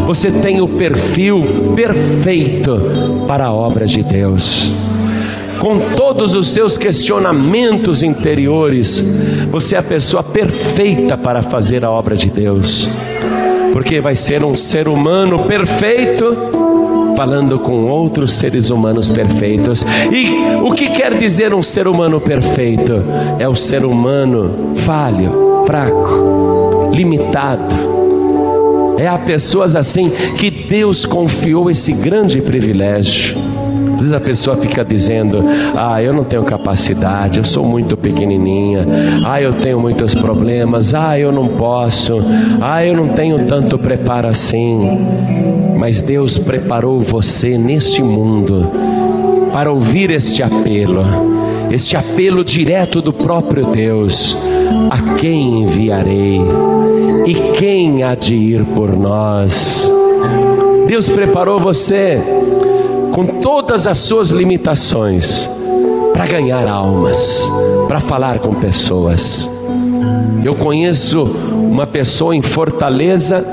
você 0.06 0.30
tem 0.30 0.60
o 0.60 0.68
perfil 0.68 1.72
perfeito 1.74 2.80
para 3.26 3.46
a 3.46 3.52
obra 3.52 3.86
de 3.86 4.02
Deus. 4.02 4.72
com 5.58 5.94
todos 5.94 6.34
os 6.34 6.48
seus 6.48 6.78
questionamentos 6.78 8.02
interiores, 8.02 9.04
você 9.50 9.76
é 9.76 9.78
a 9.78 9.82
pessoa 9.82 10.22
perfeita 10.22 11.18
para 11.18 11.42
fazer 11.42 11.84
a 11.84 11.90
obra 11.90 12.16
de 12.16 12.30
Deus, 12.30 12.88
porque 13.70 14.00
vai 14.00 14.16
ser 14.16 14.42
um 14.42 14.56
ser 14.56 14.88
humano 14.88 15.40
perfeito 15.40 16.69
falando 17.20 17.58
com 17.58 17.84
outros 17.84 18.32
seres 18.32 18.70
humanos 18.70 19.10
perfeitos. 19.10 19.84
E 20.10 20.30
o 20.64 20.72
que 20.72 20.88
quer 20.88 21.18
dizer 21.18 21.52
um 21.52 21.62
ser 21.62 21.86
humano 21.86 22.18
perfeito? 22.18 23.04
É 23.38 23.46
o 23.46 23.54
ser 23.54 23.84
humano 23.84 24.74
falho, 24.74 25.62
fraco, 25.66 26.88
limitado. 26.90 27.74
É 28.96 29.06
a 29.06 29.18
pessoas 29.18 29.76
assim 29.76 30.08
que 30.38 30.50
Deus 30.50 31.04
confiou 31.04 31.70
esse 31.70 31.92
grande 31.92 32.40
privilégio. 32.40 33.36
Às 34.00 34.04
vezes 34.04 34.16
a 34.16 34.20
pessoa 34.20 34.56
fica 34.56 34.82
dizendo: 34.82 35.44
Ah, 35.76 36.02
eu 36.02 36.14
não 36.14 36.24
tenho 36.24 36.42
capacidade, 36.42 37.36
eu 37.36 37.44
sou 37.44 37.62
muito 37.62 37.98
pequenininha, 37.98 38.86
ah, 39.26 39.42
eu 39.42 39.52
tenho 39.52 39.78
muitos 39.78 40.14
problemas, 40.14 40.94
ah, 40.94 41.18
eu 41.18 41.30
não 41.30 41.48
posso, 41.48 42.18
ah, 42.62 42.82
eu 42.82 42.96
não 42.96 43.08
tenho 43.08 43.44
tanto 43.44 43.78
preparo 43.78 44.26
assim. 44.26 44.98
Mas 45.76 46.00
Deus 46.00 46.38
preparou 46.38 46.98
você 46.98 47.58
neste 47.58 48.02
mundo 48.02 48.70
para 49.52 49.70
ouvir 49.70 50.10
este 50.10 50.42
apelo, 50.42 51.04
este 51.70 51.94
apelo 51.94 52.42
direto 52.42 53.02
do 53.02 53.12
próprio 53.12 53.66
Deus: 53.66 54.34
A 54.88 55.16
quem 55.16 55.64
enviarei? 55.64 56.40
E 57.26 57.34
quem 57.34 58.02
há 58.02 58.14
de 58.14 58.34
ir 58.34 58.64
por 58.64 58.96
nós? 58.96 59.92
Deus 60.88 61.06
preparou 61.10 61.60
você 61.60 62.18
com 63.20 63.26
todas 63.40 63.86
as 63.86 63.98
suas 63.98 64.30
limitações, 64.30 65.46
para 66.14 66.26
ganhar 66.26 66.66
almas, 66.66 67.46
para 67.86 68.00
falar 68.00 68.38
com 68.38 68.54
pessoas. 68.54 69.50
Eu 70.42 70.54
conheço 70.54 71.24
uma 71.24 71.86
pessoa 71.86 72.34
em 72.34 72.40
Fortaleza 72.40 73.46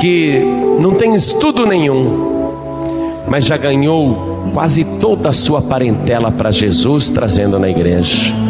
que 0.00 0.40
não 0.80 0.94
tem 0.94 1.14
estudo 1.14 1.66
nenhum, 1.66 2.46
mas 3.28 3.44
já 3.44 3.58
ganhou 3.58 4.50
quase 4.54 4.82
toda 4.98 5.28
a 5.28 5.32
sua 5.34 5.60
parentela 5.60 6.32
para 6.32 6.50
Jesus, 6.50 7.10
trazendo 7.10 7.58
na 7.58 7.68
igreja. 7.68 8.45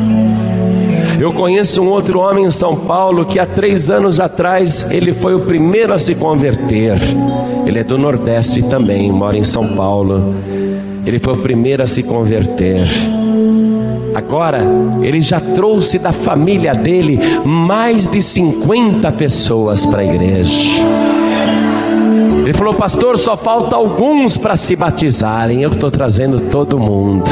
Eu 1.19 1.33
conheço 1.33 1.83
um 1.83 1.89
outro 1.89 2.21
homem 2.21 2.45
em 2.45 2.51
São 2.51 2.77
Paulo 2.77 3.25
que 3.25 3.39
há 3.39 3.47
três 3.47 3.91
anos 3.91 4.21
atrás 4.21 4.87
ele 4.91 5.13
foi 5.13 5.35
o 5.35 5.41
primeiro 5.41 5.95
a 5.95 5.99
se 5.99 6.15
converter. 6.15 6.99
Ele 7.65 7.79
é 7.79 7.85
do 7.85 7.97
Nordeste 7.97 8.63
também, 8.69 9.11
mora 9.11 9.37
em 9.37 9.43
São 9.43 9.75
Paulo. 9.75 10.35
Ele 11.07 11.19
foi 11.19 11.33
o 11.33 11.39
primeiro 11.39 11.83
a 11.83 11.87
se 11.87 12.03
converter. 12.03 12.87
Agora, 14.15 14.61
ele 15.03 15.21
já 15.21 15.41
trouxe 15.41 15.99
da 15.99 16.13
família 16.13 16.75
dele 16.75 17.19
mais 17.45 18.09
de 18.09 18.21
50 18.21 19.11
pessoas 19.13 19.87
para 19.87 20.01
a 20.01 20.05
igreja. 20.05 20.83
Ele 22.43 22.53
falou, 22.53 22.75
pastor, 22.75 23.19
só 23.19 23.37
falta 23.37 23.75
alguns 23.75 24.39
para 24.39 24.55
se 24.55 24.77
batizarem. 24.77 25.63
Eu 25.63 25.71
estou 25.71 25.91
trazendo 25.91 26.41
todo 26.41 26.79
mundo. 26.79 27.25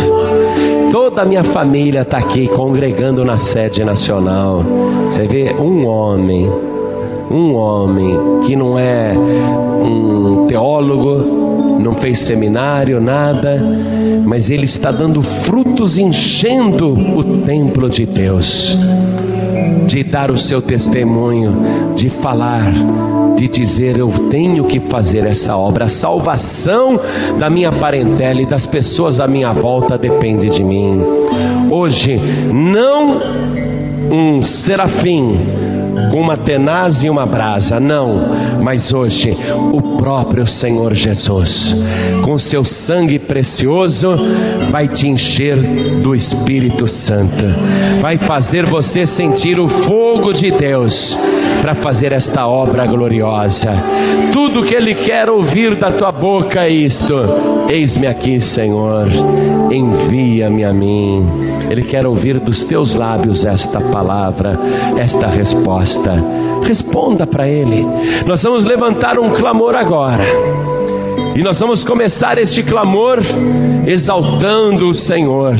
Toda 0.95 1.23
a 1.23 1.25
minha 1.25 1.43
família 1.43 2.03
está 2.03 2.19
aqui 2.19 2.47
congregando 2.47 3.25
na 3.25 3.37
sede 3.37 3.83
nacional. 3.83 4.63
Você 5.07 5.27
vê 5.27 5.53
um 5.53 5.85
homem, 5.87 6.49
um 7.29 7.53
homem 7.57 8.17
que 8.47 8.55
não 8.55 8.79
é 8.79 9.13
um 9.13 10.47
teólogo, 10.47 11.81
não 11.81 11.95
fez 11.95 12.21
seminário, 12.21 13.01
nada, 13.01 13.61
mas 14.25 14.51
ele 14.51 14.67
está 14.67 14.93
dando 14.93 15.21
frutos, 15.21 15.99
enchendo 15.99 16.93
o 16.93 17.25
templo 17.43 17.91
de 17.91 18.07
Deus 18.07 18.79
de 19.87 20.03
dar 20.03 20.31
o 20.31 20.37
seu 20.37 20.61
testemunho, 20.61 21.95
de 21.95 22.09
falar, 22.09 22.73
de 23.37 23.49
dizer: 23.49 23.97
Eu 23.97 24.09
tenho 24.31 24.65
que 24.65 24.81
fazer 24.81 25.27
essa 25.27 25.57
obra. 25.57 25.87
A 25.87 25.89
salvação 25.89 27.01
da 27.39 27.49
minha 27.51 27.73
parentela 27.73 28.41
e 28.41 28.47
das 28.47 28.67
pessoas 28.67 29.21
à 29.21 29.27
minha 29.27 29.53
volta 29.53 29.97
depende 29.99 30.49
de 30.49 30.65
mim. 30.65 31.01
Hoje, 31.71 32.21
não 32.53 33.21
um 34.11 34.43
serafim 34.43 35.39
com 36.11 36.21
uma 36.21 36.37
tenaz 36.37 37.03
e 37.03 37.11
uma 37.11 37.27
brasa, 37.27 37.81
não, 37.81 38.29
mas 38.63 38.93
hoje 38.93 39.37
o 39.73 39.97
próprio 39.97 40.47
Senhor 40.47 40.95
Jesus, 40.95 41.75
com 42.23 42.39
seu 42.39 42.65
sangue 42.65 43.19
precioso, 43.19 44.17
vai 44.75 44.89
te 44.89 45.07
encher 45.07 45.57
do 46.01 46.17
Espírito 46.17 46.85
Santo, 46.85 47.45
vai 48.01 48.19
fazer 48.19 48.67
você 48.67 49.07
sentir 49.07 49.57
o 49.61 49.69
fogo 49.69 50.33
de 50.33 50.51
Deus 50.51 51.17
para 51.63 51.77
fazer 51.77 52.11
esta 52.11 52.49
obra 52.49 52.85
gloriosa. 52.85 53.71
Tudo 54.33 54.65
que 54.65 54.75
Ele 54.75 54.93
quer 54.93 55.31
ouvir 55.31 55.77
da 55.77 55.93
tua 55.93 56.11
boca 56.11 56.65
é 56.65 56.71
isto: 56.71 57.15
Eis-me 57.69 58.09
aqui, 58.09 58.41
Senhor, 58.41 59.07
envia-me 59.71 60.65
a 60.65 60.73
mim. 60.73 61.25
Ele 61.71 61.85
quer 61.85 62.05
ouvir 62.05 62.41
dos 62.41 62.65
teus 62.65 62.97
lábios 62.97 63.45
esta 63.45 63.81
palavra, 63.81 64.59
esta 64.99 65.29
resposta. 65.29 66.21
Responda 66.65 67.25
para 67.29 67.49
Ele. 67.49 67.87
Nós 68.27 68.43
vamos 68.43 68.65
levantar 68.65 69.21
um 69.21 69.31
clamor 69.31 69.77
agora. 69.77 70.25
E 71.35 71.43
nós 71.43 71.59
vamos 71.59 71.85
começar 71.85 72.39
este 72.39 72.63
clamor 72.63 73.19
exaltando 73.87 74.89
o 74.89 74.95
Senhor, 74.95 75.57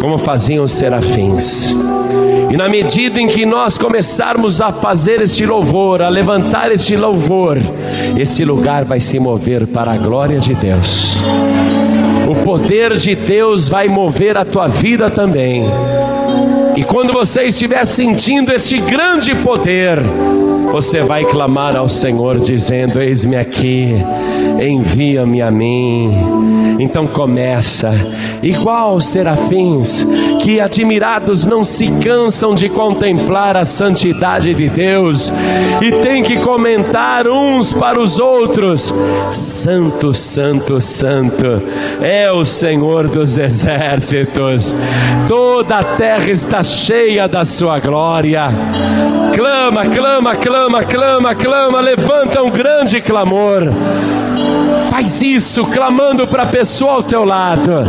como 0.00 0.18
faziam 0.18 0.64
os 0.64 0.72
serafins. 0.72 1.74
E 2.50 2.56
na 2.56 2.68
medida 2.68 3.20
em 3.20 3.28
que 3.28 3.46
nós 3.46 3.78
começarmos 3.78 4.60
a 4.60 4.72
fazer 4.72 5.20
este 5.20 5.46
louvor, 5.46 6.02
a 6.02 6.08
levantar 6.08 6.72
este 6.72 6.96
louvor, 6.96 7.58
esse 8.18 8.44
lugar 8.44 8.84
vai 8.84 8.98
se 8.98 9.20
mover 9.20 9.68
para 9.68 9.92
a 9.92 9.96
glória 9.96 10.40
de 10.40 10.54
Deus. 10.54 11.18
O 12.28 12.34
poder 12.44 12.96
de 12.96 13.14
Deus 13.14 13.68
vai 13.68 13.86
mover 13.86 14.36
a 14.36 14.44
tua 14.44 14.66
vida 14.66 15.08
também. 15.10 15.64
E 16.74 16.82
quando 16.82 17.12
você 17.12 17.42
estiver 17.42 17.84
sentindo 17.84 18.52
este 18.52 18.78
grande 18.78 19.34
poder, 19.34 19.98
você 20.72 21.02
vai 21.02 21.24
clamar 21.24 21.76
ao 21.76 21.88
Senhor 21.88 22.38
dizendo: 22.38 23.00
Eis-me 23.00 23.36
aqui, 23.36 23.94
envia-me 24.60 25.42
a 25.42 25.50
mim. 25.50 26.48
Então 26.78 27.08
começa, 27.08 27.92
igual 28.40 29.00
serafins, 29.00 30.06
que 30.40 30.60
admirados 30.60 31.44
não 31.44 31.64
se 31.64 31.88
cansam 31.98 32.54
de 32.54 32.68
contemplar 32.68 33.56
a 33.56 33.64
santidade 33.64 34.54
de 34.54 34.68
Deus 34.68 35.32
e 35.82 35.90
tem 36.02 36.22
que 36.22 36.36
comentar 36.36 37.26
uns 37.26 37.72
para 37.72 38.00
os 38.00 38.20
outros: 38.20 38.94
Santo, 39.32 40.14
Santo, 40.14 40.80
Santo 40.80 41.62
é 42.00 42.30
o 42.30 42.44
Senhor 42.44 43.08
dos 43.08 43.36
exércitos, 43.36 44.76
toda 45.26 45.78
a 45.78 45.84
terra 45.84 46.30
está 46.30 46.62
cheia 46.62 47.26
da 47.26 47.44
sua 47.44 47.80
glória. 47.80 48.48
Clama, 49.34 49.84
clama, 49.84 50.36
clama, 50.36 50.84
clama, 50.84 51.34
clama, 51.34 51.80
levanta 51.80 52.42
um 52.42 52.50
grande 52.50 53.00
clamor. 53.00 53.64
Faz 54.98 55.22
isso 55.22 55.64
clamando 55.64 56.26
para 56.26 56.42
a 56.42 56.46
pessoa 56.46 56.94
ao 56.94 57.02
teu 57.04 57.22
lado. 57.22 57.82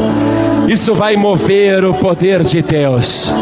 Isso 0.67 0.93
vai 0.93 1.15
mover 1.15 1.83
o 1.83 1.91
poder 1.91 2.43
de 2.43 2.61
Deus. 2.61 3.33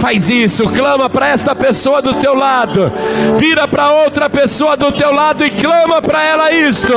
Faz 0.00 0.28
isso, 0.28 0.64
clama 0.64 1.08
para 1.08 1.28
esta 1.28 1.54
pessoa 1.54 2.02
do 2.02 2.14
teu 2.14 2.34
lado. 2.34 2.90
Vira 3.36 3.68
para 3.68 3.92
outra 3.92 4.28
pessoa 4.28 4.76
do 4.76 4.90
teu 4.90 5.14
lado 5.14 5.46
e 5.46 5.50
clama 5.52 6.02
para 6.02 6.20
ela 6.24 6.50
isto, 6.50 6.92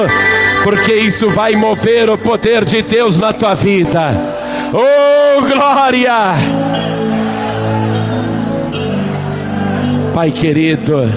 porque 0.64 0.96
isso 0.96 1.30
vai 1.30 1.56
mover 1.56 2.10
o 2.10 2.18
poder 2.18 2.66
de 2.66 2.82
Deus 2.82 3.20
na 3.20 3.32
tua 3.32 3.54
vida. 3.54 4.20
Oh, 4.74 5.42
glória! 5.42 6.34
Pai 10.12 10.32
querido, 10.32 11.08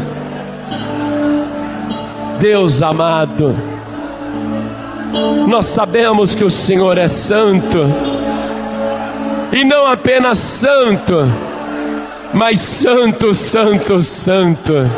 Deus 2.39 2.83
amado, 2.83 3.57
nós 5.47 5.67
sabemos 5.67 6.35
que 6.35 6.45
o 6.45 6.51
Senhor 6.51 6.99
é 6.99 7.09
santo, 7.09 7.79
e 9.53 9.65
não 9.65 9.87
apenas 9.87 10.39
santo, 10.39 11.31
mas 12.35 12.61
santo, 12.61 13.33
santo, 13.35 14.03
santo, 14.03 14.91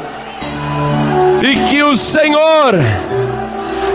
e 1.43 1.69
que 1.69 1.83
o 1.83 1.95
Senhor 1.95 2.75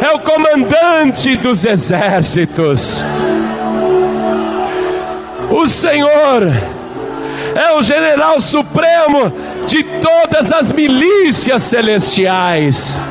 é 0.01 0.12
o 0.12 0.20
comandante 0.20 1.36
dos 1.38 1.66
exércitos, 1.66 3.08
o 5.49 5.68
Senhor 5.68 6.51
é 7.56 7.74
o 7.74 7.82
general 7.82 8.39
supremo 8.39 9.32
de 9.68 9.84
todas 9.84 10.51
as 10.51 10.72
milícias 10.72 11.62
celestiais. 11.62 13.04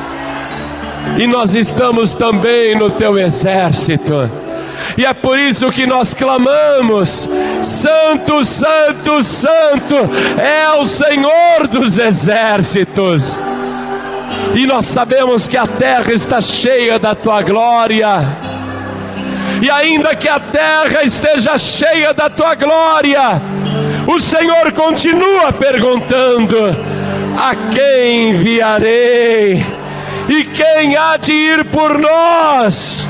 E 1.17 1.27
nós 1.27 1.53
estamos 1.53 2.13
também 2.13 2.75
no 2.75 2.89
teu 2.89 3.17
exército. 3.17 4.29
E 4.97 5.05
é 5.05 5.13
por 5.13 5.37
isso 5.37 5.71
que 5.71 5.85
nós 5.85 6.13
clamamos: 6.13 7.29
Santo, 7.61 8.43
Santo, 8.43 9.23
Santo 9.23 9.95
é 10.37 10.69
o 10.79 10.85
Senhor 10.85 11.67
dos 11.69 11.97
exércitos. 11.97 13.41
E 14.55 14.65
nós 14.65 14.85
sabemos 14.85 15.47
que 15.47 15.57
a 15.57 15.65
terra 15.65 16.11
está 16.13 16.39
cheia 16.39 16.99
da 16.99 17.15
tua 17.15 17.41
glória. 17.41 18.37
E 19.61 19.69
ainda 19.69 20.15
que 20.15 20.27
a 20.27 20.39
terra 20.39 21.03
esteja 21.03 21.57
cheia 21.57 22.13
da 22.13 22.29
tua 22.29 22.53
glória, 22.55 23.41
o 24.07 24.19
Senhor 24.19 24.71
continua 24.73 25.51
perguntando: 25.53 26.57
a 27.37 27.55
quem 27.71 28.29
enviarei? 28.29 29.82
E 30.27 30.43
quem 30.45 30.95
há 30.95 31.17
de 31.17 31.33
ir 31.33 31.65
por 31.65 31.97
nós? 31.99 33.09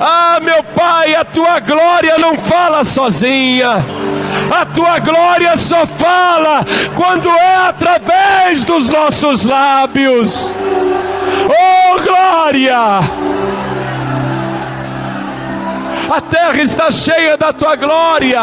Ah, 0.00 0.38
meu 0.40 0.62
Pai, 0.62 1.14
a 1.14 1.24
tua 1.24 1.60
glória 1.60 2.18
não 2.18 2.36
fala 2.36 2.84
sozinha. 2.84 3.84
A 4.50 4.66
tua 4.66 4.98
glória 4.98 5.56
só 5.56 5.86
fala 5.86 6.64
quando 6.96 7.28
é 7.28 7.56
através 7.68 8.64
dos 8.64 8.90
nossos 8.90 9.44
lábios. 9.44 10.52
Oh, 11.46 12.00
glória! 12.02 13.00
A 16.10 16.20
terra 16.22 16.60
está 16.60 16.90
cheia 16.90 17.36
da 17.36 17.52
tua 17.52 17.76
glória, 17.76 18.40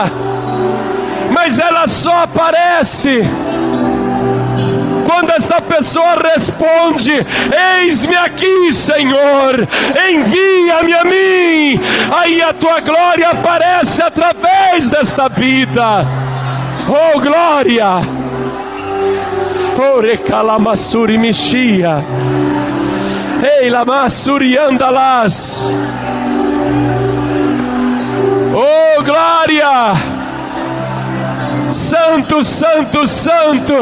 mas 1.33 1.59
ela 1.59 1.85
só 1.87 2.23
aparece 2.23 3.23
quando 5.17 5.31
esta 5.31 5.59
pessoa 5.59 6.15
responde: 6.15 7.25
Eis-me 7.81 8.15
aqui, 8.15 8.71
Senhor, 8.71 9.67
envia-me 10.09 10.93
a 10.93 11.03
mim. 11.03 11.81
Aí 12.15 12.41
a 12.41 12.53
tua 12.53 12.79
glória 12.81 13.29
aparece 13.29 14.03
através 14.03 14.89
desta 14.89 15.27
vida. 15.27 16.05
Oh, 16.87 17.19
glória! 17.19 18.01
Ore 19.95 20.17
calamassuri 20.17 21.17
mixia. 21.17 22.05
Ei, 23.59 23.69
lamassuri 23.69 24.57
andalas. 24.57 25.75
Oh, 28.53 29.03
glória! 29.03 30.16
Santo, 31.67 32.43
Santo, 32.43 33.07
Santo 33.07 33.73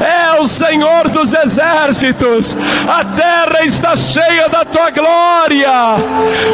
é 0.00 0.40
o 0.40 0.46
Senhor 0.46 1.08
dos 1.08 1.34
exércitos. 1.34 2.56
A 2.88 3.04
terra 3.04 3.64
está 3.64 3.96
cheia 3.96 4.48
da 4.48 4.64
tua 4.64 4.90
glória, 4.90 5.96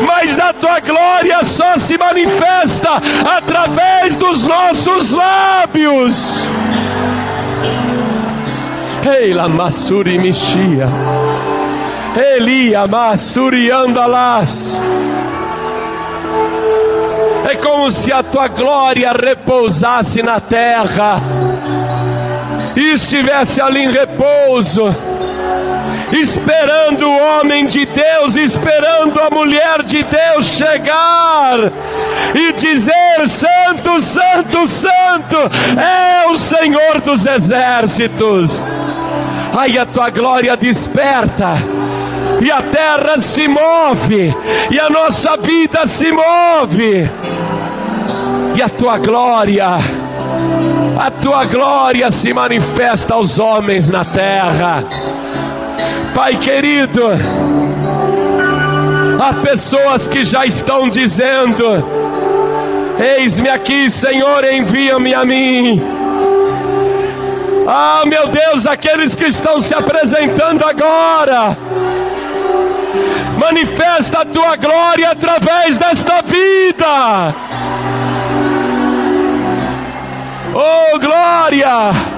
mas 0.07 0.39
a 0.39 0.53
tua 0.53 0.81
glória 0.81 1.43
só 1.43 1.77
se 1.77 1.97
manifesta 1.99 3.01
através 3.37 4.17
dos 4.17 4.47
nossos 4.47 5.13
lábios. 5.13 6.49
Eila 9.05 9.49
Massuri 9.49 10.19
Mishia. 10.19 10.89
Elia 12.17 12.87
Massuri 12.87 13.71
Andalas. 13.71 14.83
É 17.51 17.55
como 17.57 17.91
se 17.91 18.13
a 18.13 18.23
tua 18.23 18.49
glória 18.49 19.13
repousasse 19.13 20.23
na 20.23 20.41
terra 20.41 21.21
e 22.77 22.93
estivesse 22.93 23.61
ali 23.61 23.85
em 23.85 23.91
repouso, 23.91 24.95
esperando 26.13 27.09
o 27.09 27.41
homem 27.41 27.67
de 27.67 27.87
Deus, 27.87 28.37
esperando 28.37 29.21
a 29.21 29.31
mulher 29.31 29.83
de 29.83 30.05
Deus 30.05 30.47
chegar 30.47 31.73
e 32.35 32.53
dizer: 32.53 33.27
Santo, 33.27 34.01
Santo, 34.01 34.67
Santo 34.67 35.37
é 35.77 36.27
o 36.29 36.37
Senhor 36.37 37.01
dos 37.01 37.27
exércitos. 37.27 38.65
Aí 39.57 39.79
a 39.79 39.87
tua 39.87 40.11
glória 40.11 40.57
desperta 40.57 41.57
e 42.41 42.51
a 42.51 42.63
terra 42.63 43.19
se 43.19 43.49
move, 43.49 44.35
e 44.71 44.79
a 44.79 44.89
nossa 44.89 45.37
vida 45.37 45.87
se 45.87 46.13
move, 46.13 47.11
e 48.55 48.63
a 48.63 48.69
tua 48.69 48.99
glória, 48.99 49.67
a 50.99 51.11
tua 51.11 51.45
glória 51.47 52.11
se 52.11 52.33
manifesta 52.33 53.15
aos 53.15 53.39
homens 53.39 53.89
na 53.89 54.05
terra. 54.05 54.85
Pai 56.15 56.37
querido, 56.37 57.03
há 59.21 59.35
pessoas 59.43 60.09
que 60.09 60.23
já 60.25 60.47
estão 60.47 60.89
dizendo: 60.89 61.65
Eis-me 62.99 63.49
aqui, 63.49 63.91
Senhor, 63.91 64.45
envia-me 64.45 65.15
a 65.15 65.25
mim. 65.25 65.83
Ah, 67.67 68.03
meu 68.07 68.29
Deus, 68.29 68.67
aqueles 68.67 69.15
que 69.15 69.27
estão 69.27 69.61
se 69.61 69.75
apresentando 69.75 70.65
agora 70.65 71.57
manifesta 73.39 74.21
a 74.21 74.25
tua 74.25 74.57
glória 74.57 75.11
através 75.11 75.79
desta 75.79 76.21
vida. 76.23 77.35
Oh, 80.55 80.99
glória! 80.99 82.18